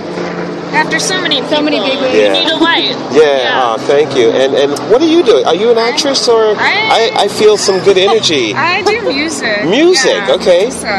After 0.76 1.00
so 1.00 1.22
many 1.22 1.42
so 1.48 1.62
many 1.62 1.80
big 1.80 2.00
wigs, 2.00 2.14
Yeah. 2.16 2.34
you 2.36 2.44
need 2.44 2.52
a 2.52 2.58
light. 2.58 2.96
Yeah, 3.16 3.64
oh, 3.64 3.78
thank 3.88 4.16
you. 4.16 4.30
And 4.30 4.54
and 4.54 4.72
what 4.92 5.02
are 5.02 5.08
you 5.08 5.24
doing? 5.24 5.46
Are 5.46 5.56
you 5.56 5.72
an 5.72 5.78
actress 5.78 6.28
or? 6.28 6.54
I, 6.60 7.12
I 7.16 7.28
feel 7.30 7.56
some 7.56 7.80
good 7.88 7.98
energy. 8.08 8.54
I 8.54 8.84
do 8.84 9.02
music. 9.08 9.64
Music, 9.80 10.20
yeah. 10.28 10.36
okay. 10.38 10.70
So 10.70 10.92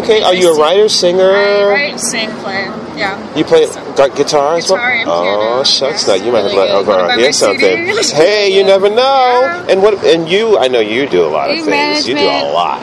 Okay, 0.00 0.22
are 0.22 0.34
you 0.34 0.52
a 0.52 0.56
writer, 0.58 0.88
singer? 0.88 1.30
I 1.32 1.64
write, 1.64 2.00
sing, 2.00 2.28
play. 2.44 2.64
Yeah. 2.96 3.16
You 3.36 3.44
play 3.44 3.64
gu- 3.96 4.14
guitar 4.16 4.56
as 4.56 4.68
well? 4.68 4.76
Guitar 4.76 5.04
oh, 5.06 5.64
shucks! 5.64 6.06
Now 6.08 6.14
you 6.14 6.32
might 6.32 6.42
have 6.42 6.50
to 6.52 6.56
let 6.56 6.68
Really 6.68 6.84
good. 6.84 6.88
Uncle 6.88 6.94
Wanna 6.96 7.08
buy 7.08 7.16
hear 7.16 7.32
something. 7.32 7.76
Hey, 8.16 8.52
you 8.56 8.64
never 8.64 8.88
know. 8.90 9.64
And 9.68 9.80
what? 9.82 9.94
And 10.04 10.28
you? 10.28 10.58
I 10.58 10.68
know 10.68 10.80
you 10.80 11.06
do 11.08 11.24
a 11.24 11.30
lot 11.30 11.50
of 11.50 11.56
Big 11.56 11.64
things. 11.64 12.08
You 12.08 12.16
do 12.16 12.24
a 12.24 12.52
lot. 12.52 12.82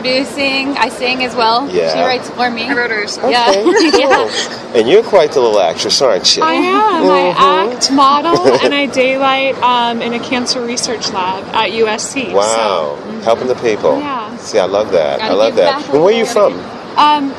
Producing. 0.00 0.76
I 0.76 0.88
sing 0.90 1.24
as 1.24 1.34
well. 1.34 1.68
Yeah. 1.70 1.92
She 1.94 2.00
writes 2.00 2.28
for 2.30 2.50
me. 2.50 2.64
I 2.68 2.74
wrote 2.74 2.90
her. 2.90 3.04
Okay, 3.04 3.30
Yeah. 3.98 4.28
cool. 4.28 4.76
And 4.78 4.86
you're 4.88 5.02
quite 5.02 5.32
the 5.32 5.40
little 5.40 5.58
actress, 5.60 6.02
aren't 6.02 6.36
you? 6.36 6.42
I 6.42 6.52
am. 6.54 7.02
Mhm. 7.04 7.34
I 7.34 7.72
act, 7.72 7.90
model, 7.92 8.46
and 8.64 8.74
I 8.74 8.86
daylight 8.86 9.56
um, 9.62 10.02
in 10.02 10.12
a 10.12 10.20
cancer 10.20 10.60
research 10.60 11.10
lab 11.12 11.44
at 11.54 11.70
USC. 11.70 12.32
Wow, 12.34 12.96
helping 13.24 13.48
the 13.48 13.54
people. 13.56 13.98
Yeah. 13.98 14.36
See, 14.36 14.58
I 14.58 14.66
love 14.66 14.92
that. 14.92 15.22
I 15.22 15.32
love 15.32 15.54
that. 15.56 15.80
back 15.80 15.88
And 15.94 16.02
where 16.02 16.12
are 16.14 16.18
you 16.18 16.26
from? 16.26 16.52
Um, 16.98 17.32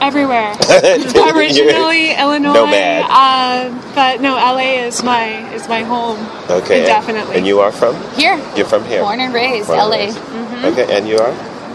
everywhere. 0.00 0.52
Originally 1.34 2.12
Illinois, 2.14 2.52
Nomad. 2.54 3.04
Uh, 3.10 3.92
but 3.94 4.20
no, 4.20 4.34
LA 4.34 4.84
is 4.86 5.02
my 5.02 5.52
is 5.52 5.68
my 5.68 5.82
home. 5.82 6.18
Okay. 6.48 6.78
and- 6.78 6.86
Definitely. 6.86 7.36
And 7.36 7.46
you 7.46 7.58
are 7.60 7.72
from? 7.72 7.94
Here. 8.12 8.36
You're 8.56 8.66
from 8.66 8.84
here. 8.84 9.00
Born 9.02 9.18
and 9.20 9.34
raised, 9.34 9.66
Born 9.66 9.80
and 9.80 9.90
LA. 9.90 9.96
raised. 9.96 10.18
Mhm. 10.18 10.64
Okay, 10.72 10.96
and 10.96 11.08
you 11.08 11.18
are? 11.18 11.34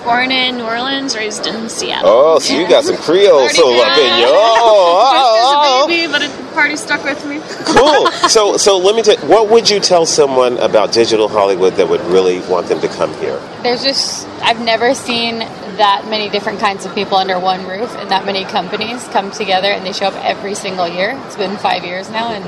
Born 0.10 0.32
in 0.32 0.58
New 0.58 0.64
Orleans, 0.64 1.16
raised 1.16 1.46
in 1.46 1.70
Seattle. 1.70 2.10
Oh, 2.10 2.40
so 2.40 2.60
you 2.60 2.68
got 2.68 2.84
some 2.84 2.98
Creole 2.98 3.48
soul 3.50 3.80
up 3.80 3.96
in 3.96 4.20
you. 4.20 4.26
Oh, 4.28 5.06
Just 5.14 5.38
as 5.38 5.54
a 5.54 5.56
oh, 5.56 5.62
oh, 5.62 5.84
oh. 5.84 5.88
baby, 5.88 6.12
but 6.12 6.20
the 6.20 6.54
party 6.56 6.76
stuck 6.76 7.04
with 7.04 7.24
me. 7.28 7.40
cool. 7.64 8.08
So, 8.30 8.58
so 8.58 8.80
let 8.80 8.96
me 8.96 9.04
tell 9.04 9.20
you, 9.20 9.28
what 9.28 9.52
would 9.52 9.70
you 9.70 9.80
tell 9.80 10.08
someone 10.08 10.58
about 10.58 10.92
digital 10.92 11.28
Hollywood 11.28 11.74
that 11.76 11.88
would 11.88 12.02
really 12.02 12.40
want 12.42 12.68
them 12.68 12.82
to 12.82 12.88
come 12.88 13.14
here? 13.16 13.40
There's 13.62 13.84
just 13.84 14.28
I've 14.42 14.60
never 14.62 14.96
seen 14.96 15.40
that 15.78 16.08
many 16.10 16.28
different 16.30 16.60
kinds 16.60 16.88
of 16.88 16.96
people 16.96 17.18
under 17.18 17.40
one 17.40 17.68
roof 17.68 17.96
and 17.98 18.10
that 18.10 18.26
many 18.26 18.46
companies 18.46 19.08
come 19.10 19.30
together 19.30 19.68
and 19.68 19.86
they 19.86 19.94
show 19.94 20.08
up 20.08 20.16
every 20.26 20.56
single 20.56 20.88
year. 20.88 21.20
It's 21.28 21.38
been 21.38 21.56
five 21.58 21.86
years 21.86 22.10
now 22.10 22.32
and 22.32 22.44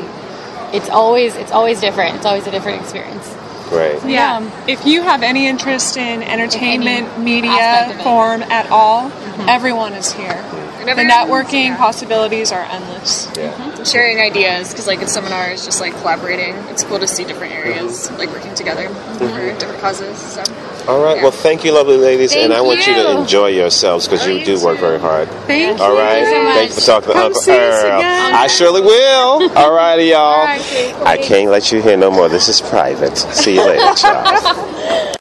it's 0.74 0.90
always 0.90 1.36
it's 1.36 1.52
always 1.52 1.80
different. 1.80 2.16
It's 2.16 2.26
always 2.26 2.48
a 2.48 2.52
different 2.52 2.82
experience. 2.82 3.28
Right. 3.72 4.04
Yeah. 4.06 4.38
Um, 4.38 4.52
if 4.68 4.86
you 4.86 5.02
have 5.02 5.24
any 5.24 5.48
interest 5.48 5.98
in 5.98 6.24
entertainment, 6.24 7.08
aspect 7.08 7.20
media, 7.20 8.04
form 8.04 8.44
at 8.44 8.70
all, 8.70 9.12
everyone 9.48 9.94
is 9.94 10.12
here. 10.12 10.44
The 10.86 10.92
everyone's- 10.92 11.14
networking 11.14 11.78
possibilities 11.78 12.52
are 12.52 12.66
endless. 12.72 13.28
Mhm. 13.34 13.86
Sharing 13.92 14.20
ideas, 14.20 14.70
because 14.70 14.88
like 14.88 15.02
it's 15.02 15.14
seminars, 15.14 15.66
just 15.66 15.80
like 15.82 15.94
collaborating. 16.02 16.56
It's 16.70 16.84
cool 16.84 17.00
to 17.00 17.08
see 17.08 17.24
different 17.24 17.54
areas 17.54 18.10
like 18.18 18.30
working 18.32 18.54
together 18.56 18.90
for 19.18 19.28
different 19.60 19.80
causes. 19.82 20.18
So 20.18 20.44
All 20.88 21.00
right. 21.04 21.22
Well, 21.22 21.32
thank 21.32 21.64
you, 21.64 21.72
lovely 21.74 21.98
ladies, 21.98 22.34
and 22.34 22.52
Thank 22.52 22.54
I 22.54 22.62
want 22.62 22.88
you. 22.88 22.94
to 22.96 23.12
enjoy 23.20 23.48
yourselves 23.50 24.08
because 24.08 24.26
you 24.28 24.44
do 24.44 24.60
work 24.64 24.80
very 24.80 25.00
hard. 25.00 25.30
Thank 25.46 25.80
All 25.80 25.94
you 25.94 26.00
right. 26.00 26.26
so 26.26 26.44
much. 26.44 26.54
Thank 26.56 26.70
you 26.70 26.76
for 26.76 26.82
talking 26.82 27.08
to 27.10 27.14
Come 27.14 27.24
Uncle 27.26 27.40
us 27.42 27.48
Earl. 27.48 28.02
I 28.04 28.48
surely 28.48 28.82
will. 28.82 29.52
All 29.58 29.72
righty, 29.74 30.06
y'all. 30.06 30.18
All 30.20 30.46
right, 30.46 30.62
Kate. 30.62 30.96
I 31.06 31.18
can't 31.18 31.52
let 31.52 31.72
you 31.72 31.82
hear 31.84 31.98
no 31.98 32.10
more. 32.10 32.30
This 32.30 32.50
is 32.50 32.62
private. 32.62 33.16
See 33.18 33.56
you 33.56 33.64
later, 33.66 33.94
child. 33.96 35.18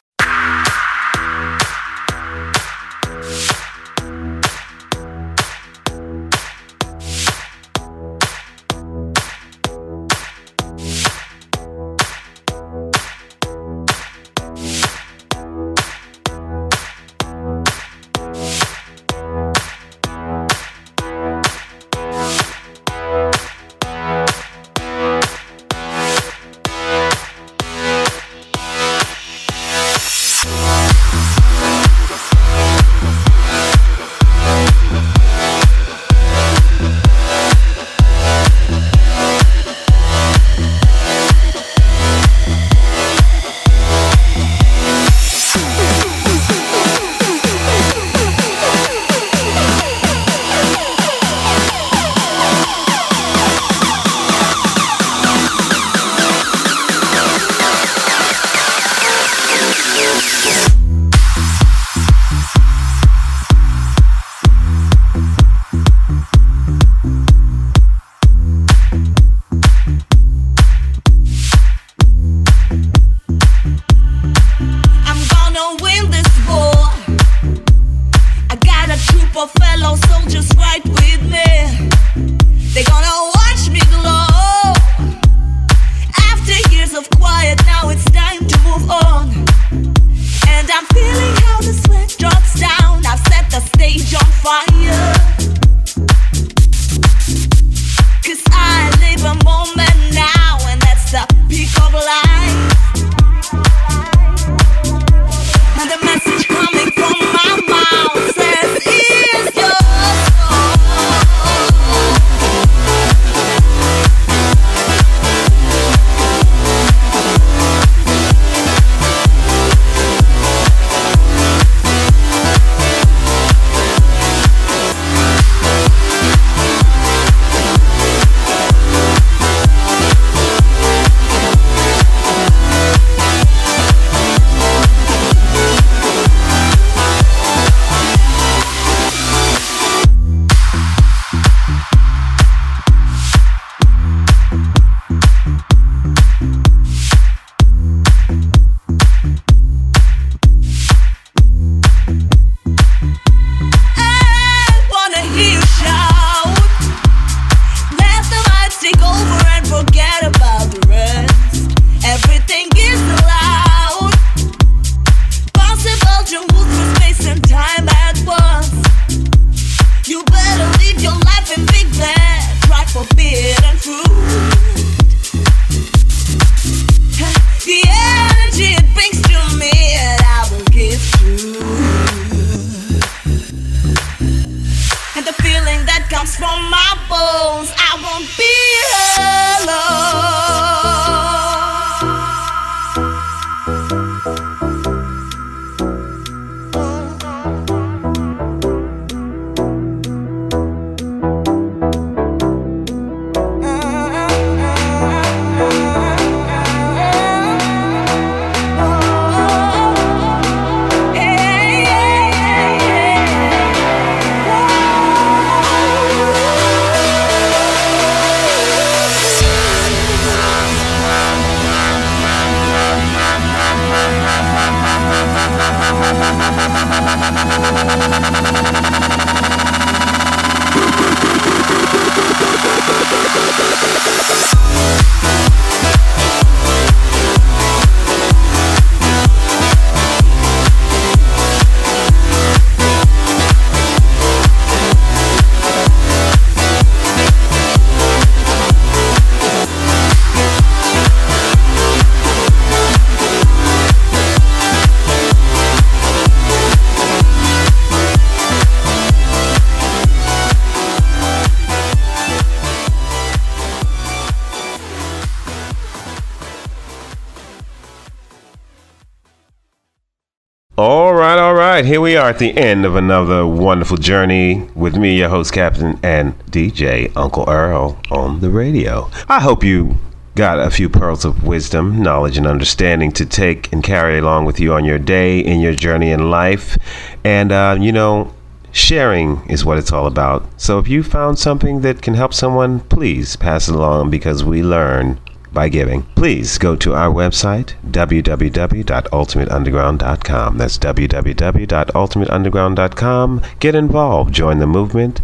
Right, 271.81 271.87
here 271.87 272.01
we 272.01 272.15
are 272.15 272.29
at 272.29 272.37
the 272.37 272.55
end 272.55 272.85
of 272.85 272.95
another 272.95 273.43
wonderful 273.43 273.97
journey 273.97 274.69
with 274.75 274.95
me, 274.95 275.17
your 275.17 275.29
host, 275.29 275.51
Captain, 275.51 275.99
and 276.03 276.37
DJ 276.51 277.11
Uncle 277.15 277.49
Earl 277.49 277.99
on 278.11 278.39
the 278.39 278.51
radio. 278.51 279.09
I 279.27 279.39
hope 279.39 279.63
you 279.63 279.97
got 280.35 280.59
a 280.59 280.69
few 280.69 280.89
pearls 280.89 281.25
of 281.25 281.43
wisdom, 281.43 282.03
knowledge, 282.03 282.37
and 282.37 282.45
understanding 282.45 283.11
to 283.13 283.25
take 283.25 283.73
and 283.73 283.83
carry 283.83 284.19
along 284.19 284.45
with 284.45 284.59
you 284.59 284.73
on 284.73 284.85
your 284.85 284.99
day, 284.99 285.39
in 285.39 285.59
your 285.59 285.73
journey 285.73 286.11
in 286.11 286.29
life. 286.29 286.77
And, 287.23 287.51
uh, 287.51 287.77
you 287.79 287.91
know, 287.91 288.31
sharing 288.71 289.43
is 289.49 289.65
what 289.65 289.79
it's 289.79 289.91
all 289.91 290.05
about. 290.05 290.47
So 290.61 290.77
if 290.77 290.87
you 290.87 291.01
found 291.01 291.39
something 291.39 291.81
that 291.81 292.03
can 292.03 292.13
help 292.13 292.35
someone, 292.35 292.81
please 292.81 293.35
pass 293.35 293.67
it 293.67 293.73
along 293.73 294.11
because 294.11 294.43
we 294.43 294.61
learn 294.61 295.19
by 295.53 295.69
giving. 295.69 296.03
Please 296.15 296.57
go 296.57 296.75
to 296.77 296.93
our 296.93 297.13
website, 297.13 297.73
www.ultimateunderground.com. 297.89 300.57
That's 300.57 300.77
www.ultimateunderground.com. 300.77 303.41
Get 303.59 303.75
involved, 303.75 304.33
join 304.33 304.59
the 304.59 304.67
movement, 304.67 305.19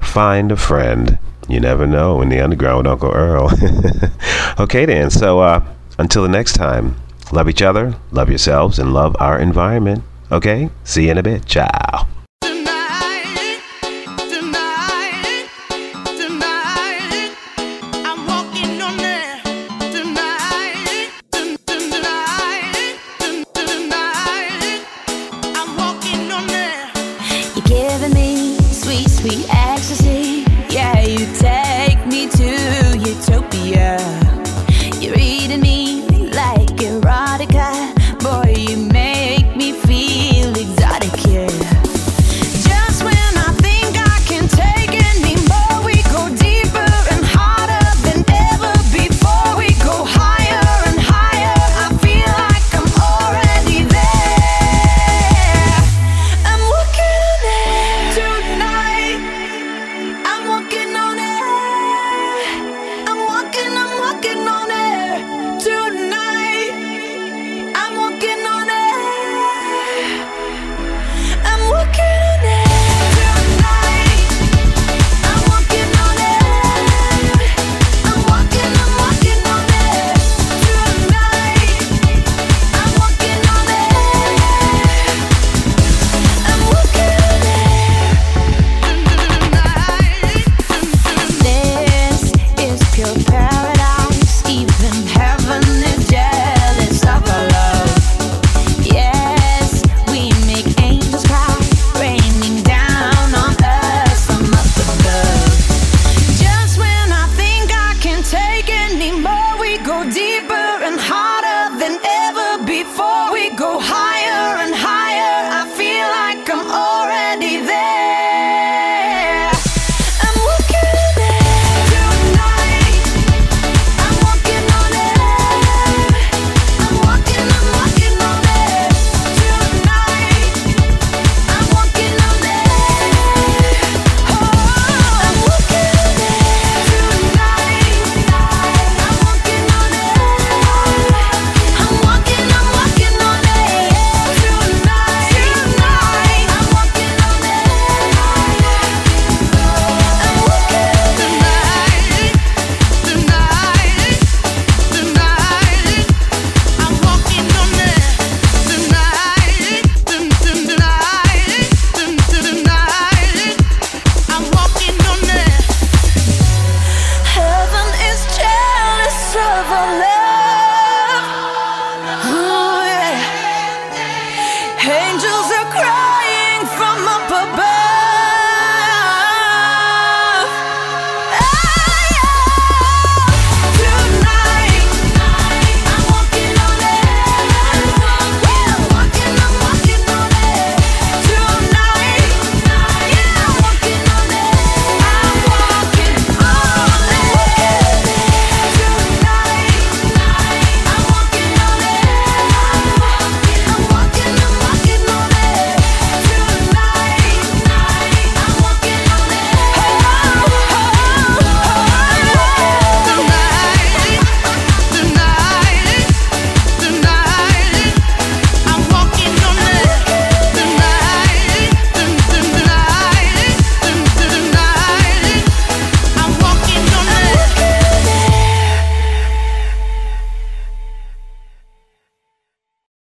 find 0.00 0.52
a 0.52 0.56
friend. 0.56 1.18
You 1.48 1.58
never 1.60 1.86
know 1.86 2.20
in 2.22 2.28
the 2.28 2.40
underground, 2.40 2.78
with 2.78 2.86
Uncle 2.86 3.12
Earl. 3.12 3.50
okay, 4.60 4.86
then. 4.86 5.10
So 5.10 5.40
uh, 5.40 5.64
until 5.98 6.22
the 6.22 6.28
next 6.28 6.52
time, 6.54 6.94
love 7.32 7.48
each 7.48 7.62
other, 7.62 7.96
love 8.12 8.28
yourselves, 8.28 8.78
and 8.78 8.94
love 8.94 9.16
our 9.18 9.36
environment. 9.38 10.04
Okay? 10.30 10.70
See 10.84 11.06
you 11.06 11.10
in 11.10 11.18
a 11.18 11.22
bit. 11.22 11.44
Ciao. 11.46 12.06